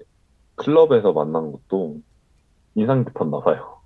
클럽에서 0.57 1.13
만난 1.13 1.51
것도 1.51 2.01
인상 2.75 3.05
깊었나 3.05 3.41
봐요. 3.41 3.81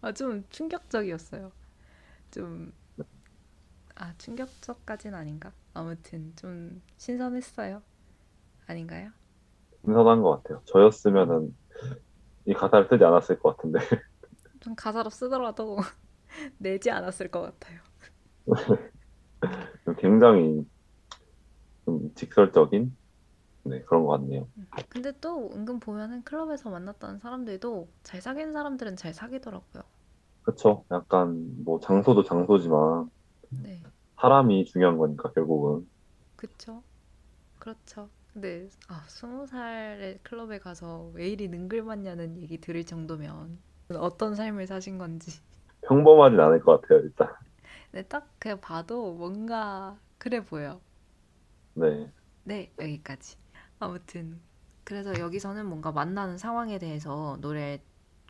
아, 0.00 0.12
좀 0.12 0.44
충격적이었어요. 0.50 1.52
좀, 2.32 2.72
아, 3.94 4.14
충격적까진 4.18 5.14
아닌가? 5.14 5.52
아무튼 5.74 6.32
좀 6.36 6.82
신선했어요. 6.98 7.82
아닌가요? 8.66 9.12
신선한 9.84 10.22
것 10.22 10.42
같아요. 10.42 10.62
저였으면은 10.66 11.56
이 12.46 12.54
가사를 12.54 12.88
쓰지 12.90 13.04
않았을 13.04 13.38
것 13.40 13.56
같은데. 13.56 13.80
좀 14.60 14.74
가사로 14.74 15.10
쓰더라도 15.10 15.76
내지 16.58 16.90
않았을 16.90 17.30
것 17.30 17.42
같아요. 17.42 17.80
굉장히 19.98 20.64
좀 20.64 20.71
직설적인 22.14 22.96
네, 23.64 23.82
그런 23.84 24.04
것 24.06 24.18
같네요. 24.18 24.48
근데 24.88 25.12
또 25.20 25.50
은근 25.54 25.78
보면은 25.80 26.22
클럽에서 26.24 26.70
만났던 26.70 27.18
사람들도 27.18 27.92
잘 28.02 28.20
사귀는 28.22 28.52
사람들은 28.52 28.96
잘 28.96 29.12
사귀더라고요. 29.12 29.82
그쵸? 30.42 30.84
약간 30.90 31.64
뭐 31.64 31.78
장소도 31.80 32.22
장소지만 32.24 33.08
네, 33.62 33.86
사람이 34.22 34.64
중요한 34.64 34.96
거니까 34.96 35.30
결국은. 35.32 35.86
그쵸? 36.36 36.82
그렇죠. 37.58 38.10
근데 38.32 38.68
아, 38.88 39.04
스무 39.08 39.46
살에 39.46 40.18
클럽에 40.24 40.58
가서 40.60 41.10
왜 41.14 41.28
이리 41.30 41.48
능글맞냐는 41.48 42.38
얘기 42.42 42.60
들을 42.60 42.84
정도면 42.84 43.62
어떤 43.90 44.34
삶을 44.36 44.66
사신 44.68 44.98
건지. 44.98 45.40
평범하진 45.82 46.40
않을 46.40 46.60
것 46.60 46.80
같아요, 46.80 47.00
일단. 47.00 47.28
근데 47.90 48.06
딱 48.08 48.28
그냥 48.38 48.60
봐도 48.60 49.14
뭔가 49.14 49.98
그래 50.18 50.44
보여. 50.44 50.80
네. 51.74 52.10
네, 52.44 52.72
여기까지. 52.78 53.36
아무튼 53.78 54.40
그래서 54.84 55.18
여기서는 55.18 55.66
뭔가 55.66 55.92
만나는 55.92 56.38
상황에 56.38 56.78
대해서 56.78 57.38
노래 57.40 57.82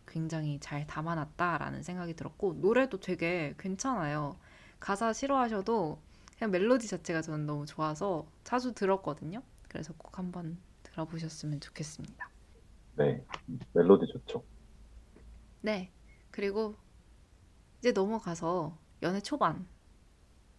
굉장히 0.07 0.59
잘 0.61 0.87
담아놨다라는 0.87 1.83
생각이 1.83 2.15
들었고 2.15 2.55
노래도 2.55 3.01
되게 3.01 3.55
괜찮아요. 3.59 4.37
가사 4.81 5.13
싫어하셔도 5.13 5.99
그냥 6.37 6.51
멜로디 6.51 6.89
자체가 6.89 7.23
저는 7.23 7.47
너무 7.47 7.67
좋아서 7.67 8.27
자주 8.45 8.73
들었거든요. 8.75 9.43
그래서 9.69 9.95
꼭 9.97 10.19
한번 10.19 10.59
들어보셨으면 10.83 11.61
좋겠습니다. 11.61 12.29
네. 12.97 13.25
멜로디 13.73 14.07
좋죠. 14.07 14.45
네. 15.61 15.91
그리고 16.31 16.77
이제 17.79 17.93
넘어가서 17.93 18.77
연애 19.03 19.21
초반. 19.21 19.67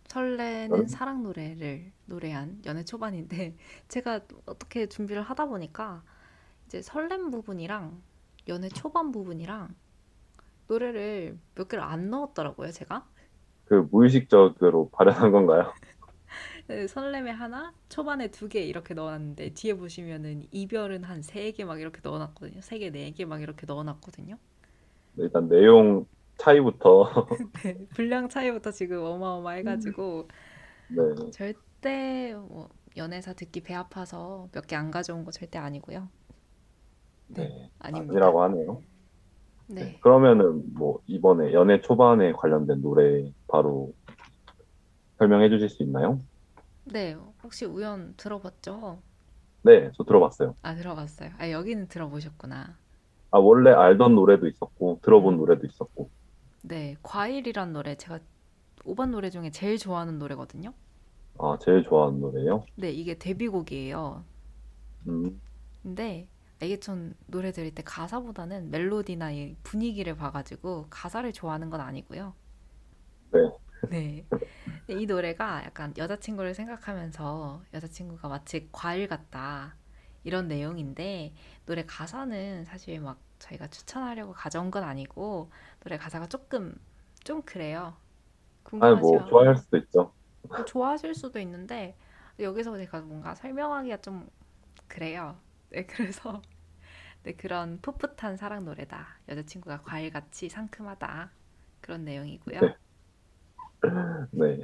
설레는 0.07 0.87
연- 0.87 0.87
사랑 0.87 1.23
노래를 1.23 1.91
노래한 2.05 2.61
연애 2.65 2.83
초반인데 2.85 3.55
제가 3.89 4.21
어떻게 4.45 4.87
준비를 4.87 5.21
하다 5.23 5.45
보니까 5.47 6.03
이제 6.67 6.81
설렘 6.81 7.31
부분이랑 7.31 8.01
연애 8.49 8.69
초반 8.69 9.11
부분이랑 9.11 9.75
노래를 10.67 11.39
몇 11.55 11.67
개를 11.69 11.83
안 11.83 12.09
넣었더라고요, 12.09 12.71
제가. 12.71 13.07
그 13.65 13.87
무의식적으로 13.91 14.89
발현한 14.91 15.31
건가요? 15.31 15.73
네, 16.67 16.87
설렘에 16.87 17.31
하나, 17.31 17.73
초반에 17.89 18.29
두 18.31 18.47
개 18.49 18.61
이렇게 18.61 18.93
넣어놨는데 18.93 19.53
뒤에 19.53 19.73
보시면은 19.75 20.47
이별은 20.51 21.03
한 21.03 21.19
세 21.23 21.51
개 21.51 21.65
막 21.65 21.79
이렇게 21.79 21.99
넣어놨거든요. 22.03 22.61
세 22.61 22.79
개, 22.79 22.89
네 22.91 23.11
개 23.13 23.25
막 23.25 23.41
이렇게 23.41 23.65
넣어놨거든요. 23.65 24.37
일단 25.17 25.47
내용 25.49 26.05
차이부터 26.37 27.27
네, 27.63 27.77
분량 27.93 28.29
차이부터 28.29 28.71
지금 28.71 28.99
어마어마해가지고 29.03 30.27
네. 30.87 31.03
절대 31.31 32.33
뭐 32.35 32.69
연애사 32.97 33.33
듣기 33.33 33.61
배 33.61 33.73
아파서 33.73 34.47
몇 34.53 34.67
개 34.67 34.75
안 34.77 34.89
가져온 34.91 35.25
거 35.25 35.31
절대 35.31 35.57
아니고요. 35.59 36.09
네. 37.27 37.69
아닙니다. 37.79 38.19
아니라고 38.19 38.43
하네요. 38.43 38.83
네. 39.67 39.85
네. 39.85 40.01
그러면은 40.01 40.63
뭐 40.73 40.99
이번에 41.07 41.53
연애 41.53 41.81
초반에 41.81 42.33
관련된 42.33 42.81
노래 42.81 43.31
바로 43.47 43.93
설명해 45.17 45.49
주실 45.49 45.69
수 45.69 45.81
있나요? 45.83 46.19
네, 46.85 47.13
혹시 47.43 47.65
우연 47.65 48.15
들어봤죠? 48.17 49.01
네, 49.63 49.91
저 49.95 50.03
들어봤어요. 50.03 50.55
아, 50.63 50.73
들어봤어요. 50.75 51.31
아, 51.37 51.51
여기는 51.51 51.87
들어보셨구나. 51.89 52.79
아, 53.31 53.37
원래 53.39 53.71
알던 53.71 54.15
노래도 54.15 54.47
있었고, 54.47 54.99
들어본 55.03 55.37
노래도 55.37 55.65
있었고. 55.67 56.09
네, 56.63 56.95
과일이란 57.03 57.73
노래 57.73 57.95
제가 57.95 58.19
5번 58.85 59.11
노래 59.11 59.29
중에 59.29 59.51
제일 59.51 59.77
좋아하는 59.77 60.17
노래거든요. 60.17 60.73
아, 61.37 61.57
제일 61.61 61.83
좋아하는 61.83 62.19
노래요? 62.19 62.65
네, 62.75 62.91
이게 62.91 63.17
데뷔곡이에요. 63.17 64.23
음, 65.07 65.41
근데 65.81 66.27
이게 66.61 66.79
전 66.79 67.13
노래 67.27 67.51
들을 67.51 67.71
때 67.75 67.83
가사보다는 67.83 68.71
멜로디나 68.71 69.31
이 69.31 69.55
분위기를 69.63 70.15
봐가지고 70.15 70.87
가사를 70.89 71.31
좋아하는 71.33 71.69
건 71.69 71.81
아니고요. 71.81 72.33
네. 73.31 73.39
네. 73.89 74.25
근데 74.87 75.01
이 75.01 75.05
노래가 75.05 75.63
약간 75.65 75.93
여자친구를 75.97 76.53
생각하면서 76.55 77.63
여자친구가 77.73 78.29
마치 78.29 78.69
과일 78.71 79.07
같다. 79.07 79.75
이런 80.23 80.47
내용인데 80.47 81.33
노래 81.65 81.85
가사는 81.85 82.63
사실 82.65 83.01
막 83.01 83.19
저희가 83.39 83.67
추천하려고 83.67 84.31
가져온 84.31 84.71
건 84.71 84.83
아니고 84.83 85.51
노래 85.83 85.97
가사가 85.97 86.27
조금 86.27 86.75
좀 87.23 87.41
그래요. 87.41 87.95
뭐, 88.71 88.79
궁금하시면 88.79 89.27
좋아할 89.27 89.57
수도 89.57 89.77
있죠. 89.77 90.13
좋아하실 90.65 91.13
수도 91.13 91.39
있는데 91.39 91.95
여기서 92.39 92.77
제가 92.77 93.01
뭔가 93.01 93.35
설명하기가 93.35 93.97
좀 93.97 94.27
그래요. 94.87 95.37
네, 95.69 95.85
그래서 95.85 96.41
네, 97.23 97.33
그런 97.33 97.79
풋풋한 97.81 98.37
사랑 98.37 98.65
노래다. 98.65 99.07
여자친구가 99.29 99.81
과일같이 99.81 100.49
상큼하다. 100.49 101.31
그런 101.81 102.05
내용이고요. 102.05 102.59
네. 102.61 102.75
네. 104.31 104.63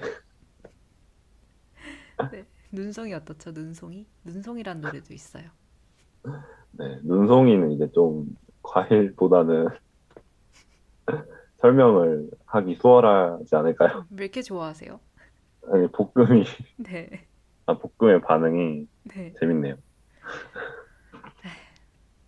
네, 2.32 2.46
눈송이 2.72 3.14
어떻죠? 3.14 3.52
눈송이? 3.52 4.08
눈송이란 4.24 4.82
노래도 4.82 5.14
있어요. 5.14 5.50
네. 6.72 7.00
눈송이는 7.04 7.72
이제 7.72 7.90
좀 7.92 8.36
과일보다는 8.62 9.68
설명을 11.58 12.30
하기 12.46 12.76
수월하지 12.76 13.56
않을까요? 13.56 14.06
왜 14.12 14.26
이렇게 14.26 14.42
좋아하세요? 14.42 15.00
아니, 15.72 15.88
볶음이, 15.92 16.44
네, 16.78 17.28
아, 17.66 17.78
볶음의 17.78 18.22
반응이 18.22 18.88
네, 19.16 19.34
재밌네요. 19.40 19.76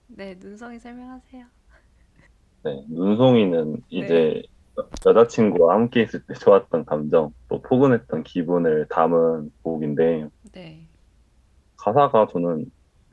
네, 0.07 0.35
눈송이 0.35 0.79
설명하세요. 0.79 1.45
네. 2.63 2.85
눈송이는 2.89 3.81
이제 3.89 4.43
여자친구와 5.05 5.75
함께 5.75 6.03
있을 6.03 6.21
때 6.27 6.33
좋았던 6.33 6.85
감정, 6.85 7.33
또 7.47 7.61
포근했던 7.61 8.23
기분을 8.23 8.87
담은 8.89 9.51
곡인데 9.63 10.27
네. 10.51 10.87
가사가 11.77 12.27
저는 12.31 12.65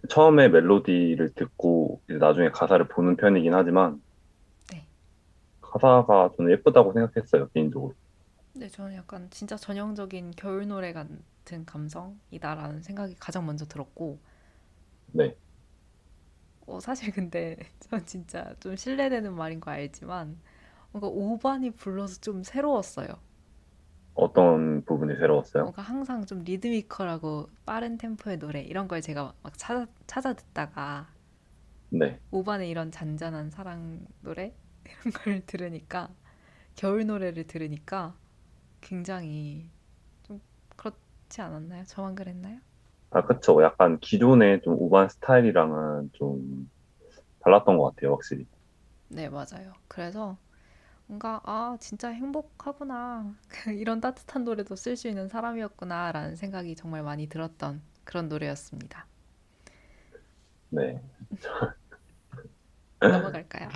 처음에 0.09 0.49
멜로디를 0.49 1.33
듣고 1.35 2.01
나중에 2.07 2.51
가사를 2.51 2.87
보는 2.89 3.17
편이긴 3.17 3.55
하지만 3.55 3.95
네. 3.95 4.01
가사가 5.73 6.31
저는 6.37 6.53
예쁘다고 6.53 6.93
생각했어요, 6.93 7.49
개인적으로. 7.51 7.95
네, 8.53 8.69
저는 8.69 8.95
약간 8.95 9.29
진짜 9.31 9.57
전형적인 9.57 10.33
겨울 10.37 10.67
노래 10.69 10.93
같은 10.93 11.65
감성이다라는 11.65 12.83
생각이 12.83 13.15
가장 13.19 13.47
먼저 13.47 13.65
들었고, 13.67 14.19
네. 15.07 15.37
어, 16.67 16.79
사실 16.81 17.13
근데 17.13 17.57
전 17.81 18.05
진짜 18.07 18.55
좀 18.61 18.77
실례되는 18.77 19.35
말인 19.35 19.61
거 19.61 19.71
알지만, 19.71 20.39
뭔가 20.93 21.09
오반이 21.09 21.73
불러서 21.73 22.21
좀 22.21 22.43
새로웠어요. 22.45 23.09
어떤 24.15 24.85
부분이 24.85 25.17
새로웠어요? 25.17 25.73
뭔가 25.73 25.83
항상 25.83 26.27
좀 26.27 26.43
리드미컬하고 26.43 27.49
빠른 27.65 27.97
템포의 27.97 28.39
노래 28.41 28.61
이런 28.63 28.89
걸 28.89 29.01
제가 29.01 29.35
막 29.43 29.57
찾아, 29.57 29.87
찾아 30.09 30.33
듣다가 30.33 31.13
네. 31.91 32.21
오반의 32.31 32.71
이런 32.71 32.91
잔잔한 32.91 33.51
사랑 33.51 34.07
노래 34.23 34.55
이런 34.89 35.13
걸 35.13 35.47
들으니까 35.47 36.11
겨울 36.75 37.07
노래를 37.07 37.47
들으니까 37.47 38.15
굉장히 38.81 39.71
좀 40.23 40.41
그렇지 40.77 41.41
않았나요? 41.41 41.85
저만 41.85 42.15
그랬나요? 42.15 42.59
아, 43.11 43.25
그쵸. 43.25 43.63
약간 43.63 43.99
기존의 44.01 44.61
좀 44.63 44.75
우반 44.79 45.09
스타일이랑은 45.09 46.11
좀 46.13 46.71
달랐던 47.41 47.79
것 47.79 47.95
같아요, 47.95 48.13
확실히. 48.13 48.47
네, 49.09 49.29
맞아요. 49.29 49.73
그래서 49.89 50.37
뭔가 51.07 51.41
아, 51.45 51.77
진짜 51.81 52.09
행복하구나. 52.11 53.35
이런 53.75 54.01
따뜻한 54.01 54.45
노래도 54.45 54.77
쓸 54.77 54.97
수 54.97 55.09
있는 55.09 55.29
사람이었구나라는 55.29 56.37
생각이 56.37 56.77
정말 56.77 57.03
많이 57.03 57.29
들었던 57.29 57.81
그런 58.05 58.29
노래였습니다. 58.29 59.07
네. 60.71 61.01
넘어갈까요? 63.01 63.69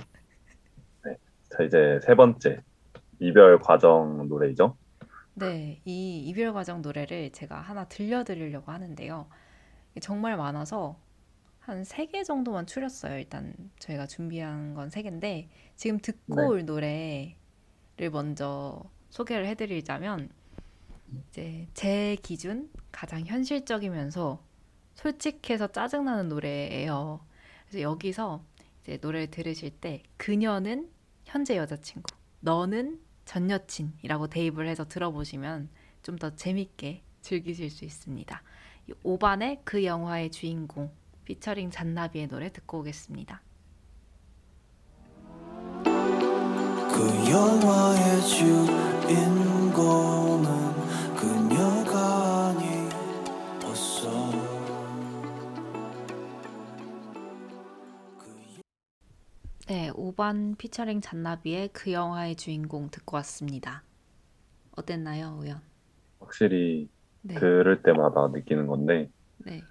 자, 1.55 1.63
이제 1.63 1.99
세 2.03 2.15
번째. 2.15 2.61
이별 3.19 3.59
과정 3.59 4.27
노래이죠? 4.27 4.77
네, 5.35 5.81
이 5.85 6.19
이별 6.27 6.53
과정 6.53 6.81
노래를 6.81 7.31
제가 7.31 7.59
하나 7.59 7.85
들려드리려고 7.85 8.71
하는데요. 8.71 9.27
정말 10.01 10.37
많아서 10.37 10.99
한 11.59 11.83
세 11.85 12.07
개 12.07 12.23
정도만 12.23 12.65
추렸어요. 12.67 13.17
일단 13.17 13.53
저희가 13.79 14.07
준비한 14.07 14.73
건 14.73 14.89
세 14.89 15.01
개인데 15.03 15.49
지금 15.75 15.99
듣고 15.99 16.35
네. 16.35 16.41
올 16.47 16.65
노래를 16.65 17.35
먼저 18.11 18.83
소개를 19.09 19.45
해드리자면 19.47 20.29
이제 21.29 21.67
제 21.73 22.17
기준 22.21 22.69
가장 22.91 23.25
현실적이면서 23.25 24.43
솔직해서 24.95 25.67
짜증나는 25.67 26.29
노래예요. 26.29 27.21
그래서 27.67 27.81
여기서 27.81 28.43
이제 28.81 28.99
노래를 29.01 29.27
들으실 29.31 29.71
때 29.71 30.03
그녀는 30.17 30.89
현재 31.33 31.57
여자친구, 31.57 32.13
너는 32.41 32.99
전 33.25 33.49
여친이라고 33.49 34.27
대입을 34.27 34.67
해서 34.67 34.87
들어보시면 34.87 35.67
좀 36.03 36.17
더 36.19 36.29
재밌게 36.35 37.01
즐기실 37.21 37.71
수 37.71 37.85
있습니다. 37.85 38.43
이 38.87 38.93
오반의 39.01 39.61
그 39.63 39.83
영화의 39.83 40.29
주인공 40.29 40.91
피처링 41.25 41.71
잔나비의 41.71 42.27
노래 42.27 42.51
듣고 42.51 42.81
오겠습니다. 42.81 43.41
그 45.83 47.31
영화의 47.31 48.21
주인공은 49.07 50.72
네, 59.67 59.89
오반 59.95 60.55
피처링 60.57 60.99
잔나비의 60.99 61.69
그 61.71 61.93
영화의 61.93 62.35
주인공 62.35 62.89
듣고 62.89 63.15
왔습니다. 63.17 63.83
어땠나요, 64.75 65.37
우연? 65.39 65.61
확실히 66.19 66.89
네, 67.21 67.35
들을 67.35 67.81
때마다 67.81 68.27
느끼는 68.27 68.67
건데, 68.67 69.09
네, 69.37 69.61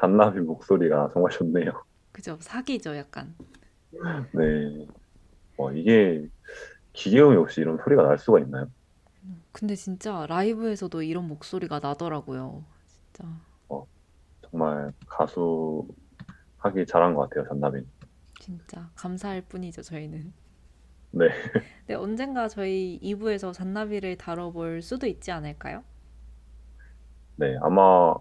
잔나비 0.00 0.40
목소리가 0.40 1.10
정말 1.12 1.30
좋네요. 1.30 1.70
그죠? 2.10 2.36
사기죠, 2.40 2.96
약간. 2.96 3.34
네. 4.32 4.86
와, 5.56 5.72
이게 5.72 6.26
기계음이 6.92 7.36
없이 7.36 7.60
이런 7.60 7.78
소리가 7.84 8.02
날 8.02 8.18
수가 8.18 8.40
있나요? 8.40 8.66
근데 9.52 9.74
진짜 9.74 10.26
라이브에서도 10.26 11.02
이런 11.02 11.28
목소리가 11.28 11.78
나더라고요. 11.78 12.64
진짜. 12.86 13.24
정말 14.50 14.92
가수 15.06 15.86
하기 16.58 16.86
잘한 16.86 17.14
것 17.14 17.28
같아요, 17.28 17.48
잔나비. 17.48 17.84
진짜 18.46 18.88
감사할 18.94 19.42
뿐이죠, 19.42 19.82
저희는. 19.82 20.32
네. 21.10 21.28
네, 21.88 21.94
언젠가 21.94 22.46
저희 22.46 23.00
2부에서 23.02 23.52
잔나비를 23.52 24.16
다뤄볼 24.16 24.82
수도 24.82 25.08
있지 25.08 25.32
않을까요? 25.32 25.82
네. 27.34 27.56
아마 27.60 28.14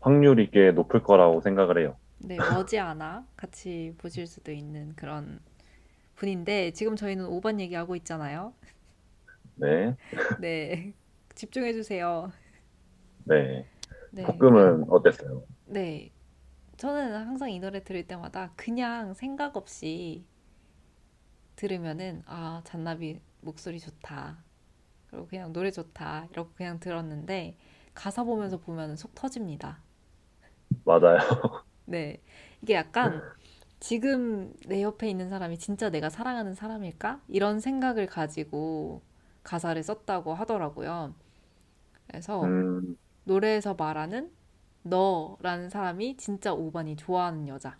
확률이 0.00 0.50
꽤 0.50 0.72
높을 0.72 1.02
거라고 1.02 1.42
생각을 1.42 1.82
해요. 1.82 1.96
네, 2.16 2.38
머지않아 2.38 3.26
같이 3.36 3.94
보실 3.98 4.26
수도 4.26 4.52
있는 4.52 4.94
그런 4.96 5.38
분인데 6.14 6.70
지금 6.70 6.96
저희는 6.96 7.26
5번 7.26 7.60
얘기하고 7.60 7.94
있잖아요. 7.96 8.54
네. 9.56 9.94
네, 10.40 10.94
집중해 11.34 11.74
주세요. 11.74 12.32
네. 13.24 13.66
네, 14.12 14.22
가끔은 14.22 14.86
어땠어요? 14.88 15.42
네, 15.66 16.10
저는 16.78 17.14
항상 17.26 17.50
이 17.50 17.60
노래 17.60 17.84
들을 17.84 18.06
때마다 18.06 18.52
그냥 18.56 19.12
생각 19.12 19.56
없이 19.58 20.24
들으면은 21.56 22.22
아, 22.26 22.62
잔나비 22.64 23.20
목소리 23.42 23.78
좋다. 23.80 24.38
그리고 25.10 25.26
그냥 25.26 25.52
노래 25.52 25.70
좋다. 25.70 26.28
이러고 26.32 26.52
그냥 26.54 26.80
들었는데 26.80 27.56
가사 27.94 28.24
보면서 28.24 28.58
보면은 28.58 28.96
속 28.96 29.14
터집니다. 29.14 29.82
맞아요. 30.84 31.18
네. 31.84 32.20
이게 32.62 32.74
약간 32.74 33.22
지금 33.80 34.52
내 34.66 34.82
옆에 34.82 35.08
있는 35.08 35.28
사람이 35.30 35.58
진짜 35.58 35.90
내가 35.90 36.10
사랑하는 36.10 36.54
사람일까? 36.54 37.22
이런 37.28 37.60
생각을 37.60 38.06
가지고 38.06 39.02
가사를 39.42 39.82
썼다고 39.82 40.34
하더라고요. 40.34 41.14
그래서 42.08 42.44
음, 42.44 42.96
노래에서 43.24 43.74
말하는 43.74 44.32
너라는 44.82 45.70
사람이 45.70 46.16
진짜 46.16 46.52
5번이 46.54 46.96
좋아하는 46.96 47.48
여자. 47.48 47.78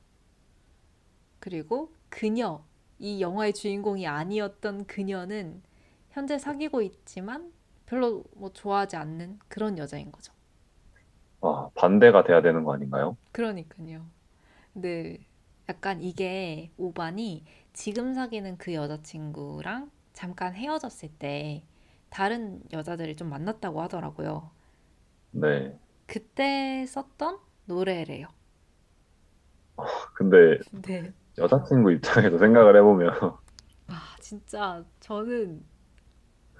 그리고 1.41 1.93
그녀, 2.09 2.65
이 2.99 3.21
영화의 3.21 3.53
주인공이 3.55 4.07
아니었던 4.07 4.87
그녀는 4.87 5.63
현재 6.11 6.39
사귀고 6.39 6.83
있지만 6.83 7.53
별로 7.87 8.25
뭐 8.35 8.53
좋아하지 8.53 8.97
않는 8.97 9.39
그런 9.49 9.79
여자인 9.79 10.13
거죠. 10.13 10.33
아, 11.41 11.71
반대가 11.75 12.23
돼야 12.25 12.43
되는 12.43 12.65
거 12.65 12.75
아닌가요? 12.75 13.17
그러니까요. 13.33 14.07
근데 14.75 15.27
약간 15.69 16.03
이게 16.03 16.73
오반이 16.79 17.45
지금 17.75 18.15
사귀는 18.15 18.59
그 18.59 18.75
여자친구랑 18.75 19.91
잠깐 20.15 20.55
헤어졌을 20.55 21.11
때 21.19 21.65
다른 22.11 22.63
여자들을 22.73 23.17
좀 23.17 23.31
만났다고 23.31 23.83
하더라고요. 23.83 24.51
네. 25.31 25.79
그때 26.09 26.85
썼던 26.89 27.39
노래래요. 27.67 28.27
근데 30.15 30.59
네. 30.71 31.13
여자친구 31.39 31.93
입장에서 31.93 32.39
생각을 32.39 32.77
해보면, 32.77 33.13
아, 33.89 34.17
진짜 34.21 34.85
저는 35.01 35.65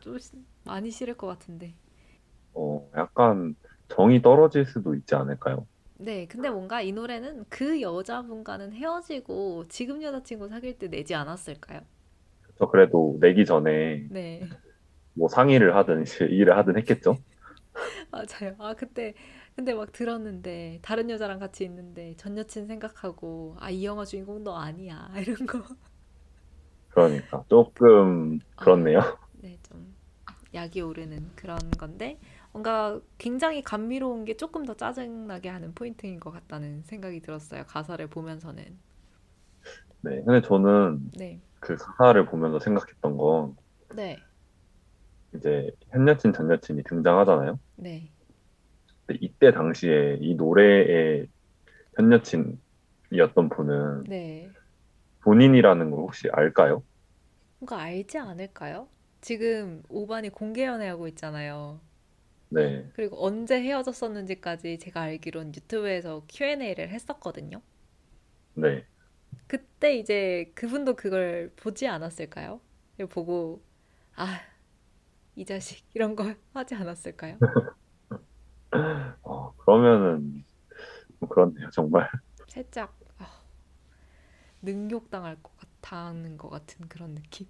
좀 0.01 0.19
시- 0.19 0.33
많이 0.65 0.91
싫을 0.93 1.17
것 1.17 1.27
같은데. 1.29 1.77
어, 2.55 2.91
약간 2.97 3.55
정이 3.89 4.23
떨어질 4.23 4.67
수도 4.67 4.95
있지 4.95 5.15
않을까요? 5.15 5.67
네, 6.01 6.27
근데 6.27 6.49
뭔가 6.51 6.81
이 6.81 6.93
노래는 6.93 7.45
그 7.51 7.81
여자분과는 7.83 8.73
헤어지고 8.73 9.67
지금 9.69 10.03
여자친구 10.03 10.49
사귈 10.49 10.79
때 10.79 10.89
내지 10.89 11.15
않았을까요? 11.15 11.81
저 12.59 12.67
그래도 12.69 13.17
내기 13.21 13.45
전에 13.47 14.09
네. 14.09 14.59
뭐 15.15 15.29
상의를 15.29 15.77
하든 15.77 16.03
이제 16.03 16.25
일을 16.27 16.57
하든 16.59 16.77
했겠죠? 16.79 17.19
맞아요. 18.11 18.55
아, 18.59 18.75
그때, 18.75 19.15
근데 19.59 19.75
막 19.75 19.91
들었는데, 19.91 20.79
다른 20.83 21.11
여자랑 21.11 21.41
같이 21.41 21.65
있는데, 21.65 22.15
전 22.17 22.39
여친 22.39 22.69
생각하고, 22.69 23.57
아, 23.59 23.71
이 23.71 23.85
영화 23.85 24.05
주인공 24.05 24.45
너 24.45 24.55
아니야. 24.57 25.11
이런 25.19 25.47
거. 25.49 25.61
그러니까 26.89 27.45
조금 27.49 28.39
그렇네요. 28.57 29.01
네, 29.33 29.59
좀 29.63 29.95
약이 30.55 30.81
오르는 30.81 31.31
그런 31.37 31.59
건데, 31.79 32.19
뭔가 32.53 33.01
굉장히 33.19 33.63
감미로운 33.63 34.25
게 34.25 34.37
조금 34.37 34.65
더 34.65 34.75
짜증나게 34.75 35.49
하는 35.49 35.75
포인트인 35.75 36.21
것 36.21 36.31
같다는 36.31 36.83
생각이 36.85 37.21
들었어요. 37.21 37.65
가사를 37.67 38.07
보면서는. 38.09 38.79
네. 40.01 40.23
근데 40.25 40.41
저는 40.47 41.11
네, 41.19 41.41
그 41.61 41.77
가사를 41.77 42.27
보면서 42.27 42.59
생각했던 42.61 43.17
건 43.17 43.57
네, 43.95 44.19
이제 45.35 45.71
현 45.91 46.07
여친 46.09 46.33
전 46.33 46.51
여친이 46.51 46.83
등장하잖아요. 46.85 47.59
네. 47.77 48.11
근데 49.09 49.21
이때 49.23 49.53
당시에 49.53 50.19
이 50.21 50.37
노래의 50.37 51.29
현 51.97 52.13
여친이었던 52.13 53.51
분은 53.51 54.05
네. 54.09 54.51
본인이라는 55.23 55.91
걸 55.91 56.01
혹시 56.01 56.29
알까요? 56.33 56.83
뭔가 57.61 57.81
알지 57.83 58.19
않을까요? 58.19 58.89
지금 59.21 59.83
오반이 59.89 60.31
공개 60.31 60.65
연애하고 60.65 61.07
있잖아요. 61.09 61.81
네, 62.51 62.93
그리고 62.93 63.25
언제 63.25 63.63
헤어졌었는지까지 63.63 64.79
제가 64.79 65.01
알기로는 65.01 65.55
유튜브에서 65.55 66.25
Q&A를 66.29 66.91
했었거든요. 66.91 67.63
네. 68.55 68.87
그때 69.47 69.97
이제 69.97 70.53
그분도 70.55 70.95
그걸 70.97 71.53
보지 71.57 71.87
않았을까요? 71.89 72.61
보고 73.11 73.63
아, 74.17 74.41
이 75.37 75.45
자식 75.47 75.85
이런 75.95 76.17
거 76.17 76.25
하지 76.55 76.75
않았을까요? 76.75 77.41
어, 79.23 79.53
그러면은 79.57 80.45
뭐 81.21 81.29
그렇네요, 81.29 81.71
정말. 81.73 82.09
살짝 82.49 82.97
아, 83.19 83.27
능욕당할 84.63 85.43
것 85.43 85.57
같다는 85.57 86.37
것 86.37 86.49
같은 86.49 86.89
그런 86.89 87.15
느낌. 87.17 87.47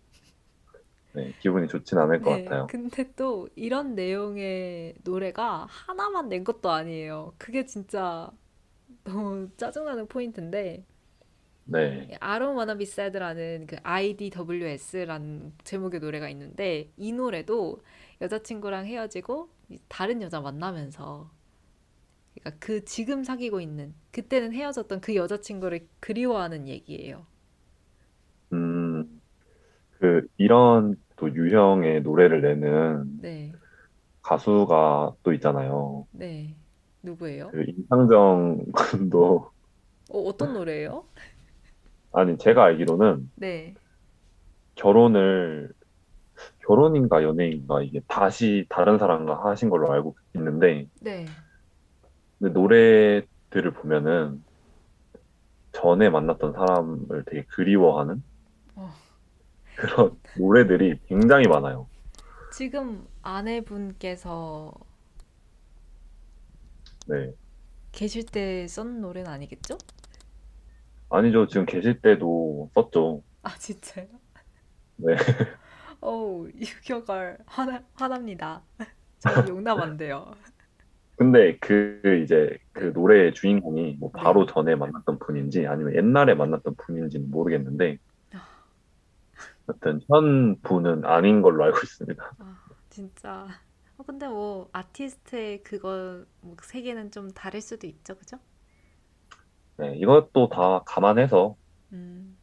네, 1.13 1.33
기분이 1.39 1.69
좋진 1.69 1.99
않을 1.99 2.21
것 2.23 2.31
네, 2.31 2.45
같아요. 2.45 2.67
근데 2.67 3.13
또 3.15 3.49
이런 3.55 3.95
내용의 3.95 4.97
노래가 5.05 5.67
하나만 5.69 6.29
낸 6.29 6.43
것도 6.45 6.71
아니에요. 6.71 7.35
그게 7.39 7.65
진짜 7.65 8.31
너무 9.05 9.51
짜증나는 9.57 10.09
포인트인데 10.09 10.87
네, 11.65 12.13
I 12.21 12.39
don't 12.39 12.57
wanna 12.57 12.75
be 12.77 12.85
sad라는 12.87 13.67
그 13.67 13.77
IDWS라는 13.83 15.53
제목의 15.65 16.01
노래가 16.01 16.29
있는데 16.31 16.91
이 16.97 17.13
노래도 17.13 17.83
여자친구랑 18.21 18.87
헤어지고 18.87 19.51
다른 19.89 20.23
여자 20.23 20.41
만나면서 20.41 21.31
그러니까 22.35 22.59
그 22.65 22.85
지금 22.87 23.23
사귀고 23.25 23.61
있는 23.61 23.95
그때는 24.13 24.53
헤어졌던 24.55 25.01
그 25.03 25.15
여자친구를 25.15 25.89
그리워하는 26.01 26.67
얘기예요. 26.69 27.27
음, 28.53 29.21
그 30.01 30.27
이런 30.39 30.97
또 31.17 31.35
유형의 31.35 32.03
노래를 32.03 32.43
내는 32.43 33.21
네, 33.21 33.53
가수가 34.23 35.17
또 35.23 35.33
있잖아요. 35.35 36.07
네. 36.11 36.57
누구예요? 37.03 37.51
그 37.51 37.65
임상정 37.67 38.73
군도 38.73 39.51
어, 40.11 40.19
어떤 40.23 40.53
노래예요? 40.53 41.05
아니 42.13 42.37
제가 42.39 42.65
알기로는 42.65 43.31
네. 43.35 43.79
결혼을 44.75 45.73
결혼인가 46.69 47.23
연애인가 47.25 47.83
이게 47.83 48.01
다시 48.09 48.67
다른 48.69 48.99
사람과 48.99 49.45
하신 49.51 49.71
걸로 49.71 49.91
알고 49.93 50.17
있는데 50.37 50.89
네. 51.01 51.27
근데 52.39 52.53
노래들을 52.53 53.73
보면은 53.75 54.45
전에 55.73 56.11
만났던 56.11 56.53
사람을 56.53 57.25
되게 57.27 57.45
그리워하는 57.47 58.23
어. 58.77 58.93
그런 59.77 60.21
노래들이 60.39 61.01
굉장히 61.07 61.47
많아요. 61.49 61.89
지금 62.51 63.07
아내분께서 63.23 64.73
네. 67.07 67.35
계실 67.93 68.25
때 68.25 68.67
쓴 68.67 69.01
노래는 69.03 69.31
아니겠죠? 69.31 69.77
아니죠. 71.11 71.47
지금 71.47 71.67
계실 71.67 72.01
때도 72.01 72.71
썼죠. 72.75 73.23
아, 73.43 73.57
진짜요? 73.59 74.07
네. 74.97 75.17
어우, 76.01 76.49
유격을 76.55 77.39
화나, 77.47 77.83
화납니다. 77.95 78.63
저 79.19 79.47
용납 79.49 79.79
안 79.81 79.97
돼요. 79.97 80.33
근데 81.17 81.59
그 81.59 82.23
이제 82.25 82.57
그 82.73 82.93
노래의 82.95 83.35
주인공이 83.35 83.97
뭐 83.99 84.13
네. 84.15 84.23
바로 84.23 84.47
전에 84.47 84.77
만났던 84.77 85.19
분인지 85.19 85.67
아니면 85.67 85.95
옛날에 85.97 86.35
만났던 86.35 86.77
분인지는 86.77 87.31
모르겠는데 87.31 87.99
여튼 89.69 90.01
현 90.09 90.61
분은 90.63 91.05
아닌 91.05 91.43
걸로 91.43 91.65
알고 91.65 91.79
있습니다. 91.83 92.33
아, 92.39 92.57
진짜. 92.89 93.47
어, 93.97 94.03
근데 94.05 94.27
뭐 94.29 94.69
아티스트의 94.73 95.63
그거 95.63 96.25
뭐 96.41 96.57
세계는 96.63 97.11
좀 97.11 97.31
다를 97.33 97.61
수도 97.61 97.87
있죠, 97.87 98.17
그죠? 98.17 98.39
네, 99.77 99.97
이것도 99.97 100.49
다 100.49 100.83
감안해서 100.87 101.57
음, 101.93 102.37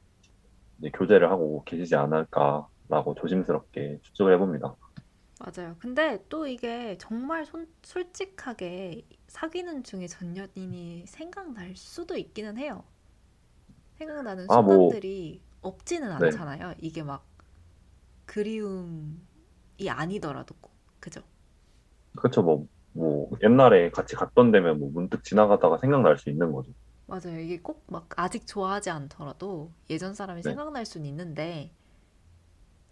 이제 0.79 0.89
교제를 0.91 1.29
하고 1.29 1.63
계시지 1.65 1.95
않을까 1.95 2.67
라고 2.89 3.15
조심스럽게 3.15 3.99
추측을 4.03 4.33
해봅니다. 4.33 4.75
맞아요. 5.39 5.75
근데 5.79 6.25
또 6.29 6.45
이게 6.47 6.97
정말 6.97 7.45
손, 7.45 7.67
솔직하게 7.83 9.07
사귀는 9.27 9.83
중에 9.83 10.07
전 10.07 10.35
연인이 10.37 11.05
생각날 11.07 11.75
수도 11.75 12.17
있기는 12.17 12.57
해요. 12.57 12.83
생각나는 13.97 14.47
아, 14.47 14.61
뭐, 14.61 14.97
순간들이 14.97 15.41
없지는 15.61 16.11
네. 16.17 16.45
않잖아요. 16.51 16.75
이게 16.79 17.03
막 17.03 17.25
그리움이 18.25 19.17
아니더라도 19.89 20.55
꼭. 20.61 20.75
그죠? 20.99 21.21
그렇죠. 22.17 22.41
뭐, 22.43 22.67
뭐 22.93 23.29
옛날에 23.43 23.89
같이 23.91 24.15
갔던 24.15 24.51
데면 24.51 24.79
뭐 24.79 24.89
문득 24.91 25.23
지나가다가 25.23 25.77
생각날 25.77 26.17
수 26.17 26.29
있는 26.29 26.51
거죠. 26.51 26.71
맞아요. 27.07 27.39
이게 27.39 27.61
꼭 27.61 27.85
막 27.87 28.09
아직 28.17 28.47
좋아하지 28.47 28.89
않더라도 28.89 29.71
예전 29.89 30.13
사람이 30.15 30.41
네. 30.41 30.55
생각날 30.55 30.85
수는 30.85 31.05
있는데 31.07 31.71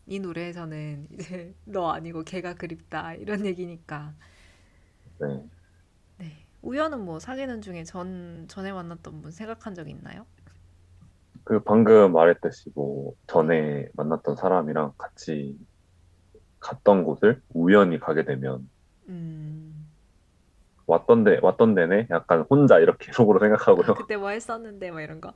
이 0.05 0.19
노래에서는 0.19 1.07
이제 1.11 1.55
너 1.65 1.91
아니고 1.91 2.23
걔가 2.23 2.55
그립다 2.55 3.15
이런 3.15 3.45
얘기니까 3.45 4.15
네. 5.19 5.49
네. 6.17 6.45
우연은 6.61 7.01
뭐 7.05 7.19
사귀는 7.19 7.61
중에 7.61 7.83
전 7.83 8.47
전에 8.47 8.71
만났던 8.71 9.21
분 9.21 9.31
생각한 9.31 9.75
적 9.75 9.89
있나요? 9.89 10.25
그 11.45 11.61
방금 11.63 12.13
말했듯이 12.13 12.71
뭐 12.75 13.13
전에 13.27 13.87
만났던 13.95 14.35
사람이랑 14.35 14.93
같이 14.97 15.57
갔던 16.59 17.03
곳을 17.03 17.41
우연히 17.49 17.99
가게 17.99 18.23
되면 18.25 18.67
음, 19.09 19.87
왔던 20.87 21.23
데 21.25 21.39
왔던 21.41 21.75
데네 21.75 22.07
약간 22.09 22.45
혼자 22.49 22.79
이렇게 22.79 23.11
속으로 23.13 23.39
아, 23.77 23.91
생각하고요. 23.91 23.93
그때 23.93 24.17
뭐 24.17 24.29
했었는데 24.29 24.91
막 24.91 25.01
이런 25.01 25.21
거. 25.21 25.33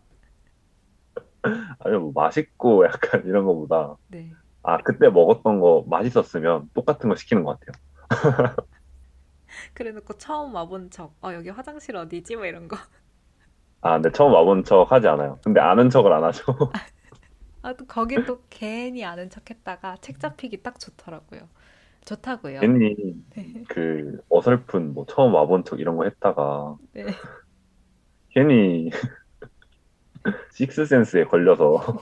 아니면 1.79 2.01
뭐 2.03 2.11
맛있고 2.13 2.85
약간 2.85 3.23
이런 3.25 3.45
거보다 3.45 3.97
네. 4.07 4.37
아 4.67 4.77
그때 4.83 5.09
먹었던 5.09 5.59
거 5.61 5.85
맛있었으면 5.87 6.69
똑같은 6.73 7.09
거 7.09 7.15
시키는 7.15 7.43
것 7.45 7.57
같아요. 7.59 7.81
그래놓고 9.73 10.17
처음 10.17 10.53
와본 10.55 10.89
척, 10.91 11.15
어 11.23 11.33
여기 11.33 11.49
화장실 11.49 11.95
어디지? 11.95 12.35
뭐 12.35 12.45
이런 12.45 12.67
거. 12.67 12.77
아 13.81 13.93
근데 13.93 14.11
처음 14.11 14.33
와본 14.33 14.63
척 14.65 14.91
하지 14.91 15.07
않아요. 15.07 15.39
근데 15.43 15.59
아는 15.61 15.89
척을 15.89 16.11
안 16.13 16.23
하죠. 16.25 16.43
아 17.61 17.73
또 17.73 17.85
거기 17.85 18.23
또 18.25 18.43
괜히 18.49 19.03
아는 19.03 19.29
척 19.29 19.49
했다가 19.49 19.97
책 20.01 20.19
잡히기 20.19 20.63
딱 20.63 20.79
좋더라고요. 20.79 21.49
좋다고요. 22.05 22.61
괜히 22.61 22.95
네. 23.35 23.65
그 23.67 24.19
어설픈 24.29 24.93
뭐 24.93 25.05
처음 25.07 25.33
와본 25.33 25.65
척 25.65 25.79
이런 25.79 25.97
거 25.97 26.03
했다가 26.05 26.77
네. 26.93 27.05
괜히 28.29 28.89
식스센스에 30.53 31.25
걸려서 31.25 31.99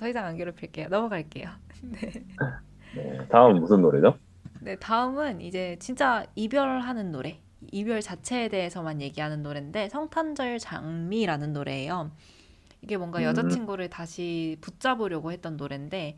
더 0.00 0.08
이상 0.08 0.24
안 0.24 0.38
괴롭힐게요. 0.38 0.88
넘어갈게요. 0.88 1.50
네, 2.96 3.28
다음 3.30 3.60
무슨 3.60 3.82
노래죠? 3.82 4.16
네, 4.62 4.76
다음은 4.76 5.42
이제 5.42 5.76
진짜 5.78 6.24
이별하는 6.34 7.12
노래. 7.12 7.38
이별 7.70 8.00
자체에 8.00 8.48
대해서만 8.48 9.02
얘기하는 9.02 9.42
노래인데 9.42 9.90
성탄절 9.90 10.58
장미라는 10.58 11.52
노래예요. 11.52 12.10
이게 12.80 12.96
뭔가 12.96 13.18
음. 13.18 13.24
여자친구를 13.24 13.90
다시 13.90 14.56
붙잡으려고 14.62 15.32
했던 15.32 15.58
노래인데 15.58 16.16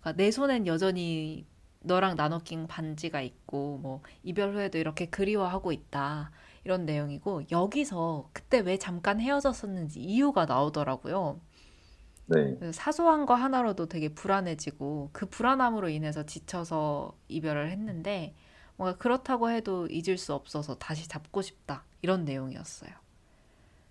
그러니까 0.00 0.22
내 0.22 0.30
손엔 0.30 0.66
여전히 0.66 1.46
너랑 1.80 2.16
나눠 2.16 2.40
낀 2.40 2.66
반지가 2.66 3.22
있고 3.22 3.78
뭐 3.78 4.02
이별 4.22 4.52
후에도 4.52 4.76
이렇게 4.76 5.06
그리워하고 5.06 5.72
있다. 5.72 6.32
이런 6.64 6.84
내용이고 6.84 7.44
여기서 7.50 8.28
그때 8.34 8.60
왜 8.60 8.76
잠깐 8.76 9.20
헤어졌었는지 9.20 10.00
이유가 10.00 10.44
나오더라고요. 10.44 11.40
네, 12.26 12.56
사소한 12.72 13.26
거 13.26 13.34
하나로도 13.34 13.86
되게 13.86 14.08
불안해지고 14.08 15.10
그 15.12 15.26
불안함으로 15.26 15.88
인해서 15.88 16.24
지쳐서 16.24 17.16
이별을 17.28 17.70
했는데 17.70 18.34
뭔가 18.76 18.96
그렇다고 18.98 19.50
해도 19.50 19.86
잊을 19.90 20.16
수 20.18 20.34
없어서 20.34 20.76
다시 20.76 21.08
잡고 21.08 21.42
싶다 21.42 21.84
이런 22.02 22.24
내용이었어요. 22.24 22.90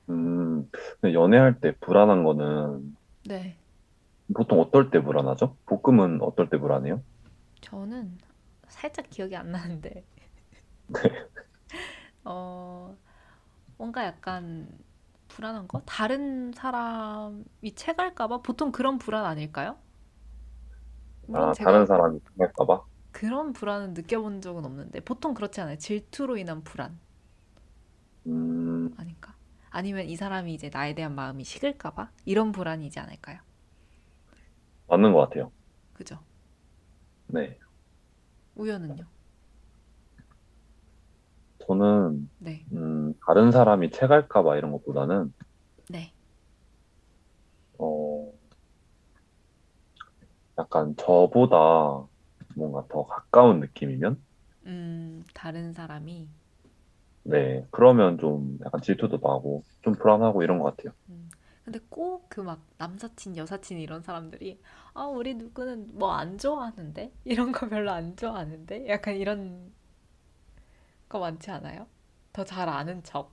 음, 0.09 0.69
근데 1.01 1.13
연애할 1.13 1.59
때 1.59 1.73
불안한 1.79 2.23
거는 2.23 2.97
네, 3.25 3.57
보통 4.35 4.59
어떨 4.59 4.89
때 4.91 5.01
불안하죠? 5.01 5.57
볶음은 5.65 6.21
어떨 6.21 6.49
때 6.49 6.57
불안해요? 6.57 7.01
저는 7.61 8.17
살짝 8.67 9.09
기억이 9.09 9.35
안 9.35 9.51
나는데 9.51 10.05
어 12.23 12.95
뭔가 13.77 14.05
약간 14.05 14.67
불안한 15.33 15.67
거? 15.67 15.81
다른 15.85 16.51
사람이 16.53 17.75
채갈까 17.75 18.27
봐 18.27 18.41
보통 18.41 18.71
그런 18.71 18.97
불안 18.99 19.25
아닐까요? 19.25 19.77
아, 21.33 21.55
다른 21.61 21.85
사람이 21.85 22.19
생각할까봐? 22.37 22.85
그런 23.11 23.53
불안은 23.53 23.93
느껴본 23.93 24.41
적은 24.41 24.65
없는데 24.65 24.99
보통 24.99 25.33
그렇지 25.33 25.61
않아요. 25.61 25.77
질투로 25.77 26.35
인한 26.37 26.63
불안 26.65 26.99
음, 28.25 28.97
아닌가? 28.97 29.35
아니면 29.69 30.05
이 30.07 30.15
사람이 30.15 30.51
이제 30.53 30.69
나에 30.73 30.95
대한 30.95 31.13
마음이 31.15 31.43
식을까 31.43 31.91
봐 31.93 32.11
이런 32.25 32.51
불안이지 32.51 32.99
않을까요? 32.99 33.39
맞는 34.87 35.13
것 35.13 35.19
같아요. 35.29 35.51
그죠? 35.93 36.19
네. 37.27 37.59
우연은요? 38.55 39.05
저는, 41.67 42.29
네, 42.37 42.67
음, 42.73 43.13
다른 43.27 43.51
사람이 43.51 43.91
채갈까 43.91 44.43
봐 44.43 44.57
이런 44.57 44.71
것보다는, 44.71 45.33
네, 45.89 46.13
어, 47.77 48.33
약간 50.57 50.95
저보다 50.97 52.07
뭔가 52.55 52.85
더 52.89 53.05
가까운 53.05 53.59
느낌이면, 53.59 54.23
음, 54.65 55.23
다른 55.33 55.73
사람이 55.73 56.29
네, 57.25 57.65
그러면 57.71 58.17
좀 58.17 58.57
약간 58.65 58.81
질투도 58.81 59.17
나고, 59.23 59.65
좀 59.81 59.93
불안하고 59.93 60.43
이런 60.43 60.59
것 60.59 60.75
같아요. 60.75 60.93
음, 61.09 61.29
근데 61.63 61.79
꼭 61.89 62.29
그 62.29 62.41
막 62.43 62.65
남사친, 62.77 63.37
여사친 63.37 63.79
이런 63.79 64.01
사람들이 64.01 64.59
아, 64.93 65.05
우리 65.05 65.33
누구는 65.35 65.97
뭐 65.97 66.11
안 66.13 66.37
좋아하는데? 66.37 67.13
이런 67.25 67.51
거 67.51 67.67
별로 67.69 67.91
안 67.91 68.15
좋아하는데? 68.15 68.87
약간 68.89 69.15
이런 69.15 69.73
거 71.13 71.19
많지 71.19 71.51
않아요? 71.51 71.87
더 72.33 72.43
잘 72.43 72.67
아는 72.69 73.03
척. 73.03 73.31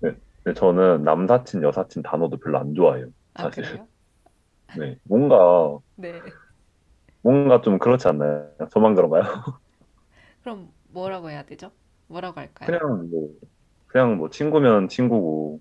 근데 0.00 0.54
저는 0.58 1.02
남사친, 1.04 1.62
여사친 1.62 2.02
단어도 2.02 2.38
별로 2.38 2.58
안 2.58 2.74
좋아해요. 2.74 3.08
아, 3.34 3.42
사실. 3.42 3.64
그래요? 3.64 3.88
네, 4.74 4.96
뭔가, 5.04 5.80
네. 5.96 6.20
뭔가 7.22 7.60
좀 7.60 7.78
그렇지 7.78 8.08
않나요? 8.08 8.50
저만 8.72 8.94
그런가요? 8.94 9.22
그럼 10.42 10.72
뭐라고 10.88 11.30
해야 11.30 11.44
되죠? 11.44 11.72
뭐라고 12.08 12.40
할까요? 12.40 12.78
그냥 12.78 13.10
뭐, 13.10 13.30
그냥 13.86 14.16
뭐 14.16 14.30
친구면 14.30 14.88
친구고, 14.88 15.60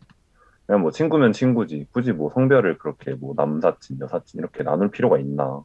그냥 0.67 0.81
뭐 0.81 0.91
친구면 0.91 1.33
친구지. 1.33 1.87
굳이 1.93 2.13
뭐 2.13 2.31
성별을 2.33 2.77
그렇게 2.79 3.13
뭐 3.15 3.33
남사친, 3.37 3.99
여사친 4.01 4.39
이렇게 4.39 4.63
나눌 4.63 4.91
필요가 4.91 5.19
있나. 5.19 5.63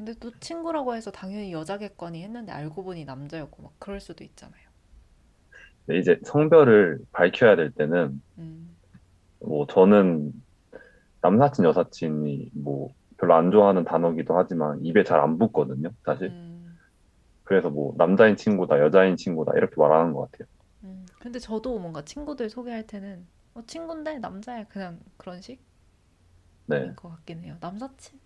음, 0.00 0.04
근데 0.06 0.14
또 0.20 0.30
친구라고 0.40 0.94
해서 0.94 1.10
당연히 1.10 1.52
여자겠거니 1.52 2.22
했는데 2.24 2.52
알고 2.52 2.84
보니 2.84 3.04
남자였고 3.04 3.62
막 3.62 3.72
그럴 3.78 4.00
수도 4.00 4.24
있잖아요. 4.24 4.68
이제 5.90 6.18
성별을 6.24 6.98
밝혀야 7.12 7.56
될 7.56 7.72
때는, 7.72 8.20
음, 8.38 8.76
뭐 9.40 9.66
저는 9.66 10.32
남사친, 11.22 11.64
여사친이 11.66 12.50
뭐 12.54 12.90
별로 13.18 13.34
안 13.36 13.50
좋아하는 13.50 13.84
단어기도 13.84 14.36
하지만 14.38 14.84
입에 14.84 15.04
잘 15.04 15.20
안 15.20 15.38
붙거든요, 15.38 15.90
사실. 16.04 16.34
음, 16.34 16.78
그래서 17.44 17.68
뭐 17.70 17.94
남자인 17.98 18.36
친구다, 18.36 18.78
여자인 18.80 19.16
친구다 19.16 19.52
이렇게 19.56 19.74
말하는 19.76 20.12
것 20.12 20.30
같아요. 20.30 20.46
음. 20.84 21.06
근데 21.20 21.38
저도 21.38 21.78
뭔가 21.78 22.04
친구들 22.04 22.50
소개할 22.50 22.86
때는 22.86 23.26
어, 23.54 23.62
친구인데 23.66 24.18
남자야 24.18 24.64
그냥 24.68 25.00
그런 25.16 25.40
식인 25.40 25.58
네, 26.66 26.96
것 26.96 27.08
같긴 27.10 27.42
해요. 27.44 27.56
남사친 27.60 28.20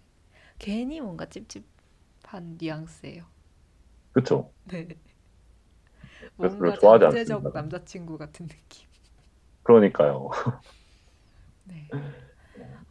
괜히 0.59 1.00
뭔가 1.00 1.26
찝찝한 1.26 2.59
뉘앙스예요. 2.59 3.24
그쵸? 4.12 4.53
네. 4.64 4.88
뭔가 6.36 6.72
좋아하지 6.74 7.05
않습니다. 7.07 7.50
남자친구 7.53 8.18
같은 8.18 8.48
느낌. 8.48 8.88
그러니까요. 9.62 10.30
네. 11.64 11.88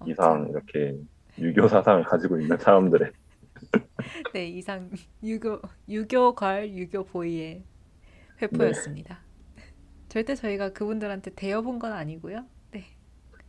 이상 0.05 0.33
아무튼 0.33 0.49
이렇게 0.49 0.97
유교 1.39 1.67
사상을 1.67 2.03
가지고 2.05 2.39
있는 2.39 2.57
사람들의 2.57 3.11
네 4.33 4.47
이상 4.49 4.89
유교 5.23 5.61
유교 5.87 6.33
걸 6.35 6.69
유교 6.75 7.03
보이의 7.05 7.63
회포였습니다. 8.41 9.19
절대 10.09 10.35
저희가 10.35 10.73
그분들한테 10.73 11.31
대여본 11.35 11.79
건 11.79 11.93
아니고요. 11.93 12.45
네. 12.71 12.85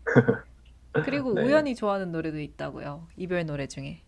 그리고 1.00 1.32
네. 1.34 1.42
우연히 1.44 1.74
좋아하는 1.74 2.12
노래도 2.12 2.38
있다고요. 2.40 3.08
이별 3.16 3.44
노래 3.46 3.66
중에. 3.66 4.04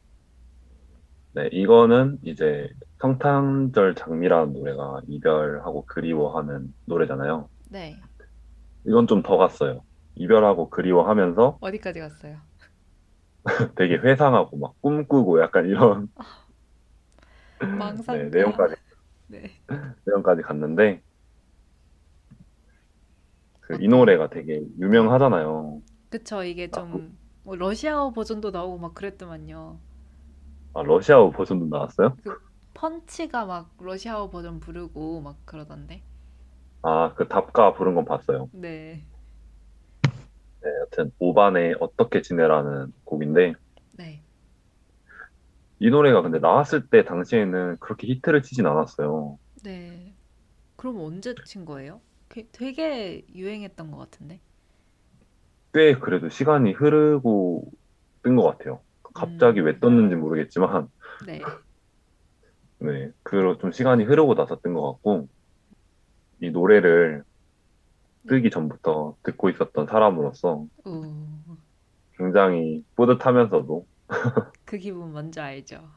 네, 1.33 1.49
이거는 1.53 2.19
이제 2.23 2.69
성탄절 3.01 3.95
장미라는 3.97 4.53
노래가 4.53 5.01
이별하고 5.09 5.85
그리워하는 5.87 6.73
노래잖아요. 6.87 7.49
네. 7.69 8.09
이건 8.87 9.07
좀 9.07 9.23
더 9.23 9.37
갔어요. 9.37 9.85
이별하고 10.15 10.71
그리워하면서 10.71 11.61
어디까지 11.61 11.99
갔어요? 12.01 12.41
되게 13.77 13.97
회상하고 13.97 14.57
막 14.59 14.75
꿈꾸고 14.81 15.41
약간 15.41 15.67
이런 15.67 16.09
네, 18.09 18.29
망상가. 18.29 18.31
내용까지 18.31 18.75
네. 19.27 19.63
내용까지 20.07 20.43
갔는데 20.43 21.03
그 23.61 23.75
이 23.81 23.89
노래가 23.89 24.29
되게 24.31 24.61
유명하잖아요. 24.79 25.83
그쵸. 26.09 26.43
이게 26.45 26.71
아, 26.71 26.81
좀뭐 26.81 27.57
러시아어 27.57 28.13
버전도 28.13 28.51
나오고 28.53 28.79
막 28.79 28.95
그랬더만요. 28.95 29.81
아, 30.75 30.83
러시아어 30.83 31.31
버전도 31.31 31.67
나왔어요? 31.67 32.17
그 32.25 32.37
펀치가 32.75 33.45
막 33.47 33.73
러시아어 33.79 34.29
버전 34.31 34.59
부르고 34.59 35.21
막 35.21 35.39
그러던데. 35.47 36.03
아, 36.83 37.15
그 37.15 37.27
답가 37.29 37.73
부른 37.73 37.95
건 37.95 38.05
봤어요. 38.05 38.49
네. 38.53 39.05
네, 40.63 40.71
여튼 40.81 41.13
오반의 41.19 41.77
어떻게 41.81 42.23
지내라는 42.23 42.93
곡인데 43.05 43.55
네. 43.93 44.23
이 45.79 45.91
노래가 45.91 46.23
근데 46.23 46.39
나왔을 46.41 46.89
때 46.89 47.05
당시에는 47.05 47.79
그렇게 47.81 48.07
히트를 48.09 48.43
치진 48.43 48.67
않았어요. 48.67 49.39
네. 49.63 50.15
그럼 50.77 50.99
언제 51.01 51.43
친 51.45 51.65
거예요? 51.65 52.03
그- 52.29 52.49
되게 52.53 53.27
유행했던 53.35 53.91
것 53.91 53.99
같은데. 53.99 54.41
꽤 55.75 55.95
그래도 55.99 56.31
시간이 56.31 56.73
흐르고 56.73 57.71
뜬 58.23 58.37
것 58.37 58.45
같아요. 58.45 58.83
갑자기 59.15 59.61
음. 59.61 59.63
왜 59.63 59.79
떴는지 59.81 60.17
모르겠지만, 60.17 60.89
네. 61.19 61.59
네, 62.79 63.11
그좀 63.23 63.73
시간이 63.73 64.05
흐르고 64.05 64.35
나서 64.35 64.59
뜬 64.61 64.75
것 64.75 64.93
같고, 64.93 65.29
이 66.41 66.51
노래를 66.51 67.25
뜨기 68.27 68.51
전부터 68.51 69.17
듣고 69.23 69.49
있었던 69.51 69.87
사람으로서 69.87 70.67
우. 70.85 71.57
굉장히 72.19 72.85
뿌듯하면서도, 72.97 73.87
그 74.65 74.79
기분 74.79 75.13
뭔지 75.13 75.41
알죠? 75.41 75.91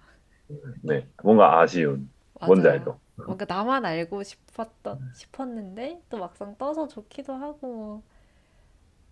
네, 0.83 1.07
뭔가 1.23 1.59
아쉬운, 1.59 2.11
뭔지 2.43 2.67
맞아요. 2.69 2.69
알죠? 2.69 2.99
뭔가 3.25 3.45
나만 3.47 3.85
알고 3.85 4.23
싶었던 4.23 4.99
싶었는데 5.11 6.03
또 6.09 6.17
막상 6.17 6.55
떠서 6.57 6.87
좋기도 6.87 7.33
하고 7.33 8.03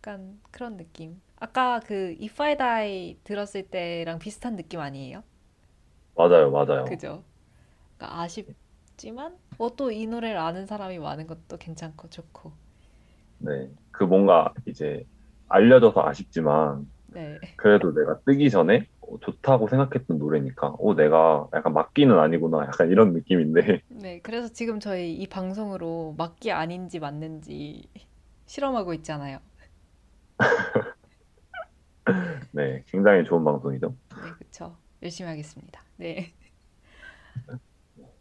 약간 0.05 0.39
그런 0.51 0.77
느낌. 0.77 1.19
아까 1.37 1.79
그 1.79 2.15
If 2.21 2.39
I 2.41 2.55
Die 2.57 3.17
들었을 3.23 3.63
때랑 3.63 4.19
비슷한 4.19 4.55
느낌 4.55 4.79
아니에요? 4.79 5.23
맞아요, 6.15 6.51
맞아요. 6.51 6.85
그죠? 6.85 7.23
그러니까 7.97 8.21
아쉽지만 8.21 9.37
어, 9.57 9.75
또이 9.75 10.07
노래를 10.07 10.37
아는 10.37 10.65
사람이 10.65 10.99
많은 10.99 11.27
것도 11.27 11.57
괜찮고 11.57 12.09
좋고. 12.09 12.53
네, 13.37 13.69
그 13.91 14.03
뭔가 14.03 14.53
이제 14.67 15.03
알려져서 15.47 16.01
아쉽지만, 16.07 16.91
네. 17.07 17.39
그래도 17.57 17.93
내가 17.93 18.19
뜨기 18.25 18.49
전에 18.49 18.87
어, 19.01 19.19
좋다고 19.19 19.67
생각했던 19.69 20.17
노래니까, 20.19 20.75
어, 20.79 20.95
내가 20.95 21.47
약간 21.53 21.73
맞기는 21.73 22.17
아니구나, 22.19 22.61
약간 22.65 22.91
이런 22.91 23.13
느낌인데, 23.13 23.61
네. 23.89 24.19
그래서 24.21 24.51
지금 24.51 24.79
저희 24.79 25.13
이 25.13 25.27
방송으로 25.27 26.15
맞기 26.17 26.51
아닌지 26.51 26.99
맞는지 26.99 27.89
실험하고 28.45 28.93
있잖아요. 28.95 29.39
네, 32.51 32.83
굉장히 32.87 33.23
좋은 33.25 33.43
방송이죠. 33.43 33.95
네, 34.09 34.15
그쵸. 34.39 34.77
열심히 35.01 35.29
하겠습니다. 35.29 35.81
네. 35.97 36.33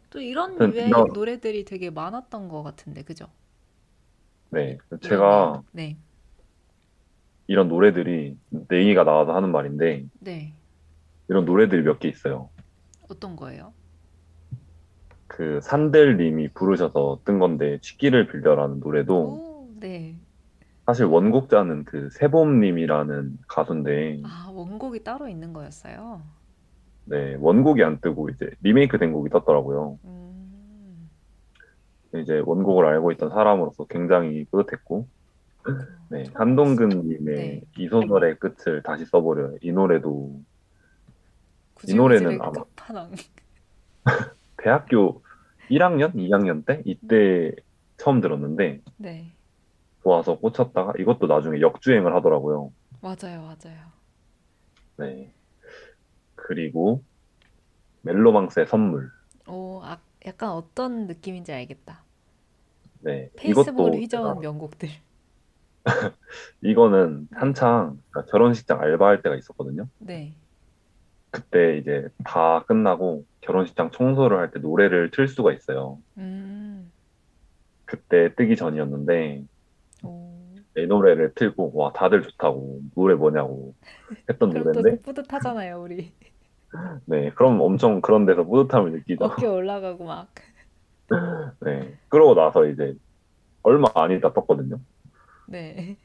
또 0.09 0.19
이런 0.21 0.57
유의 0.73 0.87
이런- 0.87 1.07
노래들이 1.13 1.65
되게 1.65 1.89
많았던 1.89 2.47
것 2.49 2.63
같은데, 2.63 3.03
그죠? 3.03 3.27
네, 4.49 4.77
이런 4.89 4.99
제가. 5.01 5.63
네, 5.71 5.97
이런 7.47 7.67
노래들이 7.67 8.37
내 8.49 8.77
얘기가 8.79 9.03
나와서 9.03 9.35
하는 9.35 9.51
말인데, 9.51 10.05
네. 10.19 10.53
이런 11.27 11.45
노래들이 11.45 11.83
몇 11.83 11.99
개 11.99 12.07
있어요. 12.07 12.49
어떤 13.09 13.35
거예요? 13.35 13.73
그 15.27 15.59
산들님이 15.61 16.49
부르셔서 16.53 17.19
뜬 17.25 17.39
건데, 17.39 17.79
취기를 17.81 18.27
빌려라는 18.27 18.79
노래도 18.79 19.15
오, 19.17 19.69
네. 19.79 20.14
사실 20.85 21.05
원곡자는 21.05 21.85
그 21.85 22.09
세봄님이라는 22.11 23.39
가수인데, 23.47 24.21
아, 24.23 24.49
원곡이 24.53 25.03
따로 25.03 25.27
있는 25.27 25.51
거였어요. 25.51 26.21
네, 27.05 27.35
원곡이 27.39 27.83
안 27.83 27.99
뜨고 27.99 28.29
이제 28.29 28.51
리메이크 28.61 28.99
된 28.99 29.11
곡이 29.11 29.29
떴더라고요. 29.29 29.99
음, 30.05 31.09
이제 32.15 32.41
원곡을 32.45 32.85
알고 32.85 33.11
있던 33.13 33.29
사람으로서 33.29 33.85
굉장히 33.85 34.45
뿌듯했고, 34.45 35.07
네, 36.09 36.23
처음 36.25 36.35
한동근님의 36.35 37.35
네. 37.35 37.61
이 37.77 37.87
소설의 37.87 38.37
끝을 38.37 38.83
다시 38.83 39.05
써보려 39.05 39.53
이 39.61 39.71
노래도. 39.71 40.39
이 41.87 41.93
노래는 41.93 42.39
아마. 42.41 42.63
대학교 44.57 45.23
1학년, 45.69 46.13
2학년 46.13 46.65
때? 46.65 46.81
이때 46.85 47.51
처음 47.97 48.21
들었는데. 48.21 48.81
네, 48.97 49.34
좋아서 50.05 50.37
꽂혔다가 50.37 50.93
이것도 50.99 51.25
나중에 51.25 51.59
역주행을 51.61 52.13
하더라고요. 52.15 52.71
맞아요, 53.01 53.41
맞아요. 53.41 53.77
네. 54.97 55.33
그리고 56.35 57.01
멜로망스의 58.03 58.67
선물. 58.67 59.09
오, 59.47 59.81
아, 59.83 59.97
약간 60.27 60.51
어떤 60.51 61.07
느낌인지 61.07 61.51
알겠다. 61.51 62.03
네. 62.99 63.31
페이스북을 63.35 63.95
이것도 63.95 63.97
휘저은 63.97 64.39
명곡들. 64.41 64.89
이거는 66.61 67.27
한창 67.31 67.99
그러니까 68.11 68.31
결혼식장 68.31 68.79
알바할 68.81 69.23
때가 69.23 69.35
있었거든요. 69.35 69.87
네, 69.99 70.33
그때 71.31 71.77
이제 71.77 72.07
다 72.23 72.63
끝나고 72.67 73.25
결혼식장 73.41 73.91
청소를 73.91 74.37
할 74.37 74.51
때 74.51 74.59
노래를 74.59 75.09
틀 75.11 75.27
수가 75.27 75.51
있어요. 75.53 75.99
음, 76.17 76.91
그때 77.85 78.33
뜨기 78.35 78.55
전이었는데 78.55 79.43
오. 79.43 79.54
이 80.77 80.85
노래를 80.87 81.33
틀고 81.35 81.71
와 81.75 81.91
다들 81.93 82.21
좋다고 82.23 82.81
노래 82.95 83.15
뭐냐고 83.15 83.75
했던 84.29 84.49
노래인데 84.49 85.01
뿌듯하잖아요, 85.01 85.81
우리. 85.81 86.13
네 87.05 87.29
그럼 87.31 87.61
엄청 87.61 88.01
그런 88.01 88.25
데서 88.25 88.43
뿌듯함을 88.43 88.91
느끼죠. 88.91 89.25
어깨 89.25 89.45
올라가고 89.47 90.05
막. 90.05 90.27
네 91.61 91.97
그러고 92.09 92.35
나서 92.35 92.65
이제 92.65 92.95
얼마 93.63 93.87
안 93.95 94.11
있다 94.11 94.33
떴거든요. 94.33 94.79
네, 95.47 95.97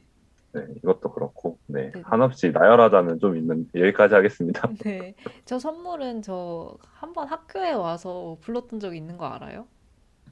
네 0.53 0.61
이것도 0.77 1.11
그렇고 1.13 1.59
네 1.67 1.91
네. 1.91 2.01
한없이 2.05 2.51
나열하자면 2.51 3.19
좀 3.19 3.37
있는 3.37 3.67
여기까지 3.75 4.15
하겠습니다. 4.15 4.69
네. 4.85 5.15
저 5.45 5.59
선물은 5.59 6.21
저 6.21 6.77
한 7.01 7.13
번 7.13 7.27
학교에 7.27 7.73
와서 7.73 8.37
불렀던 8.41 8.79
적이 8.79 8.97
있는 8.97 9.17
거 9.17 9.25
알아요? 9.27 9.67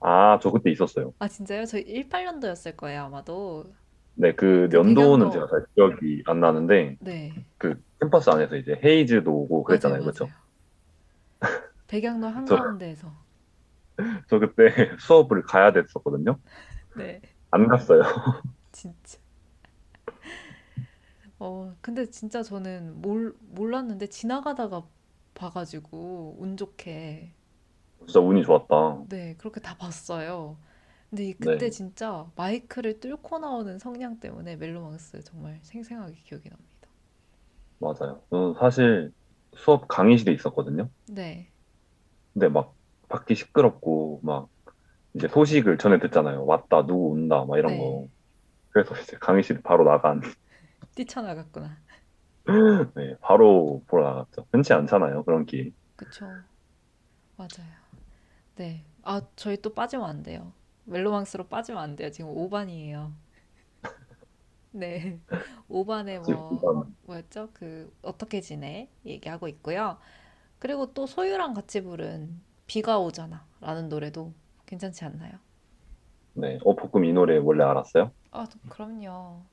아 0.01 0.39
저 0.41 0.51
그때 0.51 0.71
있었어요. 0.71 1.13
아, 1.19 1.27
진짜요? 1.27 1.65
저 1.65 1.77
18년도였을 1.79 2.77
거예요, 2.77 3.03
아마도. 3.03 3.65
네그그 4.19 4.69
연도는 4.73 5.29
제가 5.31 5.47
잘 5.47 5.65
기억이 5.75 6.23
안 6.27 6.39
나는데 6.41 6.97
네. 6.99 7.31
그 7.57 7.75
캠퍼스 8.01 8.29
안에서 8.29 8.57
이제 8.57 8.79
헤이즈도 8.83 9.31
오고 9.31 9.63
그랬잖아요, 9.65 9.99
맞아요, 9.99 10.03
그렇죠? 10.03 10.25
맞아요. 10.25 10.49
배경도 11.87 12.27
한가운데에서. 12.27 13.11
저 14.29 14.39
그때 14.39 14.65
수업을 14.99 15.43
가야 15.43 15.71
됐었거든요. 15.73 16.39
네, 16.93 17.21
안 17.51 17.67
갔어요. 17.67 18.01
진짜. 18.71 19.19
어, 21.39 21.75
근데 21.81 22.05
진짜 22.09 22.43
저는 22.43 23.01
몰, 23.01 23.35
몰랐는데 23.41 24.07
지나가다가 24.07 24.83
봐가지고 25.35 26.35
운 26.39 26.57
좋게 26.57 27.31
진짜 28.05 28.19
운이 28.19 28.43
좋았다. 28.43 29.05
네, 29.09 29.35
그렇게 29.37 29.59
다 29.59 29.75
봤어요. 29.77 30.57
근데 31.09 31.25
이- 31.29 31.33
그때 31.33 31.69
네. 31.69 31.71
진짜 31.71 32.31
마이크를 32.35 32.99
뚫고 32.99 33.39
나오는 33.39 33.77
성량 33.79 34.19
때문에 34.19 34.55
멜로망스 34.55 35.23
정말 35.23 35.59
생생하게 35.63 36.15
기억이 36.23 36.49
납니다. 36.49 36.89
맞아요. 37.79 38.23
저는 38.29 38.53
사실 38.59 39.11
수업 39.55 39.87
강의실에 39.87 40.33
있었거든요. 40.33 40.89
네, 41.07 41.51
근데 42.33 42.49
막 42.49 42.75
밖이 43.09 43.35
시끄럽고 43.35 44.21
막 44.23 44.49
이제 45.15 45.27
소식을 45.27 45.77
전해 45.77 45.99
듣잖아요. 45.99 46.45
왔다, 46.45 46.85
누구 46.85 47.09
온다, 47.11 47.45
막 47.45 47.57
이런 47.59 47.77
네. 47.77 47.77
거. 47.77 48.07
그래서 48.71 48.95
이제 49.01 49.17
강의실 49.19 49.61
바로 49.63 49.85
나간, 49.85 50.21
뛰쳐나갔구나. 50.95 51.79
네, 52.95 53.15
바로 53.21 53.83
보러 53.87 54.03
나갔죠. 54.05 54.47
흔치 54.51 54.73
않잖아요, 54.73 55.23
그런 55.23 55.45
길. 55.45 55.73
그쵸. 55.95 56.43
맞아요. 57.37 57.73
네. 58.55 58.85
아, 59.03 59.21
저희 59.35 59.57
또 59.61 59.73
빠지면 59.73 60.09
안 60.09 60.23
돼요. 60.23 60.53
멜로망스로 60.89 61.47
빠지면 61.47 61.81
안 61.81 61.95
돼요. 61.95 62.11
지금 62.11 62.31
5반이에요. 62.31 63.13
네. 64.71 65.19
5반에 65.69 66.19
지금 66.21 66.43
뭐, 66.49 66.87
뭐였죠? 67.05 67.49
그, 67.53 67.91
어떻게 68.01 68.41
지내? 68.41 68.89
얘기하고 69.05 69.47
있고요. 69.47 69.97
그리고 70.59 70.93
또 70.93 71.07
소유랑 71.07 71.53
같이 71.53 71.81
부른 71.81 72.41
비가 72.67 72.99
오잖아. 72.99 73.45
라는 73.61 73.89
노래도 73.89 74.33
괜찮지 74.67 75.05
않나요? 75.05 75.39
네, 76.33 76.57
어, 76.63 76.75
볶음 76.75 77.05
이 77.05 77.13
노래 77.13 77.37
원래 77.37 77.63
알았어요? 77.63 78.11
아, 78.31 78.47
그럼요. 78.69 79.45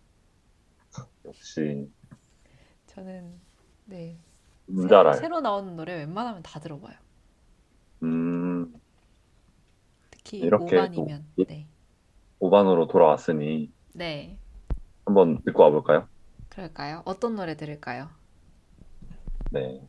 역시 1.25 1.91
저는, 2.87 3.41
네. 3.85 4.19
새, 5.11 5.29
로 5.29 5.41
나오는 5.41 5.77
노래 5.77 5.95
웬만하면 5.97 6.43
다 6.43 6.61
들어봐요. 6.61 6.97
음, 8.03 8.73
특히 10.27 10.39
이렇게 10.41 10.77
5반이면. 10.77 11.23
또- 11.37 11.45
네. 11.45 11.67
5반으로 12.41 12.89
돌아왔으니 12.91 13.73
네. 13.95 14.37
한번 15.05 15.41
듣고 15.45 15.63
와볼까요? 15.63 16.09
그럴까요? 16.49 17.03
어떤 17.05 17.37
노래 17.37 17.57
들을까요? 17.57 18.09
네. 19.53 19.81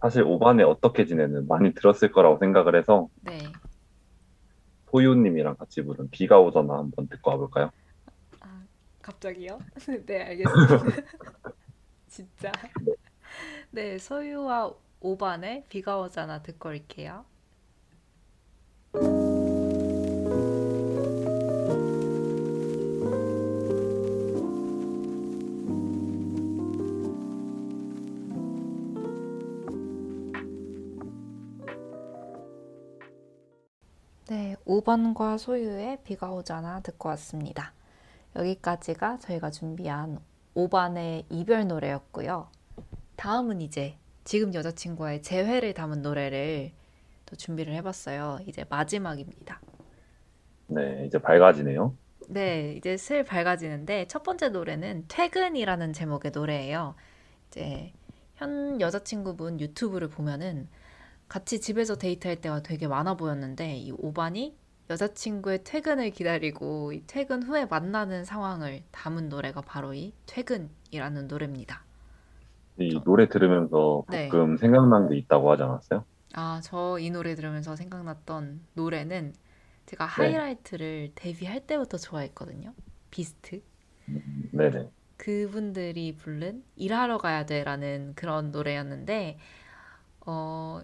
사실 0.00 0.22
5반에 0.24 0.66
어떻게 0.68 1.06
지내는 1.06 1.48
많이 1.48 1.74
들었을 1.74 2.12
거라고 2.12 2.38
생각을 2.38 2.76
해서 2.76 3.08
네. 3.22 3.38
소유님이랑 4.90 5.56
같이 5.56 5.82
부른 5.82 6.08
비가 6.10 6.38
오잖아 6.40 6.74
한번 6.78 7.08
듣고 7.08 7.32
와볼까요? 7.32 7.70
아, 8.40 8.62
갑자기요? 9.02 9.58
네, 10.06 10.22
알겠습니다. 10.22 10.78
진짜. 12.08 12.52
네, 13.72 13.98
소유와 13.98 14.72
오반의 15.00 15.64
비가 15.68 15.98
오잖아 15.98 16.42
듣고 16.42 16.68
올게요. 16.68 17.24
네, 18.94 19.00
5번과 34.64 35.38
소유의 35.38 35.98
비가 36.04 36.30
오잖아 36.30 36.80
듣고 36.82 37.08
왔습니다. 37.08 37.72
여기까지가 38.36 39.18
저희가 39.18 39.50
준비한 39.50 40.20
5반의 40.54 41.24
이별 41.30 41.66
노래였고요. 41.66 42.48
다음은 43.16 43.60
이제 43.60 43.98
지금 44.22 44.54
여자친구와의 44.54 45.22
재회를 45.22 45.74
담은 45.74 46.02
노래를 46.02 46.72
또 47.34 47.36
준비를 47.36 47.74
해봤어요. 47.74 48.38
이제 48.46 48.64
마지막입니다. 48.68 49.60
네, 50.68 51.04
이제 51.06 51.18
밝아지네요. 51.18 51.94
네, 52.28 52.74
이제 52.76 52.96
슬 52.96 53.24
밝아지는데 53.24 54.06
첫 54.06 54.22
번째 54.22 54.48
노래는 54.48 55.04
퇴근이라는 55.08 55.92
제목의 55.92 56.30
노래예요. 56.32 56.94
이제 57.48 57.92
현 58.36 58.80
여자친구분 58.80 59.60
유튜브를 59.60 60.08
보면은 60.08 60.68
같이 61.28 61.60
집에서 61.60 61.96
데이트할 61.96 62.40
때가 62.40 62.62
되게 62.62 62.86
많아 62.86 63.16
보였는데 63.16 63.76
이 63.76 63.92
오반이 63.92 64.56
여자친구의 64.88 65.64
퇴근을 65.64 66.10
기다리고 66.10 66.92
이 66.92 67.02
퇴근 67.06 67.42
후에 67.42 67.66
만나는 67.66 68.24
상황을 68.24 68.82
담은 68.92 69.28
노래가 69.28 69.60
바로 69.60 69.92
이 69.94 70.12
퇴근이라는 70.26 71.26
노래입니다. 71.26 71.84
이 72.78 73.00
노래 73.04 73.28
들으면서 73.28 74.04
네. 74.10 74.28
가끔 74.28 74.56
생각난 74.56 75.08
게 75.08 75.16
있다고 75.16 75.50
하지 75.52 75.62
않았어요? 75.62 76.04
아, 76.34 76.60
저 76.62 76.98
이 77.00 77.10
노래 77.10 77.34
들으면서 77.34 77.76
생각났던 77.76 78.66
노래는 78.74 79.34
제가 79.86 80.06
네. 80.16 80.38
하이라이트를 80.38 81.12
데뷔할 81.14 81.66
때부터 81.66 81.98
좋아했거든요. 81.98 82.74
비스트. 83.10 83.62
음, 84.08 84.48
네네. 84.52 84.90
그분들이 85.16 86.16
부른 86.16 86.64
일하러 86.76 87.18
가야 87.18 87.46
돼라는 87.46 88.14
그런 88.16 88.50
노래였는데 88.50 89.38
어 90.26 90.80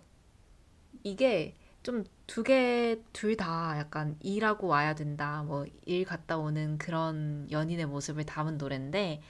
이게 1.05 1.57
좀 1.83 2.05
두 2.27 2.45
개 2.45 3.03
둘 3.13 3.37
다 3.37 3.77
약간 3.79 4.17
일하고 4.21 4.69
와야 4.69 4.95
된다 4.95 5.43
뭐 5.43 5.65
일 5.87 6.05
갔다 6.05 6.37
오는 6.39 6.79
그런 6.79 7.49
연인의 7.51 7.87
모습을 7.87 8.25
담은 8.25 8.59
노래인데 8.59 9.23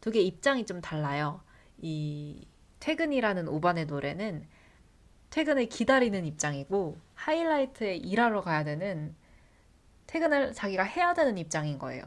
두 0.00 0.10
개 0.12 0.20
입장이 0.20 0.66
좀 0.66 0.80
달라요. 0.80 1.42
이 1.78 2.46
퇴근이라는 2.80 3.48
오반의 3.48 3.86
노래는 3.86 4.46
퇴근을 5.36 5.66
기다리는 5.66 6.24
입장이고 6.24 6.96
하이라이트에 7.14 7.96
일하러 7.96 8.40
가야 8.40 8.64
되는 8.64 9.14
퇴근을 10.06 10.54
자기가 10.54 10.84
해야 10.84 11.14
되는 11.14 11.38
입장인 11.38 11.78
거예요. 11.78 12.04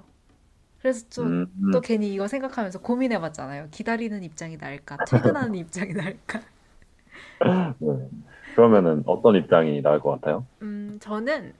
그래서 0.82 1.08
좀 1.10 1.32
음, 1.32 1.46
또 1.72 1.82
괜히 1.82 2.14
이거 2.14 2.28
생각하면서 2.28 2.82
고민해봤잖아요. 2.82 3.70
기다리는 3.72 4.24
입장이 4.24 4.58
나을까, 4.58 5.04
퇴근하는 5.06 5.56
입장이 5.56 5.94
나을까. 5.94 6.42
네. 7.80 8.10
그러면은 8.56 9.04
어떤 9.06 9.36
입장이 9.36 9.82
나을 9.82 10.00
것 10.00 10.12
같아요? 10.12 10.48
음, 10.62 10.98
저는 11.02 11.54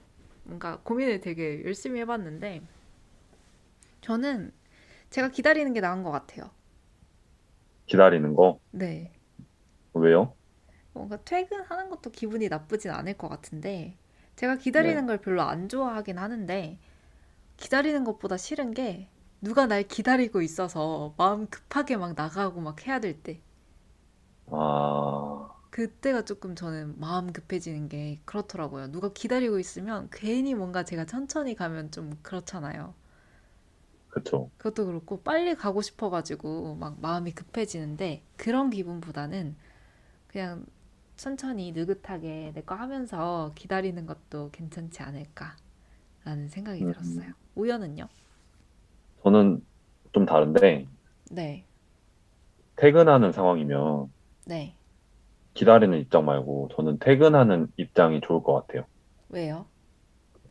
뭔가 0.44 0.80
고민을 0.84 1.20
되게 1.22 1.64
열심히 1.64 2.00
해봤는데, 2.02 2.62
저는 4.02 4.52
제가 5.12 5.30
기다리는 5.30 5.74
게 5.74 5.82
나은 5.82 6.04
것 6.04 6.12
같아요. 6.12 6.52
기다리는 7.88 8.36
거? 8.36 8.60
네. 8.72 9.12
왜요? 9.94 10.36
뭔가 11.00 11.18
퇴근하는 11.26 11.90
것도 11.90 12.12
기분이 12.12 12.50
나쁘진 12.50 12.92
않을 12.92 13.18
것 13.18 13.30
같은데 13.30 13.98
제가 14.38 14.58
기다리는 14.58 15.06
네. 15.06 15.08
걸 15.08 15.20
별로 15.20 15.42
안 15.44 15.70
좋아하긴 15.70 16.18
하는데 16.20 16.80
기다리는 17.58 18.04
것보다 18.06 18.38
싫은 18.38 18.74
게 18.74 19.10
누가 19.42 19.68
날 19.68 19.84
기다리고 19.84 20.42
있어서 20.44 21.14
마음 21.18 21.48
급하게 21.48 21.98
막 21.98 22.16
나가고 22.16 22.62
막 22.62 22.88
해야 22.88 23.00
될 23.00 23.22
때 23.24 23.42
아, 24.52 25.56
그때가 25.72 26.26
조금 26.26 26.54
저는 26.56 27.00
마음 27.00 27.34
급해지는 27.34 27.90
게 27.90 28.20
그렇더라고요. 28.26 28.92
누가 28.92 29.12
기다리고 29.12 29.58
있으면 29.60 30.08
괜히 30.12 30.54
뭔가 30.54 30.84
제가 30.84 31.06
천천히 31.08 31.56
가면 31.56 31.90
좀 31.92 32.18
그렇잖아요. 32.22 32.94
그쵸. 34.10 34.52
그것도 34.58 34.86
그렇고 34.86 35.22
빨리 35.24 35.56
가고 35.56 35.82
싶어가지고 35.82 36.76
막 36.76 37.00
마음이 37.02 37.32
급해지는데 37.32 38.24
그런 38.38 38.70
기분보다는 38.70 39.56
그냥 40.28 40.66
천천히 41.20 41.72
느긋하게 41.74 42.52
내 42.56 42.62
거 42.64 42.76
하면서 42.76 43.52
기다리는 43.56 44.06
것도 44.08 44.50
괜찮지 44.52 45.04
않을까라는 45.04 45.80
생각이 46.50 46.82
음. 46.82 46.94
들었어요. 46.94 47.34
우연은요? 47.56 48.08
저는 49.24 49.62
좀 50.14 50.26
다른데, 50.26 50.88
네, 51.32 51.66
퇴근하는 52.78 53.32
상황이면 53.32 54.12
네. 54.46 54.76
기다리는 55.54 56.00
입장 56.00 56.26
말고 56.26 56.70
저는 56.76 56.98
퇴근하는 57.00 57.68
입장이 57.78 58.20
좋을 58.22 58.42
것 58.44 58.54
같아요. 58.66 58.88
왜요? 59.30 59.68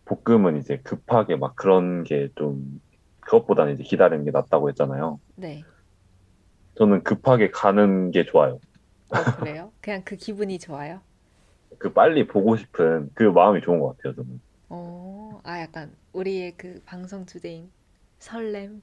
볶음은 0.06 0.56
이제 0.58 0.78
급하게 0.82 1.36
막 1.36 1.54
그런 1.56 2.02
게 2.04 2.28
좀, 2.36 2.80
그것보다는 3.20 3.74
이제 3.74 3.82
기다리는 3.84 4.24
게 4.24 4.30
낫다고 4.32 4.68
했잖아요. 4.70 5.20
네. 5.36 5.66
저는 6.76 7.02
급하게 7.04 7.50
가는 7.50 8.10
게 8.10 8.24
좋아요. 8.24 8.58
어, 9.10 9.30
그래요? 9.30 9.72
그냥 9.80 10.02
그 10.04 10.16
기분이 10.16 10.58
좋아요? 10.58 11.02
그 11.78 11.92
빨리 11.92 12.26
보고 12.26 12.56
싶은 12.56 13.10
그 13.14 13.24
마음이 13.24 13.60
좋은 13.62 13.80
것 13.80 13.96
같아요, 13.96 14.14
저는. 14.14 14.40
어, 14.70 15.40
아, 15.44 15.60
약간 15.60 15.94
우리의 16.12 16.56
그 16.56 16.80
방송 16.86 17.26
주제인 17.26 17.70
설렘 18.18 18.82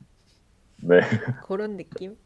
네. 0.77 0.99
그런 1.39 1.77
느낌? 1.77 2.17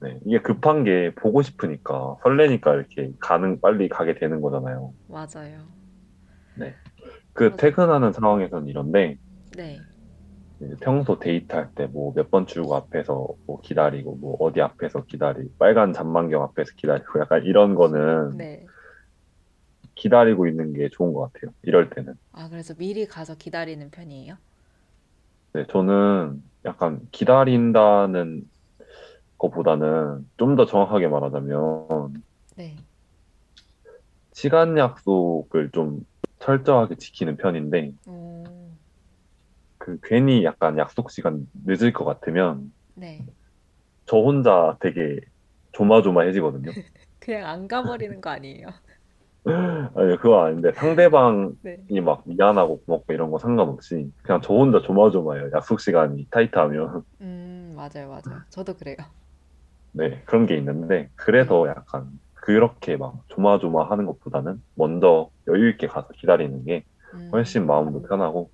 네. 0.00 0.18
이게 0.24 0.40
급한 0.40 0.82
게 0.84 1.12
보고 1.14 1.42
싶으니까, 1.42 2.16
설레니까 2.22 2.74
이렇게 2.74 3.12
가는, 3.20 3.60
빨리 3.60 3.88
가게 3.88 4.14
되는 4.14 4.40
거잖아요. 4.40 4.94
맞아요. 5.08 5.68
그 7.32 7.50
맞아. 7.50 7.56
퇴근하는 7.56 8.12
상황에서는 8.12 8.68
이런데, 8.68 9.16
네, 9.56 9.84
평소 10.80 11.18
데이트할 11.18 11.72
때 11.74 11.86
뭐 11.86 12.12
몇 12.14 12.30
번 12.30 12.46
출구 12.46 12.74
앞에서 12.76 13.28
뭐 13.46 13.60
기다리고, 13.62 14.16
뭐 14.16 14.36
어디 14.40 14.60
앞에서 14.60 15.04
기다리고, 15.04 15.50
빨간 15.58 15.92
잔망경 15.92 16.42
앞에서 16.42 16.72
기다리고, 16.76 17.20
약간 17.20 17.44
이런 17.44 17.74
거는 17.74 18.36
네. 18.36 18.66
기다리고 19.94 20.46
있는 20.46 20.72
게 20.72 20.88
좋은 20.90 21.12
것 21.12 21.32
같아요. 21.32 21.52
이럴 21.62 21.90
때는. 21.90 22.14
아, 22.32 22.48
그래서 22.48 22.74
미리 22.74 23.06
가서 23.06 23.36
기다리는 23.36 23.90
편이에요? 23.90 24.36
네, 25.52 25.66
저는 25.68 26.42
약간 26.64 27.00
기다린다는 27.10 28.44
것보다는 29.38 30.30
좀 30.38 30.56
더 30.56 30.66
정확하게 30.66 31.08
말하자면, 31.08 32.22
네. 32.56 32.76
시간 34.32 34.76
약속을 34.78 35.70
좀 35.72 36.00
철저하게 36.38 36.96
지키는 36.96 37.36
편인데, 37.36 37.92
오, 38.06 38.44
그 39.80 39.98
괜히 40.04 40.44
약간 40.44 40.78
약속 40.78 41.12
시간 41.12 41.46
늦을 41.66 41.92
것 41.94 42.06
같으면, 42.06 42.72
네. 42.94 43.28
저 44.06 44.18
혼자 44.18 44.76
되게 44.80 45.20
조마조마해지거든요. 45.72 46.74
그냥 47.20 47.46
안 47.46 47.68
가버리는 47.68 48.20
거 48.20 48.30
아니에요? 48.30 48.68
아니, 49.94 50.16
그건 50.18 50.46
아닌데, 50.46 50.72
상대방이 50.72 51.54
네. 51.62 51.78
막 52.04 52.22
미안하고 52.26 52.84
고맙고 52.84 53.12
이런 53.12 53.30
거 53.30 53.38
상관없이, 53.38 54.10
그냥 54.22 54.40
저 54.42 54.54
혼자 54.54 54.80
조마조마해요. 54.82 55.50
약속 55.54 55.80
시간이 55.80 56.26
타이트하면. 56.30 57.02
음, 57.20 57.72
맞아요, 57.76 58.08
맞아요. 58.08 58.44
저도 58.50 58.74
그래요. 58.76 58.96
네, 59.92 60.22
그런 60.26 60.46
게 60.46 60.56
있는데, 60.56 61.08
그래서 61.16 61.66
약간 61.68 62.10
그렇게 62.34 62.96
막 62.96 63.24
조마조마 63.28 63.90
하는 63.90 64.06
것보다는 64.06 64.62
먼저 64.74 65.30
여유 65.48 65.68
있게 65.70 65.88
가서 65.88 66.08
기다리는 66.16 66.64
게 66.64 66.84
훨씬 67.32 67.66
음, 67.66 67.66
마음도 67.66 68.02
편하고, 68.02 68.50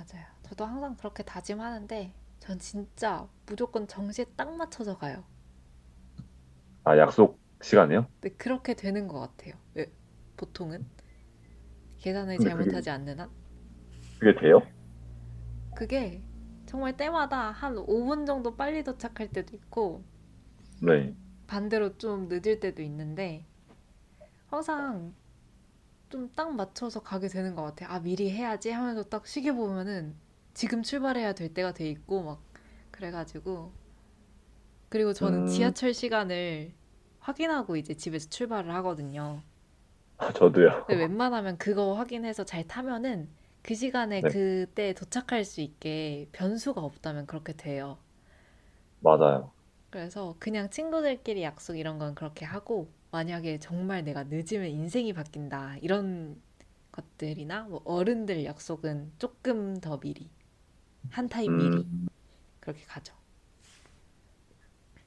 맞아요. 0.00 0.24
저도 0.42 0.64
항상 0.64 0.96
그렇게 0.96 1.22
다짐하는데, 1.22 2.12
전 2.38 2.58
진짜 2.58 3.28
무조건 3.46 3.86
정시에 3.86 4.24
딱 4.36 4.50
맞춰서 4.56 4.96
가요. 4.96 5.24
아, 6.84 6.96
약속 6.96 7.38
시간이요? 7.62 8.06
근데 8.20 8.34
그렇게 8.36 8.74
되는 8.74 9.06
것 9.08 9.20
같아요. 9.20 9.54
왜? 9.74 9.92
보통은? 10.36 10.86
계산을 11.98 12.38
근데 12.38 12.54
그게- 12.54 12.72
잘못하지 12.72 12.90
않는 12.90 13.20
한? 13.20 13.30
그게 14.18 14.40
돼요? 14.40 14.62
그게 15.74 16.22
정말 16.66 16.96
때마다 16.96 17.50
한 17.50 17.76
5분 17.76 18.24
정도 18.26 18.56
빨리 18.56 18.82
도착할 18.84 19.28
때도 19.28 19.54
있고, 19.56 20.02
네. 20.82 21.14
반대로 21.46 21.98
좀 21.98 22.28
늦을 22.28 22.60
때도 22.60 22.80
있는데 22.82 23.44
항상 24.46 25.14
좀 26.10 26.30
딱 26.34 26.54
맞춰서 26.54 27.00
가게 27.02 27.28
되는 27.28 27.54
것 27.54 27.62
같아요. 27.62 27.88
아, 27.90 28.00
미리 28.00 28.30
해야지 28.30 28.70
하면서 28.70 29.02
딱 29.04 29.26
시계 29.26 29.50
보면은 29.52 30.14
지금 30.54 30.82
출발해야 30.82 31.32
될 31.34 31.54
때가 31.54 31.72
돼 31.72 31.88
있고 31.90 32.22
막 32.22 32.42
그래가지고 32.90 33.72
그리고 34.90 35.12
저는 35.14 35.46
음. 35.46 35.46
지하철 35.46 35.94
시간을 35.94 36.74
확인하고 37.20 37.76
이제 37.76 37.94
집에서 37.94 38.28
출발을 38.28 38.72
하거든요. 38.76 39.42
아, 40.18 40.32
저도요. 40.32 40.86
근데 40.86 41.00
웬만하면 41.02 41.56
그거 41.58 41.94
확인해서 41.94 42.44
잘 42.44 42.66
타면은 42.68 43.30
그 43.62 43.74
시간에 43.74 44.22
네. 44.22 44.28
그때 44.28 44.92
도착할 44.94 45.44
수 45.44 45.60
있게 45.62 46.28
변수가 46.32 46.80
없다면 46.82 47.26
그렇게 47.26 47.54
돼요. 47.54 47.98
맞아요. 49.00 49.52
그래서 49.90 50.36
그냥 50.38 50.70
친구들끼리 50.70 51.42
약속 51.42 51.76
이런 51.76 51.98
건 51.98 52.14
그렇게 52.14 52.44
하고 52.44 52.88
만약에 53.10 53.58
정말 53.58 54.04
내가 54.04 54.24
늦으면 54.24 54.68
인생이 54.68 55.12
바뀐다 55.12 55.76
이런 55.78 56.40
것들이나 56.92 57.64
뭐 57.64 57.82
어른들 57.84 58.44
약속은 58.44 59.12
조금 59.18 59.80
더 59.80 59.98
미리 60.00 60.30
한 61.10 61.28
타임 61.28 61.56
미리 61.56 61.86
음, 61.86 62.06
그렇게 62.60 62.84
가죠. 62.86 63.14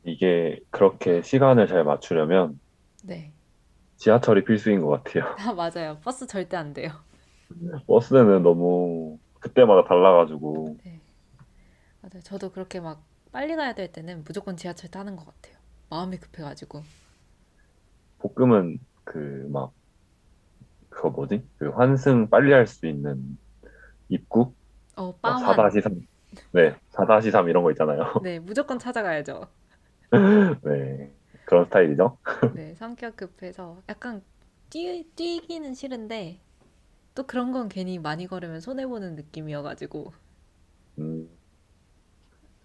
이게 0.06 0.60
그렇게 0.72 1.22
시간을 1.22 1.68
잘 1.68 1.84
맞추려면 1.84 2.60
네. 3.04 3.34
지하철이 3.98 4.44
필수인 4.46 4.82
것 4.82 5.04
같아요. 5.04 5.36
아, 5.38 5.54
맞아요. 5.54 6.00
버스 6.02 6.26
절대 6.28 6.58
안 6.58 6.74
돼요. 6.74 7.04
버스는 7.88 8.44
너무 8.44 9.20
그때마다 9.40 9.88
달라가지고, 9.88 10.78
네. 10.84 11.00
맞아요. 12.02 12.22
저도 12.24 12.52
그렇게 12.52 12.80
막 12.80 13.04
빨리 13.32 13.56
가야 13.56 13.74
될 13.74 13.92
때는 13.92 14.24
무조건 14.24 14.58
지하철 14.58 14.90
타는 14.92 15.16
것 15.16 15.26
같아요. 15.26 15.58
마음이 15.90 16.18
급해가지고. 16.18 16.84
볶음은 18.24 18.80
그 19.04 19.48
막, 19.52 19.74
그거 20.90 21.10
뭐지? 21.10 21.48
그 21.58 21.70
환승 21.70 22.30
빨리 22.30 22.52
할 22.54 22.68
수 22.68 22.88
있는 22.88 23.38
입구? 24.10 24.56
어, 24.96 25.12
막 25.24 25.40
빠환. 25.40 25.44
4-3. 25.44 26.02
네, 26.54 26.76
4-3 26.92 27.50
이런 27.50 27.64
거 27.64 27.72
있잖아요. 27.72 28.02
네, 28.20 28.40
무조건 28.40 28.80
찾아가야죠. 28.80 29.48
네, 30.64 31.14
그런 31.46 31.66
스타일이죠. 31.66 32.18
네, 32.54 32.74
성격 32.76 33.18
급해서 33.18 33.82
약간 33.90 34.24
뛰, 34.70 35.04
뛰기는 35.16 35.74
싫은데 35.74 36.40
또 37.16 37.24
그런 37.28 37.52
건 37.52 37.70
괜히 37.70 38.00
많이 38.00 38.28
걸으면 38.28 38.62
손해 38.62 38.88
보는 38.88 39.16
느낌이어가지고 39.16 40.14
음, 41.00 41.30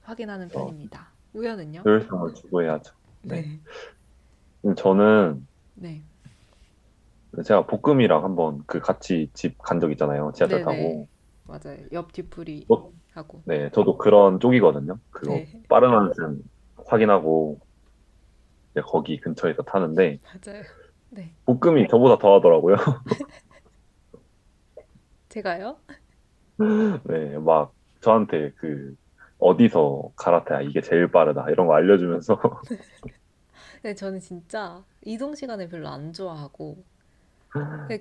확인하는 0.02 0.48
어. 0.54 0.54
편입니다. 0.54 1.12
우연은요? 1.34 1.82
효율성을 1.84 2.34
추구해야죠. 2.34 2.94
네. 3.22 3.42
네. 3.42 3.60
음, 4.64 4.74
저는 4.74 5.46
네. 5.74 6.04
제가 7.44 7.66
볶음이랑 7.66 8.24
한번 8.24 8.62
그 8.66 8.80
같이 8.80 9.30
집 9.34 9.56
간 9.58 9.80
적 9.80 9.90
있잖아요. 9.92 10.32
지하철 10.34 10.60
네네. 10.60 10.64
타고. 10.64 11.08
맞아요. 11.44 11.86
옆 11.92 12.12
뒤풀이 12.12 12.66
어? 12.68 12.90
하고. 13.12 13.42
네, 13.44 13.70
저도 13.72 13.96
그런 13.98 14.40
쪽이거든요. 14.40 14.98
그거 15.10 15.32
네. 15.34 15.62
빠른 15.68 15.90
환승 15.90 16.42
확인하고 16.86 17.60
이제 18.72 18.82
거기 18.86 19.20
근처에서 19.20 19.62
타는데 19.62 20.18
맞아요. 20.22 20.62
네. 21.10 21.34
볶음이 21.46 21.88
저보다 21.88 22.18
더 22.18 22.36
하더라고요. 22.36 22.76
제가요? 25.28 25.80
네, 27.04 27.38
막 27.38 27.72
저한테 28.00 28.52
그 28.56 28.94
어디서 29.38 30.12
갈아타야 30.16 30.62
이게 30.62 30.80
제일 30.80 31.10
빠르다 31.10 31.46
이런 31.50 31.66
거 31.66 31.74
알려주면서 31.74 32.40
네, 33.82 33.94
저는 33.94 34.20
진짜 34.20 34.84
이동 35.02 35.34
시간을 35.34 35.68
별로 35.68 35.88
안 35.88 36.12
좋아하고 36.12 36.84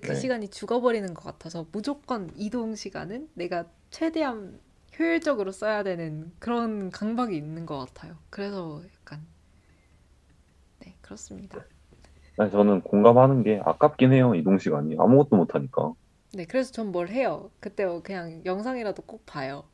그 0.01 0.13
네. 0.13 0.15
시간이 0.15 0.49
죽어버리는 0.49 1.13
것 1.13 1.23
같아서 1.23 1.65
무조건 1.71 2.29
이동 2.35 2.75
시간은 2.75 3.29
내가 3.33 3.65
최대한 3.89 4.59
효율적으로 4.99 5.51
써야 5.51 5.83
되는 5.83 6.31
그런 6.39 6.89
강박이 6.89 7.35
있는 7.35 7.65
것 7.65 7.77
같아요. 7.79 8.17
그래서 8.29 8.83
약간 8.99 9.25
네, 10.79 10.97
그렇습니다. 11.01 11.65
아니, 12.37 12.51
저는 12.51 12.81
공감하는 12.81 13.43
게 13.43 13.61
아깝긴 13.65 14.13
해요. 14.13 14.33
이동 14.35 14.57
시간이 14.57 14.95
아무것도 14.99 15.35
못 15.35 15.53
하니까. 15.55 15.93
네, 16.31 16.45
그래서 16.45 16.71
전 16.71 16.91
뭘 16.93 17.09
해요. 17.09 17.51
그때 17.59 17.85
뭐 17.85 18.01
그냥 18.01 18.41
영상이라도 18.45 19.01
꼭 19.03 19.25
봐요. 19.25 19.67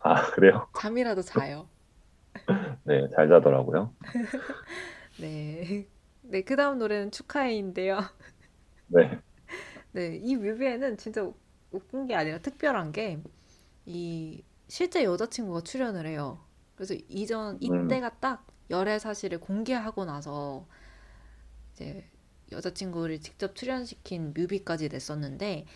아, 0.00 0.30
그래요? 0.32 0.68
잠이라도 0.74 1.22
자요. 1.22 1.68
네, 2.84 3.08
잘 3.14 3.28
자더라고요. 3.28 3.94
네. 5.16 5.86
네, 6.22 6.42
그 6.42 6.56
다음 6.56 6.78
노래는 6.78 7.10
축하해인데요. 7.10 7.98
네, 8.86 9.22
네, 9.92 10.16
이 10.22 10.36
뮤비에는 10.36 10.96
진짜 10.96 11.22
우- 11.22 11.34
웃긴 11.70 12.06
게 12.06 12.14
아니라 12.14 12.38
특별한 12.38 12.92
게, 12.92 13.18
이, 13.86 14.42
실제 14.68 15.04
여자친구가 15.04 15.62
출연을 15.62 16.06
해요. 16.06 16.40
그래서 16.76 16.94
이전, 17.08 17.58
음. 17.62 17.62
이때가 17.62 18.18
딱 18.20 18.46
열애 18.70 18.98
사실을 18.98 19.40
공개하고 19.40 20.04
나서, 20.04 20.66
이제, 21.72 22.04
여자친구를 22.50 23.20
직접 23.20 23.54
출연시킨 23.54 24.34
뮤비까지 24.34 24.88
냈었는데, 24.88 25.66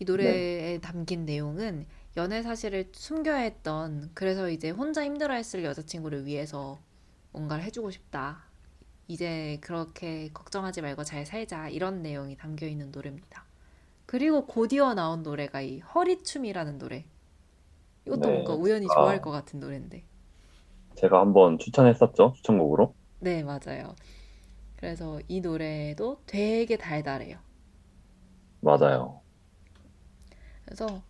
이 0.00 0.04
노래에 0.04 0.80
담긴 0.80 1.26
내용은 1.26 1.86
연애 2.16 2.42
사실을 2.42 2.90
숨겨야 2.92 3.38
했던, 3.38 4.10
그래서 4.14 4.48
이제 4.48 4.70
혼자 4.70 5.04
힘들어했을 5.04 5.64
여자친구를 5.64 6.26
위해서 6.26 6.80
뭔가를 7.32 7.64
해주고 7.64 7.90
싶다. 7.90 8.44
이제 9.08 9.58
그렇게 9.60 10.30
걱정하지 10.32 10.80
말고 10.80 11.04
잘 11.04 11.26
살자. 11.26 11.68
이런 11.68 12.02
내용이 12.02 12.36
담겨 12.36 12.66
있는 12.66 12.90
노래입니다. 12.92 13.44
그리고 14.06 14.46
곧이어 14.46 14.94
나온 14.94 15.22
노래가 15.22 15.60
이 15.60 15.80
허리춤이라는 15.80 16.78
노래. 16.78 17.04
이것도 18.06 18.20
네, 18.20 18.32
뭔가 18.32 18.54
우연히 18.54 18.86
아. 18.90 18.94
좋아할 18.94 19.20
것 19.20 19.30
같은 19.30 19.60
노래인데. 19.60 20.04
제가 20.94 21.20
한번 21.20 21.58
추천했었죠. 21.58 22.32
추천곡으로. 22.36 22.94
네, 23.18 23.42
맞아요. 23.42 23.96
그래서 24.76 25.20
이 25.28 25.40
노래도 25.40 26.22
되게 26.26 26.76
달달해요. 26.76 27.38
맞아요. 28.60 29.20
그래서 30.64 31.02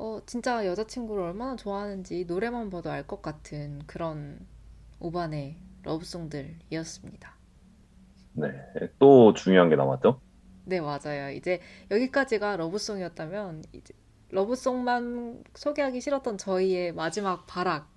어, 0.00 0.20
진짜 0.26 0.66
여자친구를 0.66 1.22
얼마나 1.22 1.54
좋아하는지 1.54 2.24
노래만 2.24 2.70
봐도 2.70 2.90
알 2.90 3.06
것 3.06 3.22
같은 3.22 3.80
그런 3.86 4.46
오반의 4.98 5.58
러브송들이었습니다. 5.84 7.38
네, 8.32 8.48
또 8.98 9.34
중요한 9.34 9.68
게 9.68 9.76
남았죠. 9.76 10.20
네, 10.64 10.80
맞아요. 10.80 11.30
이제 11.30 11.60
여기까지가 11.90 12.56
러브송이었다면 12.56 13.64
이제 13.72 13.94
러브송만 14.30 15.44
소개하기 15.54 16.00
싫었던 16.00 16.38
저희의 16.38 16.92
마지막 16.94 17.46
발악 17.46 17.90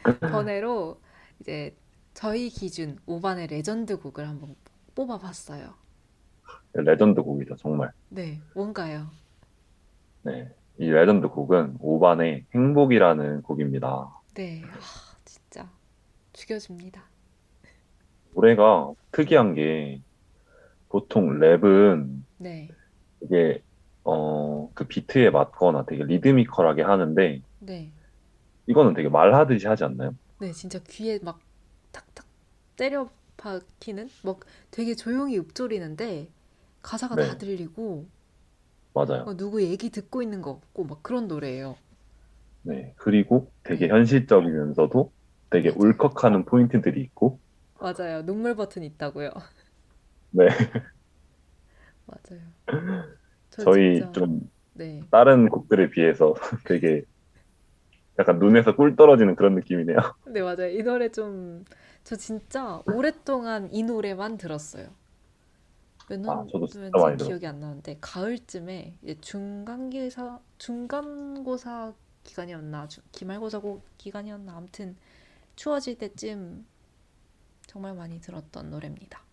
번외로 0.30 1.00
이제 1.40 1.76
저희 2.14 2.48
기준 2.48 2.98
5반의 3.06 3.50
레전드 3.50 3.98
곡을 3.98 4.28
한번 4.28 4.56
뽑아봤어요. 4.94 5.74
레전드 6.74 7.22
곡이죠, 7.22 7.56
정말. 7.56 7.92
네, 8.08 8.40
뭔가요? 8.54 9.10
네, 10.24 10.48
이 10.78 10.88
레전드 10.88 11.28
곡은 11.28 11.78
오반의 11.78 12.44
행복이라는 12.54 13.42
곡입니다. 13.42 14.08
네, 14.34 14.62
아, 14.64 15.16
진짜 15.24 15.68
죽여줍니다. 16.32 17.02
노래가 18.34 18.92
특이한 19.10 19.54
게 19.54 20.00
보통 20.88 21.38
랩은 21.38 22.22
네, 22.38 22.68
이게 23.20 23.62
어, 24.04 24.70
그 24.74 24.84
비트에 24.84 25.30
맞거나 25.30 25.84
되게 25.86 26.04
리드미컬하게 26.04 26.82
하는데 26.82 27.42
네, 27.60 27.92
이거는 28.66 28.94
되게 28.94 29.08
말하듯이 29.08 29.66
하지 29.66 29.84
않나요? 29.84 30.14
네, 30.38 30.52
진짜 30.52 30.78
귀에 30.88 31.18
막 31.22 31.40
탁탁 31.92 32.26
때려 32.76 33.10
박히는 33.36 34.08
막 34.24 34.40
되게 34.70 34.94
조용히 34.94 35.38
읊조리는데 35.38 36.28
가사가 36.80 37.16
다 37.16 37.32
네. 37.32 37.38
들리고 37.38 38.06
맞아요. 38.94 39.26
어, 39.26 39.36
누구 39.36 39.62
얘기 39.62 39.90
듣고 39.90 40.22
있는 40.22 40.42
거 40.42 40.50
없고 40.50 40.84
막 40.84 41.02
그런 41.02 41.26
노래예요. 41.28 41.76
네. 42.62 42.94
그리고 42.96 43.52
되게 43.64 43.88
네. 43.88 43.88
현실적이면서도 43.88 45.12
되게 45.50 45.70
맞아요. 45.74 45.74
울컥하는 45.74 46.44
포인트들이 46.44 47.00
있고 47.02 47.40
맞아요. 47.78 48.22
눈물 48.24 48.54
버튼 48.56 48.82
있다고요. 48.82 49.30
네. 50.30 50.48
맞아요. 52.06 52.52
저 53.50 53.64
저희 53.64 54.08
진짜 54.08 54.12
좀 54.12 54.40
네. 54.74 55.08
다른 55.10 55.48
곡들에 55.48 55.90
비해서 55.90 56.34
되게 56.66 57.04
약간 58.18 58.38
눈에서 58.38 58.74
꿀 58.76 58.96
떨어지는 58.96 59.36
그런 59.36 59.54
느낌이네요. 59.54 59.96
네, 60.26 60.40
맞아요. 60.42 60.68
이 60.68 60.82
노래 60.82 61.08
좀, 61.10 61.64
저 62.04 62.16
진짜 62.16 62.80
오랫동안 62.86 63.68
이 63.72 63.82
노래만 63.82 64.36
들었어요. 64.38 64.94
몇 66.20 66.20
아, 66.26 66.44
저도 66.50 66.66
진짜 66.66 66.90
많이 66.98 67.16
기억이 67.16 67.46
안 67.46 67.60
나는데, 67.60 67.98
가을쯤에 68.00 68.98
이제 69.02 69.20
중간기사, 69.20 70.40
중간고사 70.58 71.94
기간이었나, 72.24 72.88
주- 72.88 73.02
기말고사 73.12 73.60
고- 73.60 73.82
기간이었나, 73.98 74.56
아무튼 74.56 74.96
추워질 75.56 75.98
때쯤 75.98 76.66
정말 77.66 77.94
많이 77.94 78.20
들었던 78.20 78.70
노래입니다. 78.70 79.24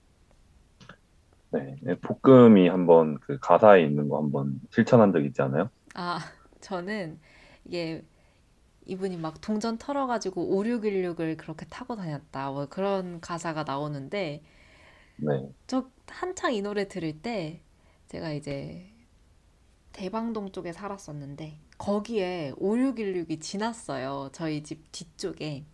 네. 1.51 1.75
네, 1.81 1.95
볶음이 1.95 2.67
한번 2.67 3.19
그 3.21 3.39
가사에 3.39 3.83
있는 3.83 4.07
거 4.07 4.17
한번 4.17 4.59
실천한 4.71 5.11
적 5.11 5.25
있지 5.25 5.41
않아요? 5.41 5.69
아, 5.95 6.19
저는 6.61 7.19
이게 7.65 8.03
이분이 8.85 9.17
막 9.17 9.41
동전 9.41 9.77
털어가지고 9.77 10.55
5616을 10.57 11.37
그렇게 11.37 11.65
타고 11.67 11.95
다녔다. 11.97 12.51
뭐 12.51 12.67
그런 12.67 13.21
가사가 13.21 13.63
나오는데, 13.65 14.43
네. 15.21 15.53
저 15.67 15.89
한창 16.07 16.53
이 16.53 16.61
노래 16.61 16.87
들을 16.87 17.21
때 17.21 17.61
제가 18.07 18.31
이제 18.33 18.91
대방동 19.93 20.51
쪽에 20.51 20.73
살았었는데 20.73 21.59
거기에 21.77 22.53
5616이 22.57 23.39
지났어요. 23.39 24.29
저희 24.33 24.63
집 24.63 24.91
뒤쪽에. 24.91 25.65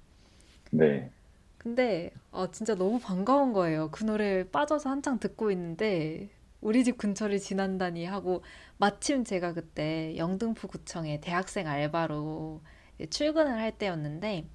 네. 0.72 1.12
근데 1.58 2.12
어, 2.32 2.52
진짜 2.52 2.76
너무 2.76 3.00
반가운 3.00 3.52
거예요. 3.54 3.90
그 3.92 4.04
노래에 4.04 4.50
빠져서 4.50 4.90
한창 4.90 5.20
듣고 5.20 5.52
있는데 5.52 6.30
우리 6.62 6.84
집 6.84 6.98
근처를 6.98 7.40
지난다니 7.40 8.06
하고 8.06 8.44
마침 8.78 9.24
제가 9.24 9.54
그때 9.54 10.16
영등포 10.18 10.68
구청에 10.68 11.20
대학생 11.22 11.68
알바로 11.68 12.62
출근을 13.10 13.54
할 13.60 13.78
때였는데 13.78 14.48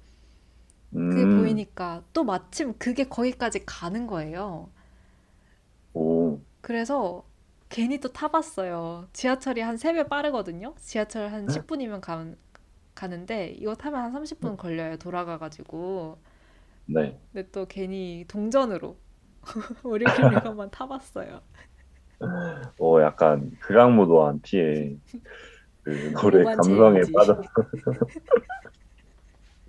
그게 1.09 1.25
음, 1.25 1.35
보이니까 1.35 2.03
또 2.13 2.23
마침 2.23 2.73
그게 2.77 3.03
거기까지 3.07 3.65
가는 3.65 4.07
거예요. 4.07 4.69
오, 6.71 6.73
그래서 6.73 7.25
괜히 7.69 7.99
또 7.99 8.09
타봤어요. 8.11 9.07
지하철이 9.13 9.61
한 9.61 9.75
3배 9.77 10.07
빠르거든요. 10.07 10.73
지하철 10.79 11.29
한 11.31 11.47
10분이면 11.47 12.01
가, 12.01 12.25
가는데 12.95 13.49
이거 13.59 13.75
타면 13.75 14.01
한 14.01 14.11
30분 14.11 14.55
걸려요. 14.57 14.97
돌아가가지고. 14.97 16.17
네. 16.85 17.19
근데 17.33 17.49
또 17.51 17.65
괜히 17.65 18.25
동전으로 18.27 18.97
우리 19.83 20.05
클릭 20.05 20.45
한번 20.45 20.69
타봤어요. 20.71 21.41
어, 22.79 23.01
약간 23.01 23.51
극악무도한 23.61 24.41
티에 24.43 24.95
그 25.83 26.11
노래 26.21 26.43
감성에. 26.43 27.01
빠졌어. 27.13 27.41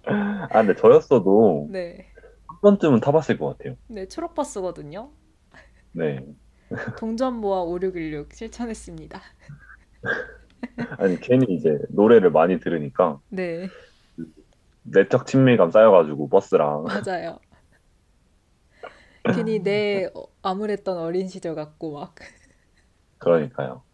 아, 0.05 0.49
근데 0.49 0.75
저였어도 0.75 1.69
네. 1.71 2.07
한 2.49 2.59
번쯤은 2.61 3.01
타봤을 3.01 3.39
것 3.39 3.57
같아요. 3.57 3.77
네, 3.89 4.07
초록버스거든요. 4.09 5.11
네. 5.93 6.21
동전 6.97 7.35
모아 7.41 7.63
5616 7.65 8.33
실천했습니다. 8.35 9.21
아니, 10.99 11.19
괜히 11.21 11.47
이제 11.55 11.79
노래를 11.91 12.31
많이 12.31 12.59
들으니까 12.61 13.21
네, 13.29 13.71
내적 14.83 15.27
친밀감 15.27 15.71
쌓여가지고 15.71 16.29
버스랑. 16.29 16.85
맞아요. 16.85 17.41
괜히 19.31 19.61
내 19.63 20.09
어, 20.15 20.27
암울했던 20.43 20.97
어린 20.99 21.29
시절 21.29 21.55
같고 21.55 21.93
막. 21.93 22.15
그러니까요. 23.19 23.85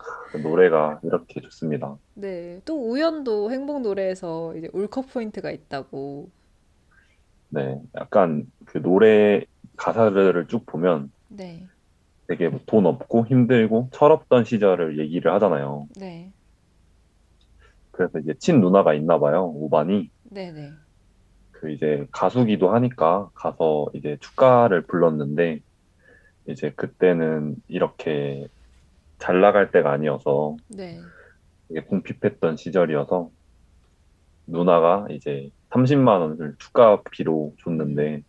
노래가 0.43 1.01
이렇게 1.05 1.41
좋습니다. 1.41 1.99
네, 2.15 2.61
또 2.65 2.91
우연도 2.91 3.51
행복 3.53 3.81
노래에서 3.83 4.55
이제 4.57 4.69
울컥 4.73 5.09
포인트가 5.09 5.51
있다고. 5.51 6.31
네. 7.51 7.81
약간 7.95 8.45
그 8.67 8.79
노래 8.83 9.45
가사들을 9.77 10.49
쭉 10.49 10.67
보면 10.67 11.11
네, 11.29 11.69
되게 12.29 12.49
뭐돈 12.49 12.87
없고 12.87 13.27
힘들고 13.27 13.89
철없던 13.91 14.45
시절을 14.45 14.99
얘기를 14.99 15.33
하잖아요. 15.33 15.89
네, 15.97 16.31
그래서 17.91 18.19
이제 18.19 18.35
친 18.39 18.61
누나가 18.61 18.95
있나 18.95 19.19
봐요. 19.19 19.47
오반이. 19.47 20.11
네, 20.25 20.53
네, 20.53 20.71
그 21.53 21.71
이제 21.73 22.07
가수기도 22.13 22.71
하니까 22.71 23.31
가서 23.35 23.87
이제 23.95 24.19
축가를 24.21 24.83
불렀는데 24.83 25.61
이제 26.47 26.71
그때는 26.77 27.57
이렇게 27.67 28.47
잘 29.19 29.41
나갈 29.41 29.71
때가 29.71 29.91
아니어서 29.91 30.57
네, 30.69 31.01
되게 31.69 31.81
궁핍했던 31.81 32.57
시절이어서 32.59 33.31
누나가 34.47 35.07
이제 35.11 35.51
30만 35.71 36.21
원을 36.21 36.57
축가비로 36.59 37.55
줬는데 37.65 38.23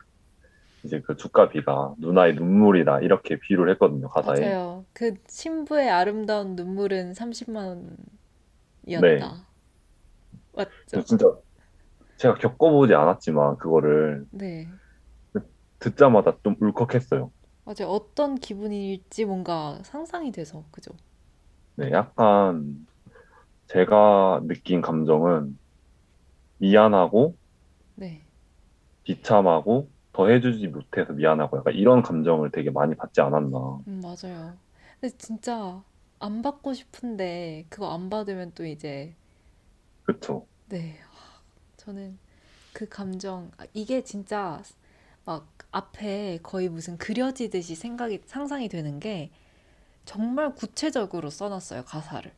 이제 0.84 1.02
그 1.02 1.16
주가비가 1.16 1.96
누나의 2.00 2.36
눈물이다 2.36 3.02
이렇게 3.02 3.40
비유를 3.40 3.72
했거든요 3.74 4.10
가사에. 4.10 4.56
맞아요. 4.56 4.86
그 4.94 5.14
신부의 5.28 5.90
아름다운 5.90 6.56
눈물은 6.56 7.14
30만 7.14 7.98
네. 8.94 9.30
원이었다. 9.30 9.48
맞죠? 10.54 10.72
그래서 10.92 11.08
진짜 11.08 11.26
제가 12.18 12.36
겪어보지 12.36 12.94
않았지만 12.96 13.58
그거를 13.58 14.26
네. 14.32 14.68
듣자마자 15.80 16.38
좀 16.44 16.56
울컥했어요. 16.60 17.32
맞아요. 17.64 17.88
어떤 17.90 18.36
기분일지 18.36 19.24
뭔가 19.26 19.80
상상이 19.84 20.32
돼서, 20.34 20.66
그죠? 20.72 20.92
네, 21.76 21.92
약간 21.92 22.88
제가 23.68 24.42
느낀 24.48 24.82
감정은 24.82 25.60
미안하고 26.60 27.38
네. 27.96 28.26
비참하고 29.04 29.92
더 30.14 30.28
해주지 30.28 30.68
못해서 30.68 31.14
미안하고 31.14 31.58
약간 31.60 31.74
이런 31.76 32.02
감정을 32.04 32.52
되게 32.52 32.72
많이 32.72 32.96
받지 32.96 33.22
않았나. 33.22 33.80
음, 33.88 34.00
맞아요. 34.02 34.58
근데 35.00 35.16
진짜 35.18 35.84
안 36.20 36.42
받고 36.42 36.74
싶은데 36.74 37.66
그거 37.70 37.94
안 37.94 38.10
받으면 38.10 38.54
또 38.56 38.66
이제 38.66 39.16
그쵸? 40.04 40.48
네. 40.68 41.00
하, 41.12 41.42
저는 41.78 42.18
그 42.74 42.88
감정 42.90 43.52
아, 43.58 43.66
이게 43.74 44.04
진짜 44.04 44.62
막 45.26 45.48
앞에 45.72 46.40
거의 46.44 46.70
무슨 46.70 46.98
그려지듯이 46.98 47.76
생각이 47.76 48.22
상상이 48.26 48.70
되는 48.70 49.00
게 49.00 49.32
정말 50.06 50.56
구체적으로 50.56 51.30
써놨어요, 51.30 51.86
가사를. 51.86 52.34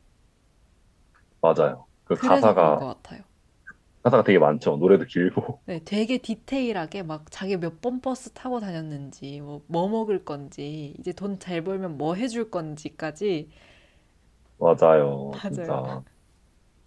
맞아요. 1.40 1.86
그 2.04 2.16
그런 2.16 2.76
것 2.76 2.86
가사가 2.86 2.86
같아요. 2.86 3.22
가사가 4.02 4.22
되게 4.24 4.38
많죠. 4.38 4.76
노래도 4.76 5.04
길고. 5.06 5.60
네, 5.66 5.80
되게 5.84 6.18
디테일하게 6.18 7.02
막 7.04 7.30
자기 7.30 7.56
몇 7.56 7.80
번 7.80 8.00
버스 8.00 8.30
타고 8.32 8.60
다녔는지, 8.60 9.40
뭐, 9.40 9.62
뭐 9.68 9.88
먹을 9.88 10.24
건지, 10.24 10.94
이제 10.98 11.12
돈 11.12 11.38
잘 11.38 11.62
벌면 11.64 11.98
뭐 11.98 12.14
해줄 12.14 12.50
건지까지. 12.50 13.48
맞아요. 14.58 15.30
맞아요. 15.32 15.40
진짜. 15.40 16.02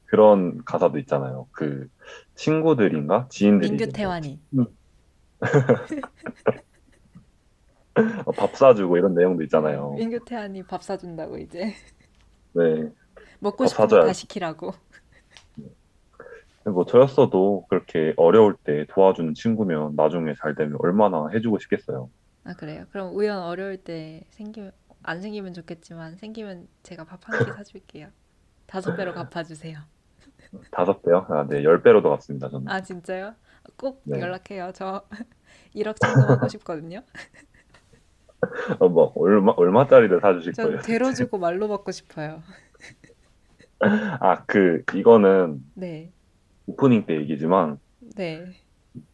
그런 0.06 0.64
가사도 0.66 1.00
있잖아요. 1.00 1.48
그 1.52 1.88
친구들인가? 2.36 3.28
지인들이 3.30 3.72
민규 3.72 3.86
이제 3.86 3.92
태환이. 3.92 4.40
어, 8.26 8.32
밥 8.34 8.56
사주고 8.56 8.98
이런 8.98 9.14
내용도 9.16 9.44
있잖아요. 9.44 9.94
민규 9.94 10.24
태환이 10.26 10.64
밥 10.64 10.84
사준다고 10.84 11.38
이제. 11.38 11.74
네. 12.54 12.92
먹고 13.40 13.66
밥 13.66 13.68
싶은 13.68 13.88
거. 13.88 14.06
다 14.06 14.14
시키라고. 14.14 14.74
뭐 16.66 16.86
저였어도 16.86 17.66
그렇게 17.70 18.14
어려울 18.18 18.56
때 18.64 18.86
도와주는 18.90 19.34
친구면 19.36 19.96
나중에 19.96 20.34
잘 20.42 20.56
되면 20.56 20.78
얼마나 20.80 21.28
해주고 21.34 21.60
싶겠어요. 21.60 22.10
아, 22.44 22.54
그래요? 22.56 22.86
그럼 22.92 23.16
우연 23.16 23.40
어려울 23.40 23.78
때 23.84 24.24
생기면, 24.32 24.72
안 25.04 25.22
생기면 25.22 25.54
좋겠지만, 25.54 26.18
생기면 26.18 26.68
제가 26.84 27.04
밥 27.06 27.28
한 27.28 27.40
끼 27.42 27.52
사줄게요. 27.52 28.10
다섯 28.68 28.96
배로 28.96 29.14
갚아주세요. 29.14 29.80
다섯 30.72 31.02
배요? 31.02 31.26
아, 31.30 31.46
네, 31.48 31.64
열 31.64 31.82
배로도 31.82 32.10
갚습니다, 32.10 32.50
저는. 32.50 32.68
아, 32.68 32.82
진짜요? 32.82 33.36
꼭 33.78 34.06
네. 34.06 34.20
연락해요. 34.20 34.72
저 34.74 35.08
1억 35.74 36.00
청금하고 36.00 36.48
싶거든요. 36.48 37.04
어, 38.80 38.90
뭐 38.90 39.12
얼마 39.16 39.52
얼마짜리를 39.56 40.20
사주실 40.22 40.56
전 40.56 40.60
거예요? 40.60 40.82
대로 40.82 41.14
주고 41.14 41.38
말로 41.38 41.68
받고 41.68 41.92
싶어요. 41.92 42.42
아, 44.20 44.44
그 44.46 44.84
이거는 44.94 45.62
네, 45.74 46.14
오프닝 46.68 47.06
때 47.06 47.16
얘기지만 47.18 47.80
네, 48.16 48.46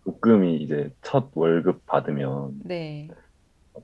복금이 0.04 0.58
이제 0.58 0.92
첫 1.02 1.30
월급 1.34 1.86
받으면 1.86 2.62
네, 2.64 3.10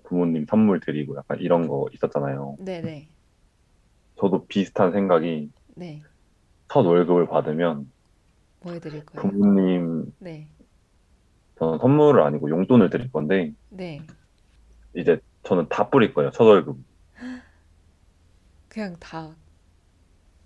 부모님 0.04 0.46
선물 0.48 0.80
드리고 0.80 1.18
약간 1.18 1.40
이런 1.40 1.68
거 1.68 1.88
있었잖아요. 1.94 2.58
네, 2.60 2.82
네, 2.82 3.08
저도 4.20 4.46
비슷한 4.48 4.92
생각이 4.92 5.52
네. 5.76 6.02
첫 6.70 6.82
월급을 6.86 7.28
받으면 7.28 7.92
뭐 8.62 8.74
해드릴 8.74 9.06
거예요? 9.06 9.30
부모님 9.30 10.14
네, 10.20 10.48
저는 11.60 11.80
선물을 11.80 12.22
아니고 12.22 12.50
용돈을 12.50 12.90
드릴 12.90 13.12
건데 13.12 13.54
네. 13.70 14.02
이제 14.96 15.20
저는 15.44 15.68
다 15.70 15.90
뿌릴 15.90 16.14
거예요. 16.14 16.32
첫 16.32 16.44
월급. 16.46 16.78
그냥 18.68 18.96
다. 19.00 19.36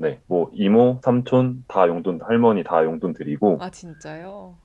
네, 0.02 0.20
뭐 0.28 0.50
이모, 0.54 1.00
삼촌 1.04 1.64
다 1.68 1.88
용돈, 1.88 2.20
할머니 2.22 2.64
다 2.64 2.84
용돈 2.84 3.14
드리고 3.14 3.58
아, 3.62 3.70
진짜요? 3.70 4.58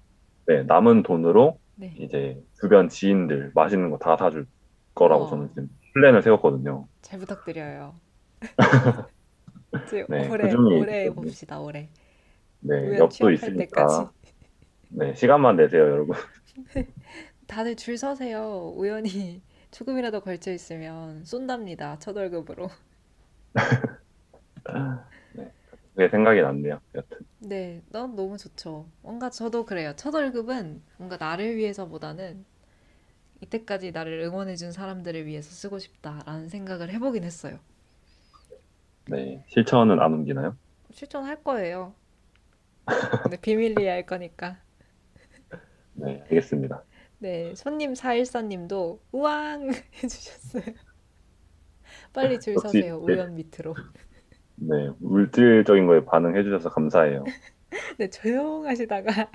네, 0.47 0.63
남은 0.63 1.03
돈으로 1.03 1.59
네. 1.75 1.95
이제 1.99 2.43
주변 2.59 2.89
지인들 2.89 3.53
맛있는 3.55 3.91
거 3.91 3.99
다 3.99 4.17
사줄 4.17 4.47
거라고 4.95 5.25
와. 5.25 5.31
저는 5.31 5.49
지금 5.51 5.69
플랜을 5.93 6.23
세웠거든요. 6.23 6.89
잘 7.03 7.19
부탁드려요. 7.21 7.95
이제 9.85 10.07
네, 10.09 10.29
올해, 10.29 10.45
그중에 10.45 10.81
올해. 10.81 11.11
봅시다, 11.11 11.61
올해. 11.61 11.91
네, 12.61 12.97
취업할 13.11 13.35
있으니까 13.35 13.87
때까지. 13.87 14.07
네, 14.89 15.15
시간만 15.15 15.57
내세요, 15.57 15.83
여러분. 15.83 16.17
다들 17.47 17.77
줄 17.77 17.99
서세요. 17.99 18.73
우연히 18.75 19.43
조금이라도 19.71 20.21
걸쳐 20.21 20.51
있으면 20.53 21.25
쏜답니다. 21.25 21.99
첫 21.99 22.17
월급으로. 22.17 22.71
그게 25.97 26.09
생각이 26.11 26.41
났네요. 26.43 26.81
여튼. 26.95 27.19
네, 27.39 27.83
넌 27.91 28.15
너무 28.15 28.37
좋죠. 28.37 28.91
뭔가 29.03 29.31
저도 29.31 29.65
그래요. 29.65 29.95
첫 29.97 30.15
월급은 30.15 30.83
뭔가 30.99 31.17
나를 31.17 31.57
위해서보다는 31.57 32.45
이때까지 33.43 33.93
나를 33.93 34.21
응원해준 34.21 34.73
사람들을 34.73 35.27
위해서 35.27 35.51
쓰고 35.53 35.79
싶다라는 35.79 36.49
생각을 36.51 36.91
해보긴 36.93 37.25
했어요. 37.25 37.61
네, 39.07 39.45
실천은 39.49 40.01
안 40.01 40.13
옮기나요? 40.13 40.57
실천할 40.93 41.43
거예요. 41.45 41.95
근데 43.23 43.37
비밀리에 43.41 43.89
할 43.91 44.07
거니까. 44.07 44.59
네, 45.95 46.23
알겠습니다. 46.23 46.85
네, 47.19 47.55
손님 47.55 47.95
414님도 47.95 49.01
우왕 49.13 49.71
해주셨어요. 50.03 50.75
빨리 52.13 52.41
줄 52.41 52.59
서세요. 52.59 52.99
네. 53.07 53.15
우연 53.15 53.35
밑으로. 53.35 53.75
네, 54.57 54.91
물질적인 54.99 55.87
거에 55.87 56.05
반응해 56.05 56.43
주셔서 56.43 56.71
감사해요. 56.71 57.25
네, 57.99 58.09
조용하시다가 58.09 59.31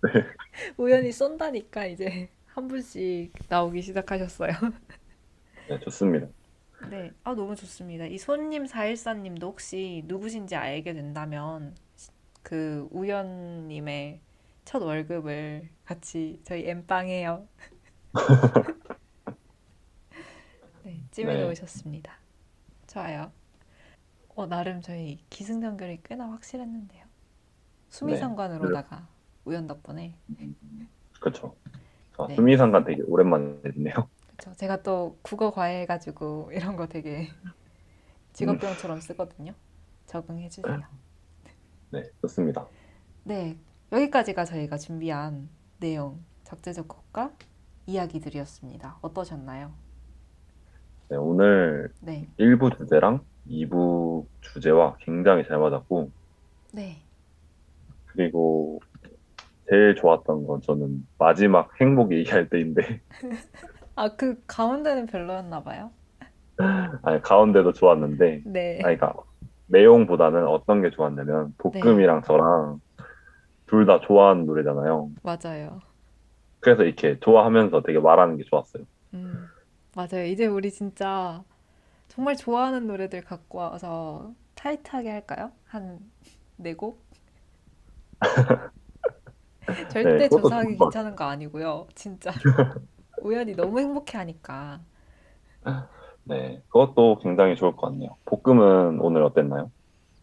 우연히 0.76 1.12
쏜다니까 1.12 1.86
이제 1.86 2.28
한 2.46 2.68
분씩 2.68 3.32
나오기 3.48 3.82
시작하셨어요. 3.82 4.52
네, 5.68 5.78
좋습니다. 5.80 6.26
네, 6.90 7.12
아 7.22 7.34
너무 7.34 7.54
좋습니다. 7.54 8.06
이 8.06 8.18
손님 8.18 8.64
414님도 8.64 9.42
혹시 9.42 10.02
누구신지 10.06 10.56
알게 10.56 10.92
된다면 10.94 11.76
그 12.42 12.88
우연님의 12.90 14.20
첫 14.64 14.82
월급을 14.82 15.68
같이 15.84 16.40
저희 16.42 16.68
엠빵해요. 16.68 17.46
네, 20.82 21.00
찜해 21.12 21.34
네. 21.34 21.44
놓으셨습니다. 21.44 22.18
좋아요. 22.88 23.32
어, 24.34 24.46
나름 24.46 24.80
저희 24.80 25.18
기승전결이 25.30 26.00
꽤나 26.04 26.30
확실했는데요. 26.30 27.04
수미상관으로다가 27.90 29.06
우연 29.44 29.66
덕분에 29.66 30.14
그렇죠. 31.20 31.54
아, 32.16 32.26
네. 32.26 32.34
수미상관 32.34 32.84
되게 32.84 33.02
오랜만에 33.02 33.60
듣네요. 33.62 34.08
그쵸. 34.36 34.52
제가 34.54 34.82
또 34.82 35.18
국어 35.22 35.50
과외해가지고 35.50 36.50
이런 36.52 36.76
거 36.76 36.86
되게 36.86 37.28
직업병처럼 38.32 39.00
쓰거든요. 39.00 39.52
적응해 40.06 40.48
주세요. 40.48 40.82
네, 41.90 42.02
좋습니다. 42.22 42.66
네, 43.24 43.58
여기까지가 43.92 44.44
저희가 44.46 44.78
준비한 44.78 45.48
내용, 45.78 46.24
적재적곡과 46.44 47.32
이야기들이었습니다. 47.86 48.98
어떠셨나요? 49.02 49.72
네, 51.08 51.16
오늘 51.16 51.92
네, 52.00 52.26
1부 52.38 52.76
주제랑 52.78 53.22
2부 53.46 54.28
주제와 54.40 54.96
굉장히 55.00 55.44
잘 55.46 55.58
맞았고, 55.58 56.12
네, 56.72 57.02
그리고 58.06 58.80
제일 59.70 59.94
좋았던 59.96 60.46
건 60.46 60.60
저는 60.62 61.08
마지막 61.18 61.70
행복 61.80 62.12
얘기할 62.14 62.48
때인데, 62.48 63.02
아, 63.96 64.16
그 64.16 64.42
가운데는 64.46 65.06
별로였나 65.06 65.62
봐요. 65.62 65.92
아니, 67.02 67.20
가운데도 67.22 67.72
좋았는데, 67.72 68.42
네, 68.44 68.82
아니, 68.84 68.96
그러니까 68.96 69.14
내용보다는 69.66 70.46
어떤 70.46 70.82
게 70.82 70.90
좋았냐면, 70.90 71.54
복금이랑 71.58 72.22
저랑 72.22 72.80
둘 73.66 73.86
다 73.86 74.00
좋아하는 74.00 74.46
노래잖아요. 74.46 75.10
맞아요. 75.22 75.80
그래서 76.60 76.84
이렇게 76.84 77.18
좋아하면서 77.20 77.82
되게 77.82 77.98
말하는 77.98 78.36
게 78.36 78.44
좋았어요. 78.44 78.84
음, 79.14 79.48
맞아요. 79.94 80.24
이제 80.26 80.46
우리 80.46 80.70
진짜 80.70 81.44
정말 82.12 82.36
좋아하는 82.36 82.86
노래들 82.86 83.22
갖고 83.24 83.58
와서 83.58 84.34
타이트하게 84.54 85.10
할까요? 85.10 85.52
한 85.66 86.10
네 86.56 86.74
곡? 86.74 87.04
절대 89.88 90.28
네, 90.28 90.28
조사하기 90.28 90.76
것 90.76 90.78
귀찮은 90.78 91.14
거 91.16 91.24
아니고요. 91.24 91.86
진짜. 91.94 92.32
우연히 93.20 93.54
너무 93.54 93.80
행복해 93.80 94.18
하니까. 94.18 94.82
네, 96.24 96.62
그것도 96.68 97.18
굉장히 97.22 97.56
좋을 97.56 97.72
것 97.76 97.88
같네요. 97.90 98.16
볶음은 98.24 99.00
오늘 99.00 99.22
어땠나요? 99.22 99.70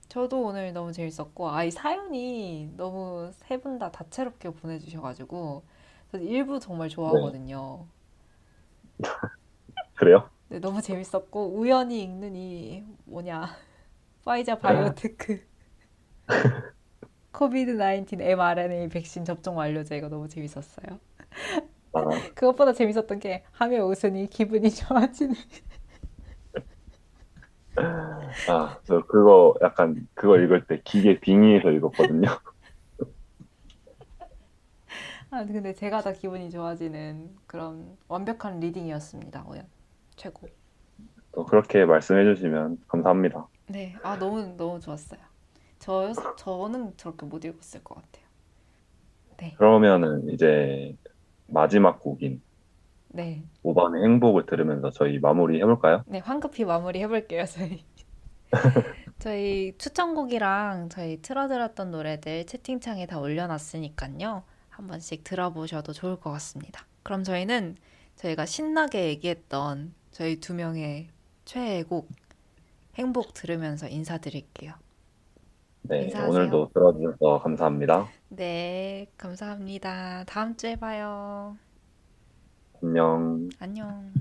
저도 0.10 0.41
오늘 0.44 0.74
너무 0.74 0.91
재밌었고, 0.91 1.49
아, 1.52 1.64
이 1.64 1.72
사연이 1.72 2.70
너무 2.76 3.32
세 3.34 3.57
분 3.61 3.78
다 3.80 3.91
다채롭게 3.91 4.49
보내주셔가지고, 4.52 5.64
저 6.11 6.18
일부 6.20 6.60
정말 6.60 6.90
좋아하거든요. 6.90 7.88
그래요? 9.95 10.30
네, 10.50 10.60
너무 10.60 10.82
재밌었고, 10.82 11.54
우연히 11.58 12.02
읽는 12.04 12.36
이, 12.36 12.84
뭐냐, 13.06 13.56
Pfizer 14.26 14.60
BioNTech 14.60 15.41
COVID 17.32 17.76
19 17.78 18.22
mRNA 18.22 18.90
백신 18.90 19.26
접종 19.26 19.58
완료자 19.58 19.96
이거 19.96 20.10
너무 20.10 20.28
재밌었어요. 20.28 21.00
아, 21.94 22.02
그것보다 22.36 22.74
재밌었던 22.74 23.20
게 23.20 23.44
하며 23.52 23.86
웃으니 23.86 24.28
기분이 24.30 24.70
좋아지는. 24.72 25.36
아, 28.46 28.80
저 28.86 29.02
그거 29.08 29.54
약간 29.62 30.08
그거 30.16 30.38
읽을 30.38 30.66
때 30.66 30.82
기계 30.84 31.20
빙의해서 31.20 31.70
읽었거든요. 31.72 32.28
아, 35.32 35.46
근데 35.46 35.74
제가 35.74 36.02
다 36.02 36.12
기분이 36.14 36.50
좋아지는 36.52 37.36
그런 37.48 37.98
완벽한 38.08 38.60
reading이었습니다. 38.60 39.46
오연 39.48 39.68
최고. 40.20 40.48
또 41.32 41.46
그렇게 41.46 41.86
말씀해 41.86 42.26
주시면 42.36 42.80
감사합니다. 42.88 43.48
네, 43.68 43.96
아 44.04 44.18
너무 44.20 44.41
너무 44.58 44.80
좋았어요. 44.80 45.20
저 45.80 46.12
저는 46.38 46.98
저렇게 46.98 47.26
못 47.26 47.46
읽었을 47.46 47.84
것 47.84 47.96
같아요. 47.96 48.26
네, 49.38 49.54
그러면은 49.58 50.30
이제 50.30 50.96
마지막 51.48 52.02
곡인 52.02 52.41
네, 53.08 53.44
5번의 53.64 54.04
행복을 54.04 54.46
들으면서 54.46 54.91
저희 54.91 55.20
마무리 55.20 55.60
해볼까요? 55.62 56.04
네 56.06 56.20
황급히 56.20 56.66
마무리 56.66 57.00
해볼게요. 57.00 57.46
저희 57.46 57.86
저희 59.20 59.74
추천곡이랑 59.78 60.90
저희 60.90 61.22
틀어드렸던 61.22 61.91
노래들 61.91 62.46
채팅창에 62.46 63.06
다 63.06 63.20
올려놨으니까요. 63.20 64.44
한 64.70 64.88
번씩 64.88 65.24
들어보셔도 65.24 65.94
좋을 65.94 66.20
것 66.20 66.32
같습니다. 66.32 66.86
그럼 67.04 67.24
저희는 67.24 67.78
저희가 68.16 68.46
신나게 68.46 69.06
얘기했던 69.08 69.94
저희 70.20 70.36
두 70.36 70.54
명의 70.54 71.08
최애 71.46 71.84
곡 71.84 72.10
행복 72.96 73.34
들으면서 73.34 73.88
인사드릴게요. 73.88 74.74
네, 75.84 76.04
인사하세요. 76.04 76.30
오늘도 76.30 76.72
들어주셔서 76.74 77.40
감사합니다. 77.41 78.06
네, 78.28 79.08
감사합니다. 79.18 80.26
다음 80.26 80.58
주에 80.58 80.76
봐요. 80.76 81.56
안녕. 82.84 83.48
안녕. 83.60 84.12